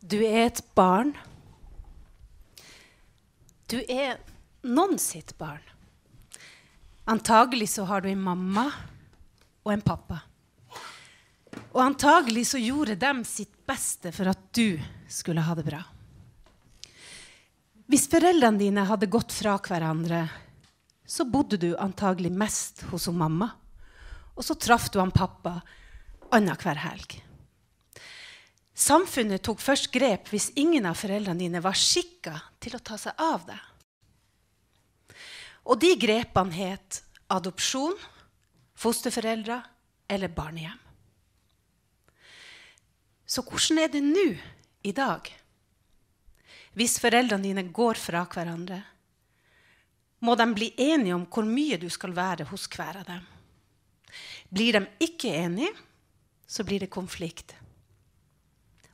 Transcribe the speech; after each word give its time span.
Du 0.00 0.16
er 0.24 0.46
et 0.46 0.62
barn. 0.74 1.12
Du 3.68 3.76
er 3.84 4.16
noen 4.64 4.96
sitt 4.98 5.36
barn. 5.38 5.60
Antagelig 7.10 7.68
så 7.74 7.84
har 7.84 8.00
du 8.00 8.08
en 8.08 8.22
mamma 8.22 8.66
og 9.64 9.72
en 9.74 9.84
pappa. 9.84 10.22
Og 11.70 11.80
antagelig 11.84 12.46
så 12.50 12.58
gjorde 12.62 12.96
de 12.98 13.12
sitt 13.28 13.52
beste 13.68 14.12
for 14.14 14.30
at 14.32 14.40
du 14.56 14.80
skulle 15.10 15.44
ha 15.44 15.54
det 15.58 15.66
bra. 15.68 15.82
Hvis 17.90 18.08
foreldrene 18.10 18.58
dine 18.58 18.86
hadde 18.86 19.10
gått 19.10 19.34
fra 19.34 19.56
hverandre, 19.58 20.24
så 21.04 21.26
bodde 21.26 21.58
du 21.58 21.74
antagelig 21.76 22.30
mest 22.32 22.84
hos 22.90 23.08
mamma. 23.10 23.50
Og 24.38 24.46
så 24.46 24.54
traff 24.54 24.88
du 24.94 25.00
han 25.02 25.12
pappa 25.12 25.58
annenhver 26.30 26.78
helg. 26.86 27.18
Samfunnet 28.80 29.42
tok 29.44 29.60
først 29.60 29.90
grep 29.92 30.30
hvis 30.32 30.50
ingen 30.58 30.86
av 30.88 30.96
foreldrene 30.96 31.42
dine 31.42 31.60
var 31.60 31.76
skikka 31.76 32.38
til 32.62 32.78
å 32.78 32.84
ta 32.84 32.96
seg 33.00 33.18
av 33.20 33.44
deg. 33.48 33.66
Og 35.68 35.76
de 35.82 35.90
grepene 36.00 36.56
het 36.56 37.02
adopsjon, 37.30 37.98
fosterforeldre 38.80 39.58
eller 40.10 40.32
barnehjem. 40.32 40.78
Så 43.30 43.44
hvordan 43.46 43.82
er 43.84 43.92
det 43.92 44.00
nå 44.02 44.26
i 44.82 44.94
dag? 44.96 45.28
Hvis 46.74 46.96
foreldrene 47.02 47.44
dine 47.44 47.66
går 47.68 48.00
fra 48.00 48.24
hverandre, 48.24 48.80
må 50.24 50.34
de 50.36 50.46
bli 50.56 50.72
enige 50.80 51.14
om 51.16 51.28
hvor 51.28 51.46
mye 51.46 51.78
du 51.80 51.88
skal 51.92 52.16
være 52.16 52.48
hos 52.50 52.66
hver 52.72 53.02
av 53.02 53.06
dem. 53.08 53.22
Blir 54.50 54.80
de 54.80 55.06
ikke 55.06 55.30
enige, 55.36 55.70
så 56.48 56.64
blir 56.66 56.82
det 56.82 56.90
konflikt. 56.92 57.54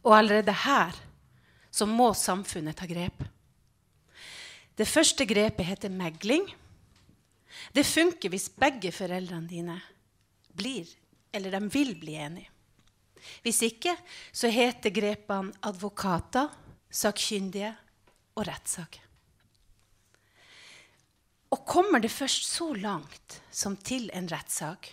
Og 0.07 0.15
allerede 0.15 0.55
her 0.55 0.95
så 1.71 1.87
må 1.87 2.13
samfunnet 2.15 2.79
ta 2.79 2.87
grep. 2.89 3.25
Det 4.77 4.87
første 4.89 5.27
grepet 5.27 5.67
heter 5.67 5.93
megling. 5.93 6.47
Det 7.75 7.85
funker 7.89 8.31
hvis 8.31 8.51
begge 8.55 8.93
foreldrene 8.95 9.51
dine 9.51 9.81
blir, 10.57 10.87
eller 11.33 11.57
de 11.57 11.73
vil 11.73 11.95
bli 11.99 12.15
enige. 12.21 12.53
Hvis 13.43 13.63
ikke 13.67 13.97
så 14.31 14.49
heter 14.53 14.95
grepene 14.95 15.57
advokater, 15.67 16.53
sakkyndige 16.93 17.73
og 18.37 18.47
rettssak. 18.47 19.01
Og 21.51 21.65
kommer 21.67 22.03
det 22.03 22.13
først 22.13 22.47
så 22.47 22.71
langt 22.75 23.41
som 23.51 23.77
til 23.77 24.11
en 24.15 24.29
rettssak, 24.31 24.89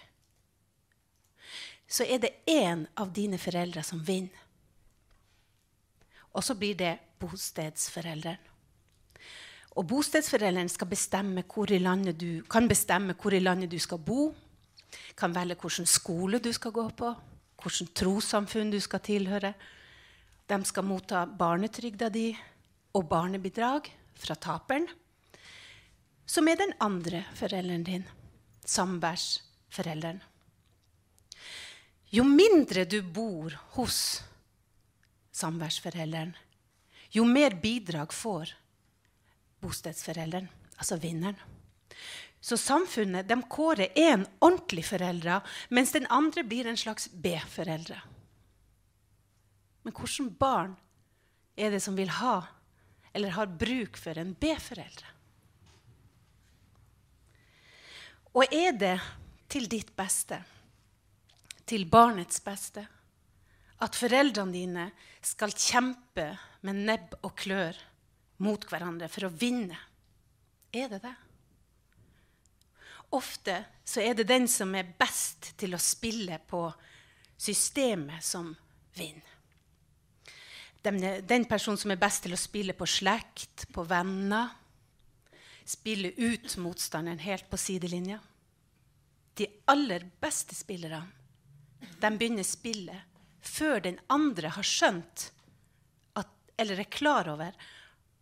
så 1.88 2.08
er 2.10 2.24
det 2.24 2.40
én 2.50 2.88
av 2.98 3.12
dine 3.14 3.38
foreldre 3.38 3.84
som 3.86 4.02
vinner. 4.06 4.43
Og 6.34 6.44
så 6.44 6.56
blir 6.58 6.76
det 6.78 6.96
bostedsforelderen. 7.22 8.50
Og 9.74 9.88
bostedsforelderen 9.90 10.70
skal 10.70 10.90
bestemme 10.90 11.44
hvor 11.50 11.72
i 11.74 11.82
landet 11.82 12.20
du, 12.20 12.44
kan 12.50 12.68
bestemme 12.70 13.16
hvor 13.18 13.34
i 13.34 13.42
landet 13.42 13.72
du 13.72 13.80
skal 13.82 13.98
bo. 13.98 14.34
Kan 15.18 15.34
velge 15.34 15.58
hvilken 15.58 15.90
skole 15.90 16.40
du 16.40 16.52
skal 16.54 16.72
gå 16.72 16.84
på, 16.94 17.14
hvilket 17.62 17.94
trossamfunn 17.98 18.74
du 18.74 18.80
skal 18.82 19.02
tilhøre. 19.02 19.54
De 20.50 20.60
skal 20.66 20.86
motta 20.86 21.26
barnetrygda 21.26 22.10
di 22.14 22.28
og 22.94 23.08
barnebidrag 23.10 23.90
fra 24.14 24.36
taperen, 24.38 24.86
som 26.26 26.48
er 26.48 26.60
den 26.60 26.76
andre 26.80 27.24
forelderen 27.36 27.84
din, 27.84 28.06
samværsforelderen. 28.66 30.22
Jo 32.14 32.24
mindre 32.28 32.86
du 32.86 33.00
bor 33.02 33.56
hos 33.74 34.22
samværsforelderen, 35.34 36.36
jo 37.14 37.26
mer 37.26 37.56
bidrag 37.62 38.14
får 38.14 38.54
bostedsforelderen, 39.64 40.50
altså 40.78 40.98
vinneren. 41.02 41.38
Så 42.44 42.58
samfunnet 42.60 43.28
de 43.30 43.38
kårer 43.48 43.94
én 43.96 44.26
ordentlig 44.44 44.84
foreldre, 44.86 45.40
mens 45.70 45.94
den 45.96 46.08
andre 46.12 46.44
blir 46.44 46.68
en 46.68 46.78
slags 46.78 47.08
B-foreldre. 47.12 48.02
Men 49.84 49.96
hvilke 49.96 50.28
barn 50.40 50.76
er 51.56 51.72
det 51.72 51.80
som 51.84 51.96
vil 51.96 52.12
ha 52.20 52.42
eller 53.14 53.36
har 53.38 53.48
bruk 53.48 53.98
for 54.00 54.18
en 54.20 54.34
B-foreldre? 54.36 55.08
Og 58.34 58.50
er 58.50 58.74
det 58.74 58.98
til 59.48 59.70
ditt 59.70 59.94
beste, 59.96 60.40
til 61.70 61.86
barnets 61.86 62.42
beste, 62.44 62.88
at 63.84 63.98
foreldrene 64.00 64.54
dine 64.56 64.86
skal 65.24 65.54
kjempe 65.56 66.30
med 66.64 66.84
nebb 66.88 67.18
og 67.22 67.36
klør 67.40 67.78
mot 68.44 68.66
hverandre 68.70 69.10
for 69.12 69.28
å 69.28 69.34
vinne? 69.36 69.78
Er 70.74 70.90
det 70.92 71.04
det? 71.04 71.14
Ofte 73.14 73.60
så 73.86 74.02
er 74.02 74.16
det 74.18 74.26
den 74.30 74.48
som 74.50 74.74
er 74.76 74.96
best 74.98 75.52
til 75.60 75.76
å 75.76 75.82
spille 75.82 76.40
på 76.50 76.66
systemet, 77.38 78.24
som 78.26 78.50
vinner. 78.98 79.30
Den, 80.84 81.46
personen 81.48 81.80
som 81.80 81.94
er 81.94 82.00
best 82.00 82.26
til 82.26 82.34
å 82.36 82.40
spille 82.40 82.74
på 82.76 82.88
slekt, 82.90 83.68
på 83.72 83.86
venner, 83.88 84.50
spille 85.64 86.12
ut 86.18 86.58
motstanderen 86.60 87.22
helt 87.24 87.48
på 87.52 87.60
sidelinja. 87.60 88.18
De 89.38 89.48
aller 89.72 90.04
beste 90.22 90.56
spillerne 90.58 91.22
de 92.00 92.10
begynner 92.18 92.46
spillet 92.48 93.13
før 93.44 93.84
den 93.84 94.00
andre 94.14 94.54
har 94.56 94.68
skjønt 94.68 95.28
at, 96.20 96.32
eller 96.58 96.80
er 96.80 96.92
klar 96.92 97.30
over 97.32 97.54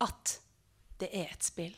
at 0.01 0.35
det 1.01 1.09
er 1.13 1.29
et 1.31 1.45
spill. 1.45 1.77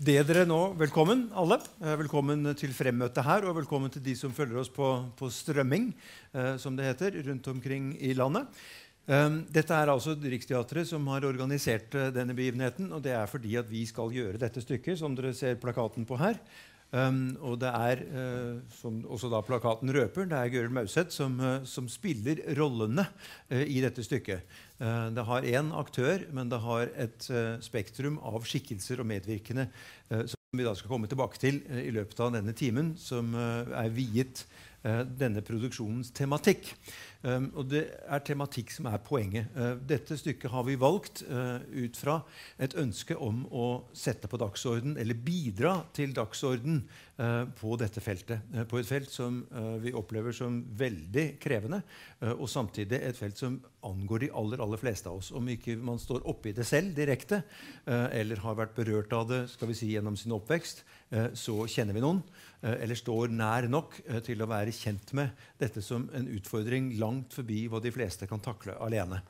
det 0.00 0.22
Dere 0.24 0.46
nå, 0.48 0.72
velkommen 0.80 1.26
alle. 1.36 1.58
Eh, 1.84 1.92
velkommen 2.00 2.54
til 2.56 2.72
fremmøtet 2.72 3.20
her, 3.20 3.44
og 3.44 3.58
velkommen 3.58 3.92
til 3.92 4.00
de 4.00 4.14
som 4.16 4.32
følger 4.32 4.62
oss 4.62 4.70
på, 4.72 4.86
på 5.18 5.28
strømming, 5.28 5.90
eh, 6.32 6.54
som 6.56 6.72
det 6.76 6.86
heter, 6.88 7.18
rundt 7.26 7.50
omkring 7.52 7.92
i 8.00 8.14
landet. 8.16 8.48
Um, 9.08 9.40
dette 9.50 9.74
er 9.74 9.90
altså 9.90 10.12
Riksteatret 10.14 10.86
som 10.86 11.06
har 11.10 11.24
organisert 11.26 11.94
uh, 11.96 12.10
denne 12.14 12.36
begivenheten. 12.36 12.92
Og 12.92 13.02
det 13.04 13.14
er 13.16 13.30
fordi 13.30 13.56
at 13.58 13.70
vi 13.70 13.84
skal 13.88 14.12
gjøre 14.14 14.40
dette 14.40 14.62
stykket, 14.62 15.00
som 15.00 15.16
dere 15.16 15.32
ser 15.34 15.60
plakaten 15.62 16.06
på 16.06 16.18
her. 16.20 16.38
Um, 16.90 17.36
og 17.46 17.60
det 17.62 17.70
er, 17.70 18.00
uh, 18.10 18.56
som 18.74 18.96
også 19.06 19.28
da 19.30 19.38
plakaten 19.46 19.92
røper, 19.94 20.26
det 20.26 20.34
er 20.34 20.50
Gøril 20.50 20.72
Mauseth 20.74 21.14
som, 21.14 21.36
uh, 21.38 21.60
som, 21.62 21.86
spiller 21.86 22.40
rollene 22.58 23.04
i 23.50 23.78
dette 23.82 24.02
stykket. 24.02 24.42
det 24.80 25.24
har 25.28 25.44
én 25.44 25.70
aktør, 25.76 26.22
men 26.32 26.48
det 26.48 26.58
har 26.64 26.88
et 26.96 27.26
spektrum 27.60 28.16
av 28.24 28.46
skikkelser 28.48 29.02
og 29.02 29.06
medvirkende 29.10 29.66
som 30.08 30.56
vi 30.56 30.64
da 30.64 30.72
skal 30.74 30.88
komme 30.88 31.10
tilbake 31.10 31.38
til 31.38 31.60
i 31.68 31.90
løpet 31.92 32.20
av 32.24 32.32
denne 32.32 32.54
timen, 32.56 32.94
som 32.96 33.34
er 33.36 33.92
viet 33.92 34.46
denne 35.20 35.44
produksjonens 35.44 36.14
tematikk. 36.16 36.72
Um, 37.20 37.50
og 37.60 37.66
det 37.68 37.82
er 38.08 38.22
tematikk 38.24 38.70
som 38.72 38.86
er 38.88 39.00
poenget. 39.04 39.50
Uh, 39.52 39.74
dette 39.84 40.16
stykket 40.16 40.48
har 40.54 40.64
vi 40.64 40.78
valgt 40.80 41.20
uh, 41.28 41.60
ut 41.68 41.98
fra 42.00 42.14
et 42.56 42.72
ønske 42.80 43.16
om 43.20 43.42
å 43.52 43.66
sette 43.92 44.30
på 44.30 44.40
dagsorden, 44.40 44.96
eller 44.96 45.18
bidra 45.20 45.74
til 45.92 46.14
dagsorden 46.16 46.80
uh, 47.20 47.44
på 47.60 47.76
dette 47.80 48.00
feltet. 48.00 48.40
på 48.70 48.80
et 48.80 48.88
felt 48.88 49.10
som 49.12 49.42
vi 49.82 49.92
opplever 49.92 50.32
som 50.32 50.62
veldig 50.76 51.24
krevende, 51.40 51.82
og 52.32 52.48
samtidig 52.48 53.00
et 53.04 53.16
felt 53.16 53.36
som 53.38 53.58
angår 53.84 54.24
de 54.24 54.30
aller, 54.36 54.60
aller 54.60 54.80
fleste 54.80 55.08
av 55.08 55.18
oss. 55.20 55.30
Om 55.36 55.48
ikke 55.52 55.76
man 55.76 56.00
står 56.00 56.24
oppi 56.28 56.52
det 56.56 56.64
selv 56.68 56.94
direkte, 56.96 57.42
eller 57.86 58.40
har 58.44 58.56
vært 58.58 58.74
berørt 58.76 59.12
av 59.16 59.28
det 59.28 59.40
skal 59.52 59.70
vi 59.70 59.76
si, 59.76 59.90
gjennom 59.94 60.16
sin 60.20 60.34
oppvekst, 60.36 60.84
så 61.34 61.56
kjenner 61.68 61.96
vi 61.96 62.04
noen. 62.04 62.22
eller 62.62 62.94
står 62.94 63.32
nær 63.32 63.68
nok 63.68 63.96
til 64.24 64.42
å 64.42 64.48
være 64.50 64.74
kjent 64.76 65.12
med 65.16 65.30
dette 65.58 65.82
som 65.82 66.08
en 66.14 66.28
utfordring 66.28 66.92
langt 67.00 67.09
langt 67.10 67.34
forbi 67.34 67.66
hva 67.68 67.82
de 67.82 67.92
fleste 67.92 68.30
kan 68.30 68.40
takle 68.42 68.78
alene. 68.80 69.20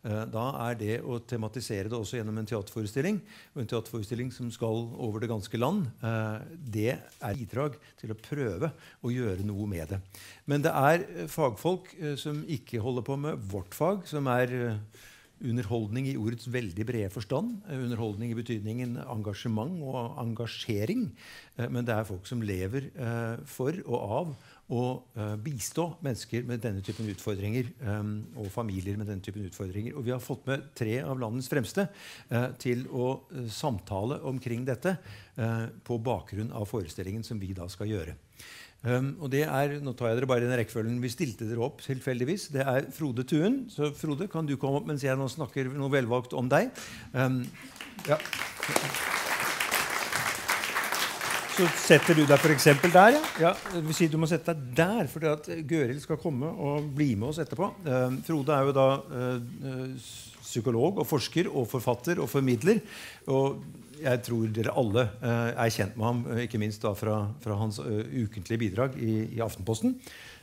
Eh, 0.00 0.22
da 0.32 0.46
er 0.64 0.78
det 0.80 0.94
å 1.04 1.18
tematisere 1.28 1.90
det 1.90 1.98
også 1.98 2.16
gjennom 2.16 2.38
en 2.40 2.48
teaterforestilling, 2.48 3.18
en 3.52 3.68
teaterforestilling 3.68 4.30
som 4.32 4.48
skal 4.52 4.86
over 4.96 5.20
det 5.20 5.28
ganske 5.28 5.60
land, 5.60 5.90
eh, 6.00 6.40
det 6.56 6.94
er 6.96 7.36
bidrag 7.36 7.76
til 8.00 8.14
å 8.14 8.16
prøve 8.16 8.72
å 9.04 9.12
gjøre 9.12 9.44
noe 9.44 9.68
med 9.68 9.92
det. 9.92 10.00
Men 10.48 10.64
det 10.64 10.72
er 10.72 11.04
eh, 11.04 11.28
fagfolk 11.28 11.92
som 12.20 12.40
ikke 12.48 12.80
holder 12.80 13.04
på 13.04 13.18
med 13.20 13.44
vårt 13.52 13.76
fag, 13.76 14.06
som 14.08 14.28
er 14.32 14.54
underholdning 15.40 16.06
i 16.08 16.18
ordets 16.20 16.48
veldig 16.52 16.84
brede 16.84 17.12
forstand. 17.12 17.60
Underholdning 17.68 18.32
i 18.32 18.36
betydningen 18.36 18.98
engasjement 19.04 19.80
og 19.84 20.18
engasjering. 20.20 21.06
Men 21.56 21.86
det 21.88 21.94
er 21.96 22.08
folk 22.08 22.28
som 22.28 22.44
lever 22.44 22.90
for 23.48 23.78
og 23.86 23.96
av 24.18 24.34
å 24.70 24.84
uh, 25.18 25.34
bistå 25.42 25.86
mennesker 26.04 26.46
med 26.48 26.62
denne 26.62 26.82
typen 26.86 27.08
utfordringer 27.10 27.72
um, 27.82 28.14
og 28.38 28.50
familier 28.54 28.98
med 28.98 29.10
denne 29.10 29.24
typen 29.24 29.44
utfordringer. 29.48 29.96
Og 29.98 30.06
vi 30.06 30.14
har 30.14 30.22
fått 30.22 30.46
med 30.50 30.70
tre 30.78 31.00
av 31.02 31.18
landets 31.20 31.50
fremste 31.50 31.88
uh, 32.30 32.50
til 32.62 32.86
å 32.90 33.12
samtale 33.50 34.20
omkring 34.30 34.64
dette 34.68 34.96
på 35.86 35.96
bakgrunn 36.04 36.50
av 36.52 36.66
forestillingen 36.68 37.22
som 37.24 37.38
vi 37.40 37.54
da 37.56 37.64
skal 37.72 37.88
gjøre. 37.88 38.12
Um, 38.80 39.12
og 39.20 39.28
det 39.32 39.42
er, 39.44 39.76
Nå 39.84 39.92
tar 39.96 40.10
jeg 40.10 40.20
dere 40.20 40.28
bare 40.30 40.44
i 40.44 40.48
den 40.48 40.56
rekkefølgen 40.56 41.00
vi 41.02 41.12
stilte 41.12 41.48
dere 41.48 41.64
opp 41.66 41.82
tilfeldigvis. 41.84 42.48
Det 42.54 42.64
er 42.64 42.88
Frode 42.96 43.26
Tuen. 43.28 43.62
Så 43.72 43.92
Frode, 43.96 44.28
kan 44.32 44.48
du 44.48 44.56
komme 44.56 44.80
opp 44.80 44.88
mens 44.88 45.04
jeg 45.04 45.16
nå 45.20 45.28
snakker 45.28 45.72
noe 45.74 45.92
velvalgt 45.92 46.36
om 46.36 46.48
deg? 46.50 46.72
Um, 47.12 47.42
ja. 48.08 48.20
Så 51.60 51.66
setter 51.76 52.16
du 52.16 52.22
deg 52.24 52.40
f.eks. 52.40 52.70
der. 52.88 53.16
Ja. 53.36 53.50
ja. 53.52 53.80
Si 53.92 54.06
du 54.08 54.14
må 54.16 54.24
sette 54.30 54.54
deg 54.56 54.70
der, 54.78 55.08
fordi 55.12 55.28
at 55.28 55.48
Gøril 55.68 55.98
skal 56.00 56.16
komme 56.22 56.48
og 56.48 56.86
bli 56.96 57.10
med 57.20 57.34
oss 57.34 57.40
etterpå. 57.42 57.68
Uh, 57.84 58.16
Frode 58.24 58.56
er 58.56 58.64
jo 58.64 58.72
da 58.78 58.86
uh, 58.96 60.06
psykolog 60.40 61.02
og 61.02 61.08
forsker 61.10 61.50
og 61.52 61.68
forfatter 61.68 62.22
og 62.24 62.30
formidler. 62.32 62.80
Og 63.28 63.60
jeg 64.00 64.22
tror 64.24 64.48
dere 64.56 64.72
alle 64.80 65.04
uh, 65.20 65.50
er 65.52 65.74
kjent 65.74 66.00
med 66.00 66.08
ham, 66.08 66.24
ikke 66.46 66.62
minst 66.62 66.80
da 66.86 66.94
fra, 66.96 67.18
fra 67.44 67.60
hans 67.60 67.82
ukentlige 67.84 68.62
bidrag 68.64 68.96
i, 68.96 69.26
i 69.36 69.44
Aftenposten. 69.44 69.98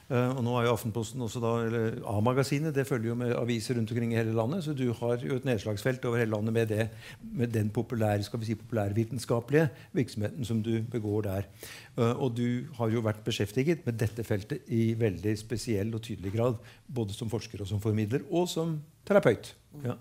Uh, 0.08 0.38
og 0.38 0.44
nå 0.46 0.54
er 0.56 0.68
jo 0.70 0.74
Aftenposten 0.78 1.24
også 1.26 1.42
da, 1.44 1.50
eller 1.66 1.98
A-magasinet 2.08 2.72
det 2.76 2.86
følger 2.88 3.10
jo 3.10 3.18
med 3.20 3.34
aviser 3.36 3.76
rundt 3.76 3.92
omkring 3.92 4.14
i 4.14 4.20
hele 4.20 4.36
landet. 4.36 4.64
Så 4.64 4.76
du 4.78 4.86
har 4.96 5.24
jo 5.24 5.36
et 5.36 5.48
nedslagsfelt 5.48 6.06
over 6.08 6.22
hele 6.22 6.32
landet 6.32 6.56
med, 6.56 6.72
det, 6.72 6.86
med 7.20 7.52
den 7.52 7.72
populære, 7.76 8.24
skal 8.24 8.40
vi 8.40 8.48
si, 8.48 8.56
populærvitenskapelige 8.56 9.68
virksomheten 9.98 10.48
som 10.48 10.62
du 10.64 10.78
begår 10.92 11.28
der. 11.28 11.52
Uh, 11.98 12.14
og 12.16 12.38
du 12.40 12.64
har 12.80 12.94
jo 12.94 13.04
vært 13.04 13.20
beskjeftiget 13.28 13.84
med 13.88 14.00
dette 14.00 14.24
feltet 14.24 14.72
i 14.72 14.94
veldig 15.00 15.36
spesiell 15.40 15.92
og 15.92 16.06
tydelig 16.08 16.32
grad. 16.38 16.60
Både 16.88 17.16
som 17.18 17.32
forsker 17.32 17.66
og 17.66 17.68
som 17.68 17.84
formidler, 17.84 18.24
og 18.32 18.48
som 18.48 18.78
terapeut. 19.08 19.52
Ja. 19.84 20.00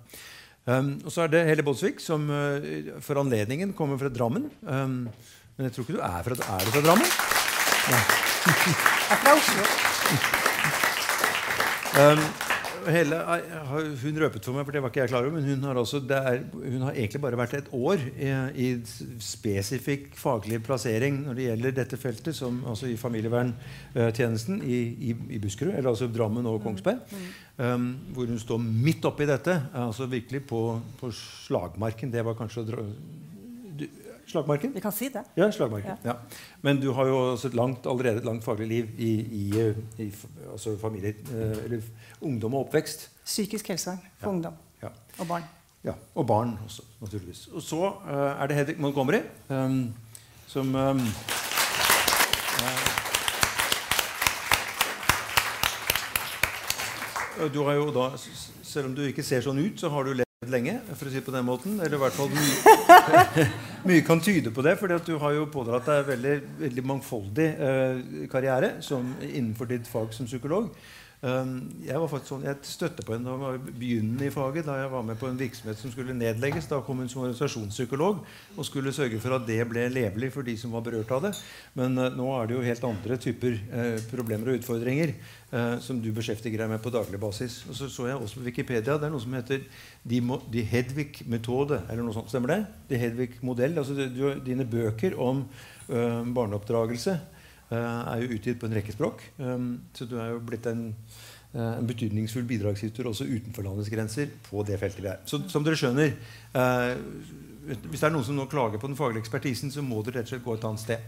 Um, 0.67 0.97
og 1.05 1.13
så 1.15 1.27
er 1.27 1.35
det 1.35 1.47
Helle 1.51 1.67
Båtsvik, 1.67 1.99
som 2.03 2.31
uh, 2.31 2.95
for 3.03 3.19
anledningen 3.23 3.75
kommer 3.75 3.99
fra 3.99 4.11
Drammen. 4.11 4.51
Um, 4.63 5.07
men 5.57 5.67
jeg 5.67 5.75
tror 5.75 5.87
ikke 5.87 5.99
du 5.99 6.05
er 6.05 6.23
fra, 6.27 6.39
er 6.39 6.67
du 6.67 6.75
fra 6.75 6.87
Drammen? 6.87 7.17
Ja. 7.91 8.85
Fra 9.07 9.33
Oslo. 9.37 9.63
Um, 11.97 12.23
hele, 12.91 13.19
hun 14.03 14.19
røpet 14.21 14.45
for 14.45 14.57
meg, 14.57 14.65
for 14.67 14.75
det 14.75 14.81
var 14.83 14.91
ikke 14.91 15.01
jeg 15.05 15.11
klar 15.13 15.27
over, 15.29 15.37
men 15.37 15.47
hun 15.47 15.63
har, 15.69 15.79
også, 15.79 16.01
er, 16.11 16.41
hun 16.53 16.83
har 16.85 16.97
egentlig 16.97 17.21
bare 17.23 17.39
vært 17.39 17.55
et 17.55 17.69
år 17.71 18.03
i, 18.03 18.33
i, 18.67 18.67
spesifikk 19.23 20.11
faglig 20.19 20.59
plassering 20.67 21.21
når 21.23 21.39
det 21.39 21.47
gjelder 21.47 21.77
dette 21.79 22.01
feltet, 22.03 22.37
som, 22.37 22.59
altså 22.67 22.91
i 22.91 22.99
familieverntjenesten 22.99 24.59
i, 24.67 24.81
i, 25.11 25.15
i, 25.39 25.41
Buskerud, 25.43 25.77
eller 25.77 25.93
altså 25.93 26.11
Drammen 26.11 26.51
og 26.51 26.59
Kongsberg. 26.67 27.07
Um, 27.57 27.93
hvor 28.13 28.27
hun 28.29 28.43
står 28.43 28.59
midt 28.67 29.07
oppi 29.09 29.31
dette, 29.31 29.55
altså 29.79 30.11
virkelig 30.11 30.43
på, 30.51 30.65
på 30.99 31.15
slagmarken. 31.15 32.11
Det 32.13 32.27
var 32.27 32.37
kanskje 32.37 32.67
Slagmarken? 34.27 34.73
Vi 34.75 34.83
kan 34.83 34.93
si 34.93 35.09
det. 35.15 35.23
Ja, 35.39 35.47
slagmarken. 35.55 35.99
Ja. 36.03 36.15
Ja. 36.15 36.43
Men 36.67 36.81
du 36.83 36.91
har 36.93 37.07
jo 37.07 37.19
også 37.33 37.53
et 37.53 37.55
langt, 37.55 37.87
allerede 37.87 38.23
et 38.23 38.27
langt 38.27 38.45
faglig 38.45 38.69
liv 38.69 38.89
i, 38.99 39.13
i, 39.41 39.45
i 40.03 40.13
altså 40.51 40.75
familie, 40.81 41.15
eh, 41.31 41.65
eller 41.65 41.81
ungdom 42.21 42.55
og 42.55 42.67
oppvekst. 42.67 43.11
Psykisk 43.25 43.69
helsevern 43.75 44.03
for 44.19 44.35
ungdom 44.35 44.63
og 45.19 45.27
barn. 45.29 45.43
Ja, 45.85 45.93
Og 46.15 46.27
barn 46.27 46.59
også, 46.65 46.83
naturligvis. 47.01 47.47
Og 47.53 47.63
så 47.63 47.93
uh, 48.07 48.43
er 48.43 48.47
det 48.47 48.57
Hedvig 48.57 48.81
Montgomery, 48.81 49.21
um, 49.49 49.95
som 50.47 50.75
um, 50.75 50.99
uh, 50.99 51.03
Du 57.55 57.63
har 57.63 57.73
jo 57.73 57.91
da, 57.93 58.17
selv 58.63 58.87
om 58.87 58.95
du 58.95 59.03
ikke 59.03 59.23
ser 59.23 59.41
sånn 59.45 59.59
ut, 59.61 59.81
så 59.81 59.89
har 59.93 60.03
du 60.03 60.15
levd 60.17 60.51
lenge, 60.51 60.81
for 60.95 61.07
å 61.07 61.11
si 61.13 61.21
det 61.21 61.25
på 61.27 61.35
den 61.35 61.45
måten. 61.47 61.81
Eller 61.81 61.95
i 61.99 62.01
hvert 62.01 62.17
fall 62.17 62.33
mye, 62.33 62.57
mye 63.89 64.03
kan 64.07 64.21
tyde 64.21 64.51
på 64.55 64.65
det, 64.67 64.77
for 64.81 64.91
du 64.91 65.17
har 65.23 65.35
jo 65.37 65.49
pådratt 65.53 65.89
deg 65.89 66.07
veldig, 66.11 66.37
veldig 66.63 66.85
mangfoldig 66.91 67.49
eh, 67.69 68.01
karriere 68.33 68.77
som, 68.85 69.15
innenfor 69.23 69.71
ditt 69.71 69.89
fag 69.91 70.15
som 70.17 70.29
psykolog. 70.29 70.71
Um, 71.27 71.55
jeg 71.83 71.99
var 71.99 72.11
faktisk 72.11 72.31
sånn, 72.31 72.45
jeg 72.47 72.69
støtte 72.69 73.03
på 73.03 73.17
henne 73.17 73.33
da 73.33 73.49
jeg 73.57 73.73
begynnende 73.81 74.29
i 74.29 74.31
faget, 74.31 74.67
da 74.69 74.77
jeg 74.79 74.91
var 74.93 75.03
med 75.09 75.17
på 75.19 75.27
en 75.27 75.39
virksomhet 75.41 75.81
som 75.81 75.91
skulle 75.91 76.15
nedlegges. 76.15 76.69
Da 76.71 76.79
kom 76.87 77.01
hun 77.03 77.11
som 77.11 77.25
organisasjonspsykolog 77.25 78.21
og 78.55 78.69
skulle 78.69 78.93
sørge 78.95 79.19
for 79.23 79.35
at 79.35 79.47
det 79.49 79.59
ble 79.67 79.89
levelig 79.91 80.31
for 80.37 80.47
de 80.47 80.55
som 80.61 80.77
var 80.77 80.85
berørt 80.87 81.11
av 81.17 81.25
det. 81.27 81.33
Men 81.75 81.99
uh, 81.99 82.13
nå 82.15 82.29
er 82.37 82.47
det 82.47 82.59
jo 82.59 82.65
helt 82.69 82.87
andre 82.87 83.19
typer 83.27 83.59
uh, 83.73 83.99
problemer 84.13 84.53
og 84.53 84.61
utfordringer 84.61 85.17
uh, 85.51 85.77
som 85.83 85.99
du 86.05 86.13
beskjeftiger 86.15 86.63
deg 86.63 86.75
med 86.77 86.85
på 86.85 86.95
daglig 86.95 87.19
basis. 87.23 87.63
Og 87.67 87.81
så 87.81 87.91
så 87.91 88.11
jeg 88.13 88.21
også 88.21 88.43
på 88.43 88.47
Wikipedia 88.47 88.95
det 88.95 89.09
er 89.09 89.17
noe 89.17 89.25
som 89.25 89.35
heter 89.35 89.65
De, 90.07 90.21
de 90.53 90.67
Hedvig-metode. 90.71 91.83
eller 91.89 92.07
noe 92.07 92.15
sånt, 92.15 92.31
Stemmer 92.31 92.55
det? 92.55 92.61
De 92.93 93.03
Hedvig-modell. 93.03 93.81
altså 93.83 94.07
Dine 94.47 94.69
bøker 94.69 95.19
om 95.19 95.43
barneoppdragelse 95.87 97.15
Eh, 97.17 97.36
er 97.75 98.23
jo 98.23 98.37
utgitt 98.37 98.61
på 98.61 98.69
en 98.69 98.77
rekke 98.77 98.95
språk. 98.95 99.25
Um, 99.39 99.73
så 99.97 100.07
du 100.07 100.17
er 100.21 100.31
jo 100.35 100.43
blitt 100.47 100.67
en, 100.71 100.85
eh, 101.53 101.73
en 101.79 101.89
betydningsfull 101.89 102.47
bidragsyter 102.47 103.09
også 103.11 103.27
utenfor 103.27 103.67
landets 103.67 103.91
grenser 103.91 104.31
på 104.47 104.63
det 104.67 104.79
feltet 104.79 105.03
der. 105.09 105.25
Så 105.27 105.43
som 105.51 105.67
dere 105.67 105.79
skjønner 105.79 106.15
uh, 106.55 106.95
Hvis 107.67 107.99
det 107.99 108.07
er 108.07 108.15
noen 108.15 108.23
som 108.23 108.37
nå 108.39 108.47
klager 108.47 108.79
på 108.79 108.87
den 108.87 108.99
faglige 108.99 109.25
ekspertisen, 109.25 109.73
så 109.75 109.83
må 109.83 110.05
dere 110.07 110.21
rett 110.21 110.29
og 110.29 110.37
slett 110.37 110.45
gå 110.45 110.55
et 110.55 110.67
annet 110.69 110.85
sted. 110.85 111.01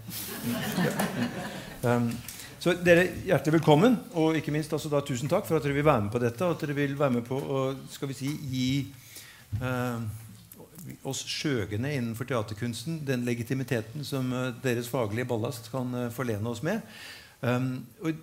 Um, 1.87 2.10
så 2.58 2.75
dere 2.82 3.05
hjertelig 3.22 3.60
velkommen, 3.60 3.94
og 4.19 4.34
ikke 4.34 4.50
minst 4.50 4.72
altså 4.75 4.90
da, 4.90 4.99
tusen 5.06 5.31
takk 5.31 5.46
for 5.46 5.60
at 5.60 5.62
dere 5.62 5.76
vil 5.76 5.87
være 5.87 6.08
med 6.08 6.10
på 6.10 6.22
dette. 6.25 6.43
Og 6.43 6.56
at 6.56 6.64
dere 6.64 6.75
vil 6.75 6.99
være 6.99 7.14
med 7.20 7.28
på 7.28 7.38
å 7.38 7.60
skal 7.94 8.10
vi 8.10 8.19
si, 8.19 8.32
gi 8.50 8.70
oss 11.08 11.23
skjøgende 11.29 11.93
innenfor 11.94 12.29
teaterkunsten 12.29 13.02
den 13.06 13.25
legitimiteten 13.26 14.06
som 14.06 14.32
uh, 14.35 14.50
deres 14.64 14.90
faglige 14.90 15.29
ballast 15.29 15.70
kan 15.73 15.94
uh, 15.94 16.11
forlene 16.14 16.50
oss 16.50 16.62
med. 16.67 16.85
Um, 17.38 17.87
og 18.02 18.17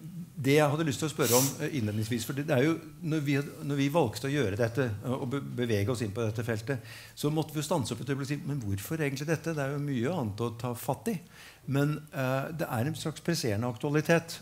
det 0.43 0.57
jeg 0.57 0.67
hadde 0.73 0.85
lyst 0.89 0.99
til 0.99 1.07
å 1.07 1.13
spørre 1.13 1.37
om 1.37 1.45
uh, 1.61 1.67
innledningsvis 1.69 2.25
for 2.27 2.35
det 2.35 2.51
er 2.51 2.65
jo, 2.65 2.73
når 3.07 3.23
vi, 3.23 3.37
når 3.63 3.79
vi, 3.79 3.87
valgte 3.93 4.27
å 4.27 4.33
gjøre 4.33 4.59
dette 4.59 4.89
og 5.07 5.37
bevege 5.55 5.93
oss 5.93 6.03
inn 6.03 6.11
på 6.15 6.25
dette 6.25 6.43
feltet, 6.43 6.83
så 7.15 7.31
måtte 7.31 7.55
vi 7.55 7.63
stanse 7.63 7.95
opp 7.95 8.03
et 8.03 8.11
øyeblikk 8.11 8.27
og 8.27 8.33
si 8.33 8.39
men 8.43 8.61
hvorfor 8.63 8.99
egentlig 8.99 9.29
dette? 9.29 9.55
Det 9.55 9.63
er 9.63 9.75
jo 9.77 9.85
mye 9.85 10.15
annet 10.19 10.43
å 10.43 10.51
ta 10.59 10.73
fatt 10.75 11.13
i. 11.13 11.17
Men 11.71 11.95
det 12.13 12.67
er 12.67 12.85
en 12.85 12.97
slags 12.99 13.23
presserende 13.25 13.71
aktualitet, 13.71 14.35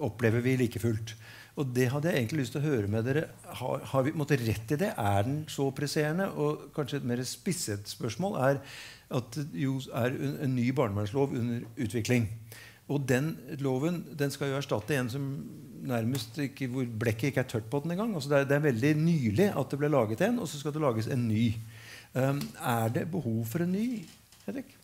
opplever 0.00 0.40
vi 0.40 0.54
like 0.62 0.80
fullt. 0.80 1.12
Og 1.56 1.70
det 1.72 1.88
hadde 1.88 2.10
jeg 2.10 2.20
egentlig 2.20 2.42
lyst 2.42 2.52
til 2.52 2.60
å 2.60 2.68
høre 2.68 2.90
med 2.92 3.06
dere. 3.08 3.22
Har, 3.60 3.84
har 3.92 4.04
vi 4.04 4.12
måtte, 4.16 4.36
rett 4.36 4.74
i 4.74 4.80
det? 4.80 4.90
Er 4.92 5.24
den 5.24 5.38
så 5.48 5.70
presserende? 5.76 6.28
Og 6.36 6.68
kanskje 6.76 7.00
et 7.00 7.08
mer 7.08 7.22
spisset 7.24 7.88
spørsmål 7.88 8.36
er 8.44 8.60
at 9.16 9.38
jo 9.56 9.78
er 9.96 10.12
en, 10.12 10.36
en 10.44 10.56
ny 10.56 10.68
barnevernslov 10.76 11.32
under 11.38 11.64
utvikling. 11.80 12.28
Og 12.92 13.06
den 13.08 13.32
loven 13.64 14.02
den 14.18 14.30
skal 14.34 14.52
jo 14.52 14.60
erstatte 14.60 14.98
en 14.98 15.08
som 15.10 15.24
nærmest 15.86 16.36
ikke, 16.44 16.68
hvor 16.70 16.86
blekket 17.00 17.30
ikke 17.30 17.42
er 17.46 17.50
tørt 17.50 17.70
på 17.72 17.80
den 17.82 17.96
engang. 17.96 18.12
Altså 18.14 18.30
det, 18.30 18.42
er, 18.42 18.50
det 18.50 18.58
er 18.58 18.66
veldig 18.68 18.94
nylig 19.00 19.50
at 19.50 19.72
det 19.72 19.80
ble 19.80 19.90
laget 19.92 20.26
en, 20.28 20.42
og 20.42 20.50
så 20.50 20.60
skal 20.60 20.76
det 20.76 20.84
lages 20.84 21.08
en 21.08 21.24
ny. 21.28 21.46
Um, 22.16 22.42
er 22.60 22.92
det 22.92 23.08
behov 23.12 23.44
for 23.48 23.64
en 23.64 23.72
ny? 23.72 23.86
Hedvig? 24.46 24.75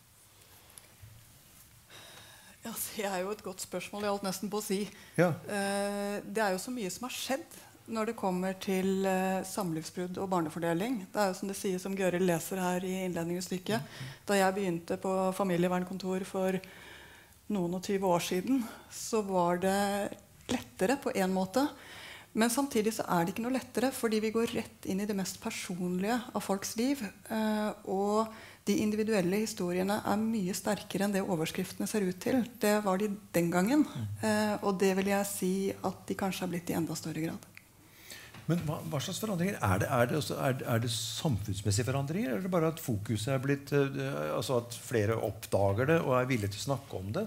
Ja, 2.63 2.71
Det 2.95 3.05
er 3.05 3.19
jo 3.23 3.31
et 3.33 3.43
godt 3.43 3.59
spørsmål. 3.59 4.05
Jeg 4.05 4.13
holdt 4.15 4.25
nesten 4.27 4.51
på 4.51 4.61
å 4.61 4.63
si. 4.63 4.79
Ja. 5.19 5.33
Eh, 5.51 6.23
det 6.23 6.43
er 6.43 6.53
jo 6.55 6.61
så 6.63 6.71
mye 6.71 6.91
som 6.93 7.09
har 7.09 7.15
skjedd 7.15 7.57
når 7.91 8.09
det 8.09 8.15
kommer 8.15 8.55
til 8.63 9.03
eh, 9.09 9.43
samlivsbrudd 9.43 10.17
og 10.23 10.29
barnefordeling. 10.31 11.01
Det 11.11 11.19
er 11.19 11.31
jo 11.31 11.35
som 11.41 11.51
det 11.51 11.57
sies 11.59 11.83
som 11.83 11.97
Gøril 11.97 12.23
leser 12.23 12.61
her 12.63 12.85
i 12.87 12.93
innledningen 13.03 13.43
i 13.43 13.45
stykket. 13.45 13.97
Da 14.29 14.37
jeg 14.39 14.55
begynte 14.55 14.95
på 15.01 15.11
familievernkontor 15.35 16.23
for 16.29 16.59
noen 17.51 17.75
og 17.75 17.83
tyve 17.83 18.07
år 18.07 18.23
siden, 18.23 18.63
så 18.87 19.19
var 19.27 19.59
det 19.59 20.15
lettere 20.53 20.95
på 21.03 21.11
én 21.11 21.35
måte. 21.35 21.65
Men 22.33 22.49
samtidig 22.49 22.95
så 22.95 23.03
er 23.11 23.25
det 23.25 23.35
ikke 23.35 23.43
noe 23.45 23.57
lettere, 23.57 23.91
fordi 23.93 24.23
vi 24.23 24.31
går 24.33 24.55
rett 24.55 24.87
inn 24.89 25.03
i 25.03 25.09
det 25.09 25.17
mest 25.17 25.37
personlige 25.43 26.15
av 26.33 26.41
folks 26.41 26.73
liv. 26.79 27.03
Eh, 27.27 27.69
og 27.91 28.31
de 28.67 28.75
individuelle 28.79 29.41
historiene 29.43 29.97
er 30.07 30.19
mye 30.19 30.53
sterkere 30.55 31.07
enn 31.07 31.15
det 31.15 31.23
overskriftene 31.23 31.87
ser 31.89 32.05
ut 32.07 32.19
til. 32.23 32.43
Det 32.61 32.77
var 32.85 33.01
de 33.01 33.09
den 33.35 33.49
gangen. 33.51 33.83
Eh, 34.23 34.55
og 34.63 34.77
det 34.79 34.93
vil 34.99 35.11
jeg 35.11 35.27
si 35.29 35.55
at 35.73 36.05
de 36.07 36.15
kanskje 36.19 36.45
har 36.45 36.53
blitt 36.53 36.71
i 36.71 36.77
enda 36.79 36.95
større 36.95 37.25
grad. 37.25 37.49
Men 38.47 38.59
hva, 38.67 38.77
hva 38.91 38.99
slags 38.99 39.21
forandringer? 39.23 39.55
Er 39.63 39.83
det, 39.83 39.87
er, 39.87 40.07
det 40.09 40.17
også, 40.19 40.37
er, 40.43 40.63
er 40.67 40.81
det, 40.83 40.91
samfunnsmessige 40.91 41.87
forandringer? 41.87 42.29
Eller 42.29 42.41
er 42.41 42.47
det 42.47 42.51
bare 42.55 42.71
at 42.73 42.81
fokuset 42.83 43.31
er 43.31 43.43
blitt 43.43 43.71
uh, 43.71 43.99
altså 44.35 44.59
At 44.59 44.75
flere 44.75 45.15
oppdager 45.15 45.87
det 45.93 45.99
og 46.03 46.17
er 46.17 46.27
villige 46.31 46.55
til 46.55 46.63
å 46.63 46.65
snakke 46.65 46.99
om 46.99 47.13
det? 47.15 47.23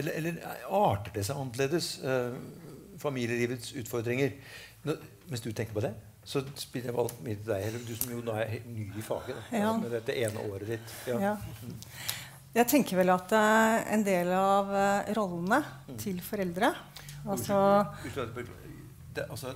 Eller, 0.00 0.18
eller 0.20 0.42
arter 0.80 1.16
det 1.16 1.24
seg 1.28 1.40
annerledes? 1.40 1.94
Uh, 2.04 2.36
familielivets 3.00 3.72
utfordringer? 3.80 4.36
Nå, 4.84 4.96
mens 5.30 5.44
du 5.44 5.52
tenker 5.52 5.76
på 5.76 5.84
det? 5.84 5.94
Så 6.28 6.42
spiller 6.60 6.90
jeg 6.90 6.96
valgt 6.98 7.20
mye 7.24 7.38
til 7.40 7.48
deg, 7.48 7.76
du 7.88 7.94
som 7.96 8.10
jo 8.12 8.18
nå 8.24 8.34
er 8.36 8.58
ny 8.68 8.90
i 9.00 9.04
faget. 9.04 9.36
Da, 9.48 9.62
ja. 9.62 9.70
Med 9.80 9.94
dette 9.96 10.16
ene 10.26 10.42
året 10.44 10.74
ditt. 10.74 10.90
Ja. 11.08 11.20
Ja. 11.22 11.36
Jeg 12.58 12.68
tenker 12.68 12.98
vel 13.00 13.12
at 13.12 13.32
uh, 13.32 13.78
en 13.94 14.04
del 14.04 14.28
av 14.36 14.68
uh, 14.72 15.08
rollene 15.16 15.62
mm. 15.62 15.96
til 16.00 16.20
foreldre 16.24 16.70
altså, 17.28 17.58
det, 18.08 19.26
altså, 19.28 19.52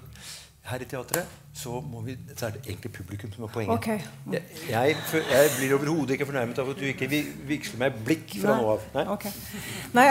Her 0.68 0.84
i 0.84 0.88
teatret 0.88 1.38
så, 1.56 1.80
vi, 2.04 2.16
så, 2.34 2.46
er 2.46 2.56
det 2.56 2.62
egentlig 2.66 2.92
publikum 2.94 3.32
som 3.32 3.44
er 3.44 3.52
poenget. 3.52 3.74
Okay. 3.76 4.00
Mm. 4.24 4.36
Jeg, 4.36 4.44
jeg, 4.70 4.96
jeg, 5.32 5.54
blir 5.58 5.74
overhodet 5.76 6.16
ikke 6.16 6.28
fornærmet 6.28 6.60
av 6.62 6.70
at 6.72 6.80
du 6.80 6.84
ikke 6.88 7.08
vigsler 7.48 7.80
meg 7.84 7.98
blikk 8.06 8.36
fra 8.40 8.56
nå 8.60 8.76
av. 8.76 8.86
Nei? 8.96 9.08
Okay. 9.16 9.32
Nei, 9.96 10.06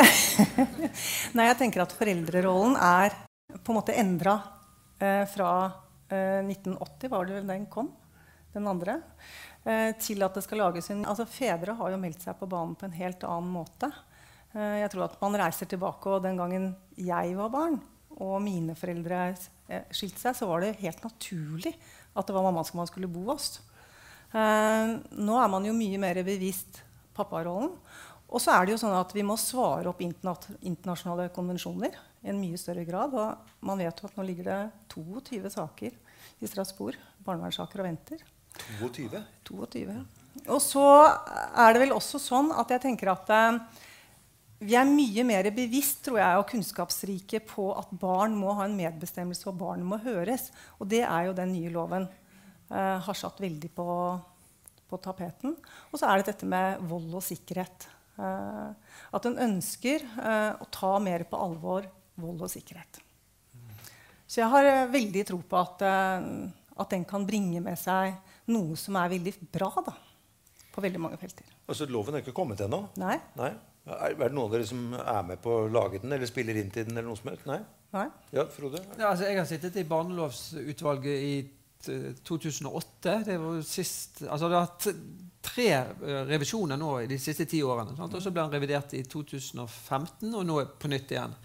Nei, 1.38 1.48
jeg 1.50 1.62
tenker 1.64 1.86
at 1.86 1.96
foreldrerollen 1.98 2.78
er 2.78 3.16
på 3.62 3.74
en 3.74 3.80
måte 3.80 3.98
endra 3.98 4.38
uh, 5.02 5.24
fra 5.32 5.54
1980, 6.16 7.12
var 7.12 7.28
det 7.28 7.40
vel 7.40 7.50
den 7.50 7.66
kom? 7.72 7.92
Den 8.52 8.68
andre. 8.68 9.00
Eh, 9.62 9.92
til 10.02 10.24
at 10.26 10.34
det 10.34 10.42
skal 10.42 10.64
lages 10.64 10.90
en 10.90 11.04
altså 11.06 11.28
Fedre 11.30 11.76
har 11.78 11.94
jo 11.94 12.00
meldt 12.02 12.24
seg 12.24 12.38
på 12.40 12.50
banen 12.50 12.74
på 12.78 12.88
en 12.88 12.98
helt 12.98 13.24
annen 13.28 13.52
måte. 13.54 13.92
Eh, 14.56 14.82
jeg 14.82 14.92
tror 14.94 15.06
at 15.06 15.18
man 15.22 15.38
reiser 15.38 15.70
tilbake, 15.70 16.10
og 16.10 16.24
Den 16.24 16.40
gangen 16.40 16.72
jeg 16.98 17.36
var 17.38 17.54
barn 17.54 17.82
og 18.22 18.42
mine 18.44 18.76
foreldre 18.76 19.36
eh, 19.70 19.86
skilte 19.94 20.20
seg, 20.20 20.38
så 20.38 20.50
var 20.50 20.62
det 20.62 20.80
helt 20.82 21.04
naturlig 21.06 21.76
at 22.12 22.28
det 22.28 22.36
var 22.36 22.44
mamma 22.48 22.64
som 22.68 22.82
man 22.82 22.90
skulle 22.90 23.10
bo 23.10 23.30
hos. 23.32 23.62
Nå 24.32 25.36
er 25.44 25.50
man 25.52 25.66
jo 25.68 25.74
mye 25.76 25.98
mer 26.00 26.18
bevisst 26.24 26.82
papparollen. 27.16 27.74
Og 28.32 28.40
så 28.40 28.54
er 28.56 28.66
det 28.66 28.74
jo 28.74 28.80
sånn 28.80 28.96
at 28.96 29.12
vi 29.16 29.24
må 29.28 29.36
svare 29.40 29.92
opp 29.92 30.00
internasjonale 30.04 31.30
konvensjoner 31.36 31.98
en 32.24 32.40
mye 32.40 32.60
større 32.60 32.86
grad. 32.88 33.14
Og 33.18 33.68
man 33.68 33.82
vet 33.82 34.02
jo 34.02 34.10
at 34.10 34.18
nå 34.18 34.26
ligger 34.28 34.50
det 34.50 34.60
22 34.94 35.54
saker 35.56 35.96
i 36.42 36.50
Strasbourg, 36.50 36.98
barnevernssaker, 37.26 37.84
og 37.84 37.90
venter. 37.90 38.26
22? 38.80 39.22
22. 39.48 40.02
Og 40.48 40.60
så 40.64 40.88
er 41.60 41.74
det 41.74 41.86
vel 41.86 41.96
også 41.96 42.20
sånn 42.22 42.52
at 42.56 42.72
jeg 42.72 42.84
tenker 42.84 43.12
at 43.14 43.32
eh, 43.36 43.60
vi 44.62 44.76
er 44.78 44.86
mye 44.86 45.24
mer 45.26 45.50
bevisst 45.56 46.04
tror 46.06 46.20
jeg, 46.22 46.40
og 46.40 46.50
kunnskapsrike 46.52 47.42
på 47.50 47.72
at 47.74 47.94
barn 48.02 48.36
må 48.38 48.54
ha 48.60 48.68
en 48.68 48.78
medbestemmelse, 48.78 49.48
og 49.50 49.58
barn 49.58 49.86
må 49.86 49.98
høres. 50.04 50.52
Og 50.78 50.90
det 50.92 51.02
er 51.08 51.28
jo 51.28 51.38
den 51.38 51.56
nye 51.56 51.72
loven 51.74 52.06
eh, 52.06 52.98
har 53.02 53.18
satt 53.18 53.42
veldig 53.42 53.72
på, 53.74 53.88
på, 54.90 55.02
tapeten. 55.02 55.56
Og 55.90 55.98
så 55.98 56.12
er 56.12 56.22
det 56.22 56.30
dette 56.34 56.50
med 56.50 56.84
vold 56.92 57.10
og 57.18 57.26
sikkerhet. 57.26 57.88
Eh, 58.22 58.94
at 59.18 59.28
en 59.28 59.42
ønsker 59.48 60.06
eh, 60.06 60.52
å 60.54 60.70
ta 60.70 60.94
mer 61.02 61.26
på 61.26 61.42
alvor 61.42 61.90
vold 62.22 62.46
og 62.46 62.52
sikkerhet. 62.52 63.02
Så 64.32 64.40
jeg 64.40 64.52
har 64.54 64.68
eh, 64.70 64.92
veldig 64.92 65.26
tro 65.28 65.42
på 65.44 65.60
at, 65.60 65.84
eh, 65.84 66.30
at 66.84 66.94
den 66.94 67.04
kan 67.08 67.26
bringe 67.28 67.60
med 67.64 67.80
seg 67.80 68.16
noe 68.52 68.78
som 68.80 68.96
er 69.00 69.12
veldig 69.12 69.34
bra 69.52 69.70
da, 69.84 69.96
på 70.72 70.84
veldig 70.84 71.02
mange 71.04 71.20
felter. 71.20 71.50
Altså 71.68 71.88
Loven 71.92 72.16
er 72.16 72.24
ikke 72.24 72.36
kommet 72.36 72.64
ennå? 72.64 72.86
Nei. 73.02 73.18
Nei. 73.40 73.52
Er, 73.92 74.14
det 74.14 74.30
noen 74.30 74.46
av 74.46 74.54
dere 74.54 74.68
som 74.70 74.92
er 74.94 75.24
med 75.26 75.42
på 75.42 75.64
å 75.64 75.70
lage 75.72 76.00
den 76.04 76.14
eller 76.14 76.30
spiller 76.30 76.58
inn 76.62 76.70
til 76.74 76.86
den? 76.86 76.96
eller 76.96 77.10
noe 77.10 77.20
som 77.20 77.32
helst? 77.32 77.48
Nei? 77.50 77.60
Nei. 77.96 78.06
Ja, 78.32 78.46
Frode? 78.54 78.84
Ja, 78.94 79.10
altså, 79.10 79.26
jeg 79.28 79.40
har 79.40 79.50
sittet 79.50 79.80
i 79.82 79.88
barnelovsutvalget 79.90 81.26
i 81.28 81.34
2008. 82.24 83.16
Det 83.26 83.38
var 83.42 83.62
sist, 83.66 84.22
altså 84.30 84.48
det 84.48 84.60
har 84.60 84.68
vært 84.70 84.88
tre 85.42 85.68
eh, 85.74 86.22
revisjoner 86.30 86.80
nå 86.80 86.94
i 87.02 87.10
de 87.10 87.18
siste 87.20 87.48
ti 87.50 87.64
årene. 87.66 87.98
Sant? 87.98 88.16
Og 88.16 88.24
så 88.24 88.34
ble 88.34 88.46
den 88.46 88.56
revidert 88.56 88.94
i 88.98 89.04
2015, 89.04 90.30
og 90.30 90.46
nå 90.48 90.60
er 90.62 90.72
på 90.80 90.92
nytt 90.92 91.16
igjen. 91.16 91.36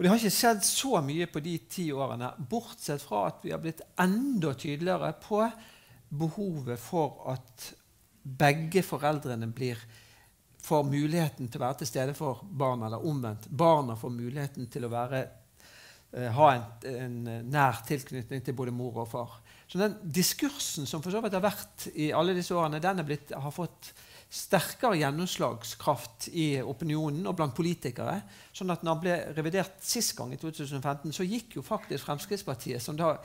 Og 0.00 0.04
Det 0.04 0.08
har 0.08 0.16
ikke 0.16 0.32
skjedd 0.32 0.62
så 0.64 1.00
mye 1.04 1.26
på 1.28 1.42
de 1.44 1.58
ti 1.68 1.82
årene, 1.92 2.30
bortsett 2.48 3.02
fra 3.04 3.26
at 3.28 3.42
vi 3.44 3.50
har 3.52 3.60
blitt 3.60 3.82
enda 4.00 4.54
tydeligere 4.56 5.10
på 5.20 5.42
behovet 6.16 6.80
for 6.80 7.18
at 7.28 7.66
begge 8.22 8.80
foreldrene 8.80 9.50
blir, 9.52 9.76
får 10.64 10.88
muligheten 10.88 11.50
til 11.52 11.60
å 11.60 11.66
være 11.66 11.82
til 11.82 11.90
stede 11.90 12.14
for 12.16 12.40
barna, 12.40 12.88
eller 12.88 13.04
omvendt. 13.12 13.50
Barna 13.52 13.98
får 14.00 14.14
muligheten 14.14 14.70
til 14.72 14.88
å 14.88 14.92
være, 14.94 15.20
eh, 16.16 16.32
ha 16.32 16.48
en, 16.54 16.64
en, 16.94 17.20
nær 17.52 17.84
tilknytning 17.84 18.40
til 18.40 18.56
både 18.56 18.72
mor 18.72 19.02
og 19.04 19.10
far. 19.12 19.36
Så 19.68 19.84
den 19.84 19.98
diskursen 20.00 20.88
som 20.88 21.04
for 21.04 21.12
så 21.12 21.20
vidt 21.20 21.36
har 21.36 21.44
vært 21.44 21.90
i 21.92 22.08
alle 22.16 22.32
disse 22.40 22.56
årene, 22.56 22.80
den 22.80 23.04
blitt, 23.04 23.36
har 23.36 23.52
fått 23.52 23.92
sterkere 24.30 25.00
gjennomslagskraft 25.00 26.28
i 26.38 26.60
opinionen 26.62 27.26
og 27.26 27.34
blant 27.40 27.54
politikere. 27.56 28.20
sånn 28.54 28.70
at 28.70 28.84
når 28.84 28.94
han 28.94 29.02
ble 29.02 29.16
revidert 29.34 29.82
sist 29.82 30.14
gang, 30.16 30.32
i 30.32 30.38
2015, 30.38 31.12
så 31.12 31.26
gikk 31.26 31.56
jo 31.58 31.66
faktisk 31.66 32.06
Fremskrittspartiet, 32.06 32.82
som 32.82 32.96
da 32.96 33.16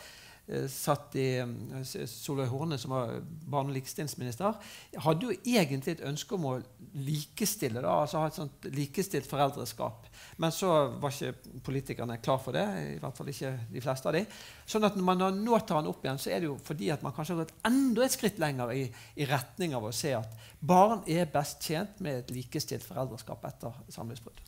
satt 0.70 1.16
i 1.18 1.40
eh, 1.42 2.04
Solveig 2.06 2.52
Horne, 2.52 2.78
som 2.78 2.92
var 2.94 3.16
barne- 3.50 3.72
og 3.72 3.78
likestillingsminister, 3.80 4.58
hadde 5.02 5.26
jo 5.26 5.38
egentlig 5.42 5.96
et 5.96 6.04
ønske 6.06 6.36
om 6.38 6.46
å 6.52 6.54
likestille, 7.02 7.82
da, 7.82 7.96
altså 8.04 8.22
ha 8.22 8.30
et 8.30 8.38
sånt 8.38 8.68
likestilt 8.76 9.26
foreldreskap. 9.30 10.06
Men 10.38 10.54
så 10.54 10.70
var 11.02 11.16
ikke 11.16 11.58
politikerne 11.66 12.20
klar 12.22 12.38
for 12.44 12.54
det. 12.54 12.66
i 12.94 13.00
hvert 13.02 13.18
fall 13.18 13.32
ikke 13.32 13.54
de 13.72 13.82
fleste 13.82 14.10
av 14.12 14.18
de. 14.18 14.22
Sånn 14.70 14.86
at 14.86 14.98
når 15.00 15.08
man 15.08 15.24
nå 15.40 15.60
tar 15.66 15.82
den 15.82 15.90
opp 15.90 16.06
igjen, 16.06 16.22
så 16.22 16.30
er 16.30 16.44
det 16.44 16.50
jo 16.52 16.58
fordi 16.66 16.92
at 16.94 17.06
man 17.06 17.16
kanskje 17.16 17.36
har 17.36 17.46
gått 17.46 17.66
enda 17.66 18.06
et 18.06 18.14
skritt 18.14 18.42
lenger 18.42 18.74
i, 18.76 18.84
i 19.18 19.30
retning 19.30 19.74
av 19.78 19.88
å 19.88 19.94
se 19.96 20.14
at 20.18 20.36
barn 20.62 21.02
er 21.10 21.32
best 21.32 21.66
tjent 21.66 21.98
med 22.06 22.22
et 22.22 22.36
likestilt 22.36 22.86
foreldreskap 22.86 23.50
etter 23.50 23.82
samlivsbrudd. 23.96 24.44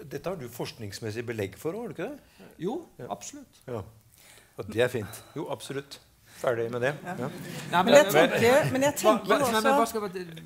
Dette 0.00 0.26
har 0.26 0.40
du 0.40 0.48
forskningsmessig 0.50 1.22
belegg 1.28 1.60
for, 1.60 1.76
har 1.76 1.92
du 1.92 1.94
ikke 1.94 2.08
det? 2.08 2.48
Jo, 2.64 2.78
absolutt. 3.12 3.60
Ja. 3.68 3.84
Og 4.56 4.72
det 4.72 4.82
er 4.84 4.90
fint. 4.92 5.22
Jo, 5.36 5.48
absolutt. 5.50 6.00
Ferdig 6.34 6.70
med 6.70 6.82
det. 6.82 6.94
Ja. 7.04 7.14
Ja. 7.72 7.82
men, 7.82 7.94
jeg 7.94 8.06
tenker, 8.10 8.72
men 8.72 8.82
jeg 8.82 8.94
tenker 8.98 9.28
men, 9.28 9.42
også 9.42 9.60
men, 9.60 9.68
bare 9.70 9.86
skal 9.86 10.00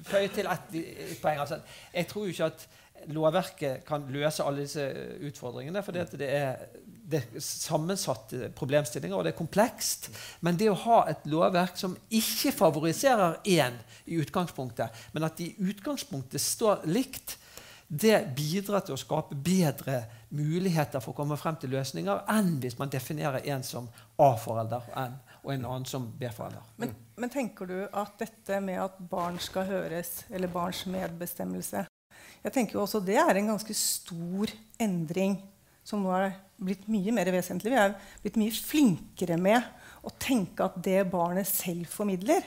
føye 0.06 0.28
til 0.34 0.50
ett 0.52 0.76
poeng. 1.22 1.40
Altså, 1.40 1.60
jeg 1.94 2.06
tror 2.10 2.26
jo 2.26 2.34
ikke 2.34 2.50
at 2.52 2.68
lovverket 3.14 3.84
kan 3.88 4.04
løse 4.12 4.44
alle 4.44 4.66
disse 4.66 4.84
utfordringene. 5.28 5.82
For 5.84 5.96
det, 5.96 6.06
det, 6.20 6.28
er, 6.34 6.68
det 6.84 7.22
er 7.22 7.42
sammensatte 7.42 8.50
problemstillinger, 8.56 9.16
og 9.16 9.26
det 9.26 9.32
er 9.32 9.38
komplekst. 9.38 10.10
Men 10.44 10.58
det 10.60 10.70
å 10.72 10.78
ha 10.84 11.02
et 11.10 11.26
lovverk 11.30 11.78
som 11.80 11.96
ikke 12.10 12.52
favoriserer 12.56 13.40
én 13.48 13.78
i 14.08 14.20
utgangspunktet, 14.22 15.04
men 15.14 15.28
at 15.28 15.38
de 15.40 15.50
i 15.50 15.70
utgangspunktet 15.72 16.42
står 16.42 16.84
likt, 16.90 17.38
det 17.88 18.16
bidrar 18.36 18.84
til 18.84 18.94
å 18.94 19.00
skape 19.00 19.36
bedre 19.40 20.02
muligheter 20.36 21.00
for 21.00 21.14
å 21.14 21.18
komme 21.22 21.38
frem 21.40 21.56
til 21.56 21.72
løsninger 21.72 22.26
enn 22.28 22.58
hvis 22.60 22.76
man 22.76 22.92
definerer 22.92 23.46
en 23.48 23.64
som 23.64 23.88
A-forelder 24.20 24.90
og 24.92 25.52
en 25.54 25.64
annen 25.64 25.88
som 25.88 26.04
B-forelder. 26.20 26.66
Men, 26.76 26.92
men, 27.16 27.32
tenker 27.32 27.70
du 27.70 27.78
at 27.86 28.18
dette 28.20 28.60
med 28.60 28.82
at 28.82 28.98
barn 29.10 29.40
skal 29.40 29.64
høres, 29.70 30.26
eller 30.28 30.52
barns 30.52 30.84
medbestemmelse 30.90 31.86
jeg 32.44 32.54
tenker 32.54 32.78
jo 32.78 32.84
også 32.84 33.00
Det 33.04 33.16
er 33.20 33.38
en 33.38 33.52
ganske 33.52 33.74
stor 33.76 34.52
endring 34.80 35.38
som 35.88 36.02
nå 36.04 36.12
er 36.12 36.34
blitt 36.60 36.84
mye 36.92 37.14
mer 37.16 37.30
vesentlig. 37.32 37.72
Vi 37.72 37.78
er 37.80 37.94
blitt 38.20 38.36
mye 38.36 38.52
flinkere 38.52 39.38
med 39.40 39.64
å 40.04 40.12
tenke 40.20 40.66
at 40.66 40.74
det 40.84 41.06
barnet 41.08 41.48
selv 41.48 41.88
formidler, 41.88 42.44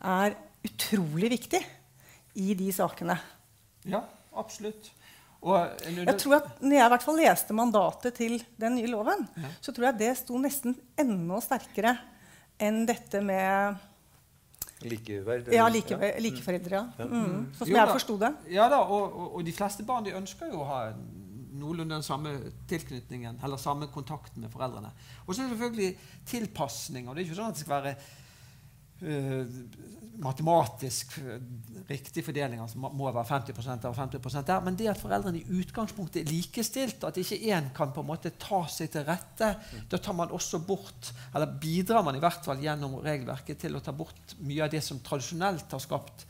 er 0.00 0.32
utrolig 0.64 1.28
viktig 1.34 1.60
i 2.40 2.54
de 2.56 2.70
sakene. 2.72 3.18
Ja, 3.84 4.00
absolutt. 4.38 4.90
jeg 5.40 6.16
tror 6.20 6.36
at 6.36 6.62
når 6.62 6.76
jeg 6.76 6.86
i 6.86 6.92
hvert 6.94 7.06
fall 7.06 7.20
leste 7.20 7.56
mandatet 7.56 8.16
til 8.18 8.40
den 8.60 8.76
nye 8.76 8.90
loven, 8.90 9.26
ja. 9.40 9.52
så 9.60 9.72
tror 9.72 9.90
jeg 9.90 10.00
det 10.02 10.10
sto 10.20 10.40
nesten 10.40 10.76
enda 11.00 11.40
sterkere 11.44 11.96
enn 12.60 12.84
dette 12.88 13.22
med 13.24 13.86
Likeverd? 14.80 15.50
Ja, 15.52 15.66
like, 15.68 15.96
likeforeldre. 16.24 16.78
Ja. 16.96 17.04
Mm. 17.04 17.50
Sånn 17.52 17.66
som 17.66 17.68
jo, 17.68 17.76
jeg 17.76 17.92
forsto 17.92 18.14
det. 18.20 18.30
Ja 18.48 18.68
da, 18.72 18.78
og, 18.80 19.10
og, 19.12 19.26
og, 19.34 19.42
de 19.44 19.52
fleste 19.52 19.84
barn 19.84 20.06
de 20.06 20.14
ønsker 20.16 20.48
jo 20.48 20.62
å 20.62 20.68
ha 20.70 20.78
noenlunde 21.60 21.98
den 21.98 22.06
samme 22.06 22.32
tilknytningen 22.70 23.42
eller 23.44 23.60
samme 23.60 23.90
kontakten 23.92 24.40
med 24.46 24.52
foreldrene. 24.52 24.92
Og 25.26 25.34
så 25.34 25.42
er 25.42 25.50
det 25.50 25.58
selvfølgelig 25.58 25.90
tilpasninger. 26.30 27.12
Det 27.12 27.22
er 27.22 27.28
ikke 27.28 27.38
sånn 27.42 27.52
at 27.52 27.58
det 27.58 27.64
skal 27.66 27.76
være 27.76 27.94
matematisk 30.20 31.14
uh, 31.24 31.36
riktig 31.88 32.24
fordeling. 32.24 32.60
altså 32.60 32.78
må 32.78 33.10
være 33.10 33.24
50% 33.28 33.86
av 33.88 33.96
50% 33.96 34.46
der, 34.46 34.64
Men 34.64 34.76
det 34.76 34.90
at 34.92 35.00
foreldrene 35.00 35.40
i 35.40 35.60
utgangspunktet 35.60 36.22
er 36.22 36.32
likestilt, 36.32 37.04
at 37.04 37.16
ikke 37.16 37.40
én 37.50 37.70
kan 37.76 37.92
på 37.92 38.04
en 38.04 38.10
måte 38.10 38.34
ta 38.38 38.62
seg 38.68 38.90
til 38.92 39.06
rette, 39.08 39.54
da 39.90 39.98
tar 39.98 40.16
man 40.16 40.34
også 40.36 40.60
bort, 40.66 41.12
eller 41.34 41.56
bidrar 41.60 42.04
man 42.04 42.16
i 42.16 42.22
hvert 42.22 42.44
fall 42.44 42.60
gjennom 42.60 43.00
regelverket 43.04 43.64
til 43.64 43.76
å 43.76 43.80
ta 43.84 43.92
bort 43.96 44.36
mye 44.40 44.66
av 44.66 44.70
det 44.70 44.82
som 44.84 45.00
tradisjonelt 45.00 45.72
har 45.72 45.82
skapt 45.82 46.26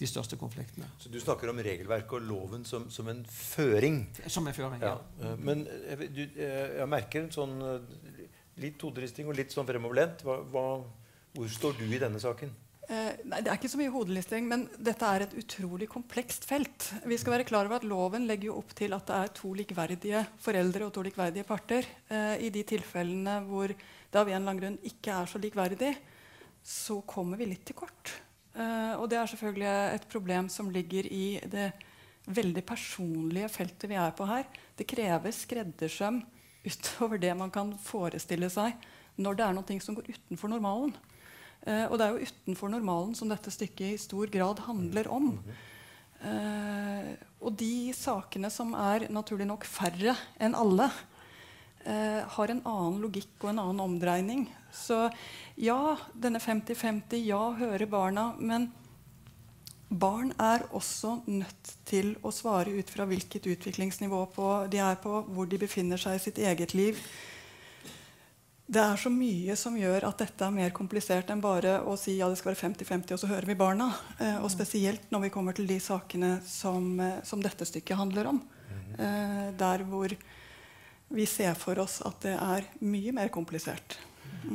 de 0.00 0.08
største 0.08 0.36
konfliktene. 0.40 0.88
Så 0.98 1.12
Du 1.12 1.20
snakker 1.20 1.50
om 1.52 1.58
regelverket 1.60 2.16
og 2.16 2.24
loven 2.24 2.64
som, 2.64 2.88
som 2.90 3.08
en 3.12 3.20
føring? 3.28 4.06
Som 4.26 4.48
en 4.48 4.56
føring, 4.56 4.80
ja. 4.80 4.96
ja. 5.20 5.34
Men 5.36 5.66
du, 6.08 6.22
jeg 6.24 6.88
merker 6.88 7.26
en 7.26 7.34
sånn 7.34 7.58
litt 8.60 8.78
todristing 8.80 9.28
og 9.28 9.36
litt 9.36 9.52
sånn 9.52 9.68
fremoverlent. 9.68 10.24
Hva, 10.24 10.40
hva 10.50 10.64
hvor 11.36 11.48
står 11.50 11.78
du 11.78 11.86
i 11.86 12.00
denne 12.00 12.20
saken? 12.22 12.52
Eh, 12.90 13.12
nei, 13.30 13.38
Det 13.40 13.50
er 13.52 13.58
ikke 13.58 13.70
så 13.70 13.78
mye 13.78 13.92
hodelisting, 13.94 14.48
men 14.50 14.64
dette 14.74 15.06
er 15.06 15.22
et 15.22 15.36
utrolig 15.38 15.86
komplekst 15.88 16.46
felt. 16.48 16.88
Vi 17.06 17.18
skal 17.20 17.36
være 17.36 17.46
klar 17.46 17.68
over 17.68 17.78
at 17.78 17.86
Loven 17.86 18.26
legger 18.26 18.50
jo 18.50 18.56
opp 18.58 18.74
til 18.74 18.96
at 18.96 19.06
det 19.06 19.18
er 19.18 19.34
to 19.38 19.52
likverdige 19.54 20.24
foreldre 20.42 20.88
og 20.88 20.94
to 20.96 21.04
likverdige 21.06 21.46
parter. 21.46 21.86
Eh, 22.10 22.46
I 22.46 22.50
de 22.50 22.64
tilfellene 22.66 23.36
hvor 23.46 23.70
det 23.70 24.18
av 24.18 24.26
en 24.26 24.34
eller 24.34 24.40
annen 24.40 24.62
grunn 24.62 24.80
ikke 24.90 25.14
er 25.14 25.30
så 25.30 25.38
likverdig, 25.38 25.92
så 26.66 26.98
kommer 27.06 27.38
vi 27.38 27.46
litt 27.52 27.62
til 27.68 27.78
kort. 27.78 28.16
Eh, 28.58 28.98
og 28.98 29.06
det 29.08 29.20
er 29.20 29.30
selvfølgelig 29.30 29.70
et 29.94 30.08
problem 30.10 30.50
som 30.50 30.72
ligger 30.74 31.06
i 31.06 31.38
det 31.46 31.70
veldig 32.26 32.64
personlige 32.66 33.52
feltet 33.54 33.86
vi 33.90 33.98
er 33.98 34.10
på 34.18 34.26
her. 34.26 34.50
Det 34.76 34.88
krever 34.90 35.30
skreddersøm 35.30 36.24
utover 36.66 37.22
det 37.22 37.36
man 37.38 37.54
kan 37.54 37.70
forestille 37.78 38.50
seg 38.50 38.74
når 39.20 39.38
det 39.38 39.46
er 39.46 39.54
noe 39.56 39.80
som 39.84 39.94
går 39.94 40.10
utenfor 40.10 40.50
normalen. 40.50 40.92
Eh, 41.68 41.86
og 41.90 41.98
det 42.00 42.06
er 42.06 42.14
jo 42.14 42.30
utenfor 42.30 42.72
normalen 42.72 43.12
som 43.16 43.28
dette 43.30 43.52
stykket 43.52 43.92
i 43.94 44.00
stor 44.00 44.30
grad 44.32 44.62
handler 44.64 45.10
om. 45.12 45.34
Eh, 46.20 47.12
og 47.40 47.54
de 47.60 47.92
sakene 47.96 48.50
som 48.52 48.74
er 48.76 49.08
naturlig 49.12 49.48
nok 49.48 49.64
færre 49.68 50.16
enn 50.40 50.56
alle, 50.56 50.90
eh, 51.84 52.20
har 52.24 52.52
en 52.52 52.62
annen 52.64 53.00
logikk 53.04 53.44
og 53.44 53.52
en 53.52 53.62
annen 53.64 53.84
omdreining. 53.86 54.48
Så 54.72 55.08
ja, 55.56 55.96
denne 56.14 56.40
50-50, 56.40 57.24
ja, 57.24 57.40
hører 57.58 57.86
barna. 57.86 58.34
Men 58.38 58.70
barn 59.90 60.32
er 60.38 60.68
også 60.70 61.18
nødt 61.26 61.74
til 61.88 62.14
å 62.22 62.30
svare 62.30 62.70
ut 62.70 62.90
fra 62.92 63.04
hvilket 63.04 63.48
utviklingsnivå 63.50 64.22
de 64.70 64.78
er 64.78 65.00
på, 65.02 65.24
hvor 65.28 65.48
de 65.50 65.58
befinner 65.58 65.98
seg 65.98 66.16
i 66.16 66.22
sitt 66.22 66.38
eget 66.38 66.74
liv. 66.74 67.00
Det 68.70 68.78
er 68.78 68.98
så 69.02 69.10
mye 69.10 69.56
som 69.58 69.74
gjør 69.74 70.04
at 70.06 70.20
dette 70.22 70.46
er 70.46 70.54
mer 70.54 70.70
komplisert 70.70 71.32
enn 71.32 71.40
bare 71.42 71.80
å 71.82 71.96
si 71.98 72.12
ja, 72.20 72.28
det 72.30 72.38
skal 72.38 72.52
være 72.52 72.68
50-50, 72.68 73.16
og 73.16 73.18
så 73.18 73.30
hører 73.32 73.48
vi 73.48 73.56
barna. 73.58 73.88
Eh, 74.22 74.36
og 74.38 74.50
spesielt 74.52 75.08
når 75.10 75.24
vi 75.24 75.30
kommer 75.34 75.56
til 75.58 75.66
de 75.66 75.80
sakene 75.82 76.36
som, 76.46 76.92
eh, 77.02 77.16
som 77.26 77.42
dette 77.42 77.66
stykket 77.66 77.98
handler 77.98 78.30
om. 78.30 78.38
Eh, 78.94 79.50
der 79.58 79.82
hvor 79.90 80.14
vi 81.10 81.26
ser 81.26 81.58
for 81.58 81.82
oss 81.82 81.98
at 82.06 82.22
det 82.22 82.36
er 82.36 82.68
mye 82.86 83.16
mer 83.16 83.34
komplisert. 83.34 83.98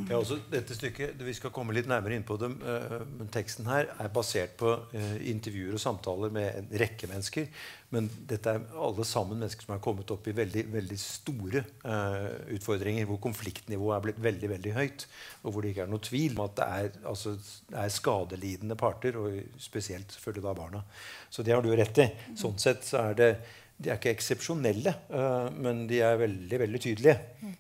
Ja, 0.10 0.18
også 0.18 0.38
dette 0.52 0.76
stykket, 0.76 1.20
Vi 1.22 1.34
skal 1.38 1.54
komme 1.54 1.74
litt 1.76 1.88
nærmere 1.90 2.18
inn 2.18 2.26
på 2.26 2.38
det. 2.42 2.50
Uh, 2.62 3.02
men 3.20 3.30
teksten 3.34 3.68
her 3.70 3.90
er 4.02 4.12
basert 4.14 4.56
på 4.60 4.72
uh, 4.92 5.16
intervjuer 5.30 5.76
og 5.78 5.82
samtaler 5.82 6.34
med 6.34 6.60
en 6.62 6.70
rekke 6.82 7.10
mennesker. 7.12 7.50
Men 7.94 8.10
dette 8.28 8.52
er 8.52 8.64
alle 8.82 9.06
sammen 9.08 9.40
mennesker 9.40 9.68
som 9.68 9.76
er 9.76 9.84
kommet 9.84 10.12
opp 10.12 10.28
i 10.28 10.36
veldig, 10.36 10.66
veldig 10.74 11.00
store 11.00 11.64
uh, 11.86 12.32
utfordringer. 12.58 13.08
Hvor 13.10 13.22
konfliktnivået 13.28 13.98
er 13.98 14.06
blitt 14.08 14.24
veldig 14.26 14.54
veldig 14.56 14.74
høyt. 14.80 15.06
Og 15.44 15.52
hvor 15.52 15.62
det 15.66 15.74
ikke 15.74 15.86
er 15.86 15.94
noe 15.94 16.08
tvil 16.10 16.38
om 16.38 16.46
at 16.48 16.58
det 16.60 16.70
er, 16.80 16.90
altså, 17.14 17.36
det 17.70 17.84
er 17.84 17.94
skadelidende 18.00 18.80
parter. 18.80 19.20
Og 19.22 19.62
spesielt 19.62 20.18
selvfølgelig 20.18 20.48
da 20.48 20.58
barna. 20.64 20.86
Så 21.30 21.46
det 21.46 21.56
har 21.56 21.66
du 21.66 21.72
rett 21.76 22.02
i. 22.02 22.10
Sånn 22.40 22.58
sett 22.62 22.84
så 22.88 23.06
er 23.10 23.22
det 23.22 23.32
de 23.76 23.92
er 23.92 23.98
ikke 24.00 24.14
eksepsjonelle, 24.16 24.94
uh, 25.12 25.50
men 25.52 25.84
de 25.90 25.98
er 26.06 26.16
veldig 26.20 26.60
veldig 26.62 26.80
tydelige. 26.80 27.16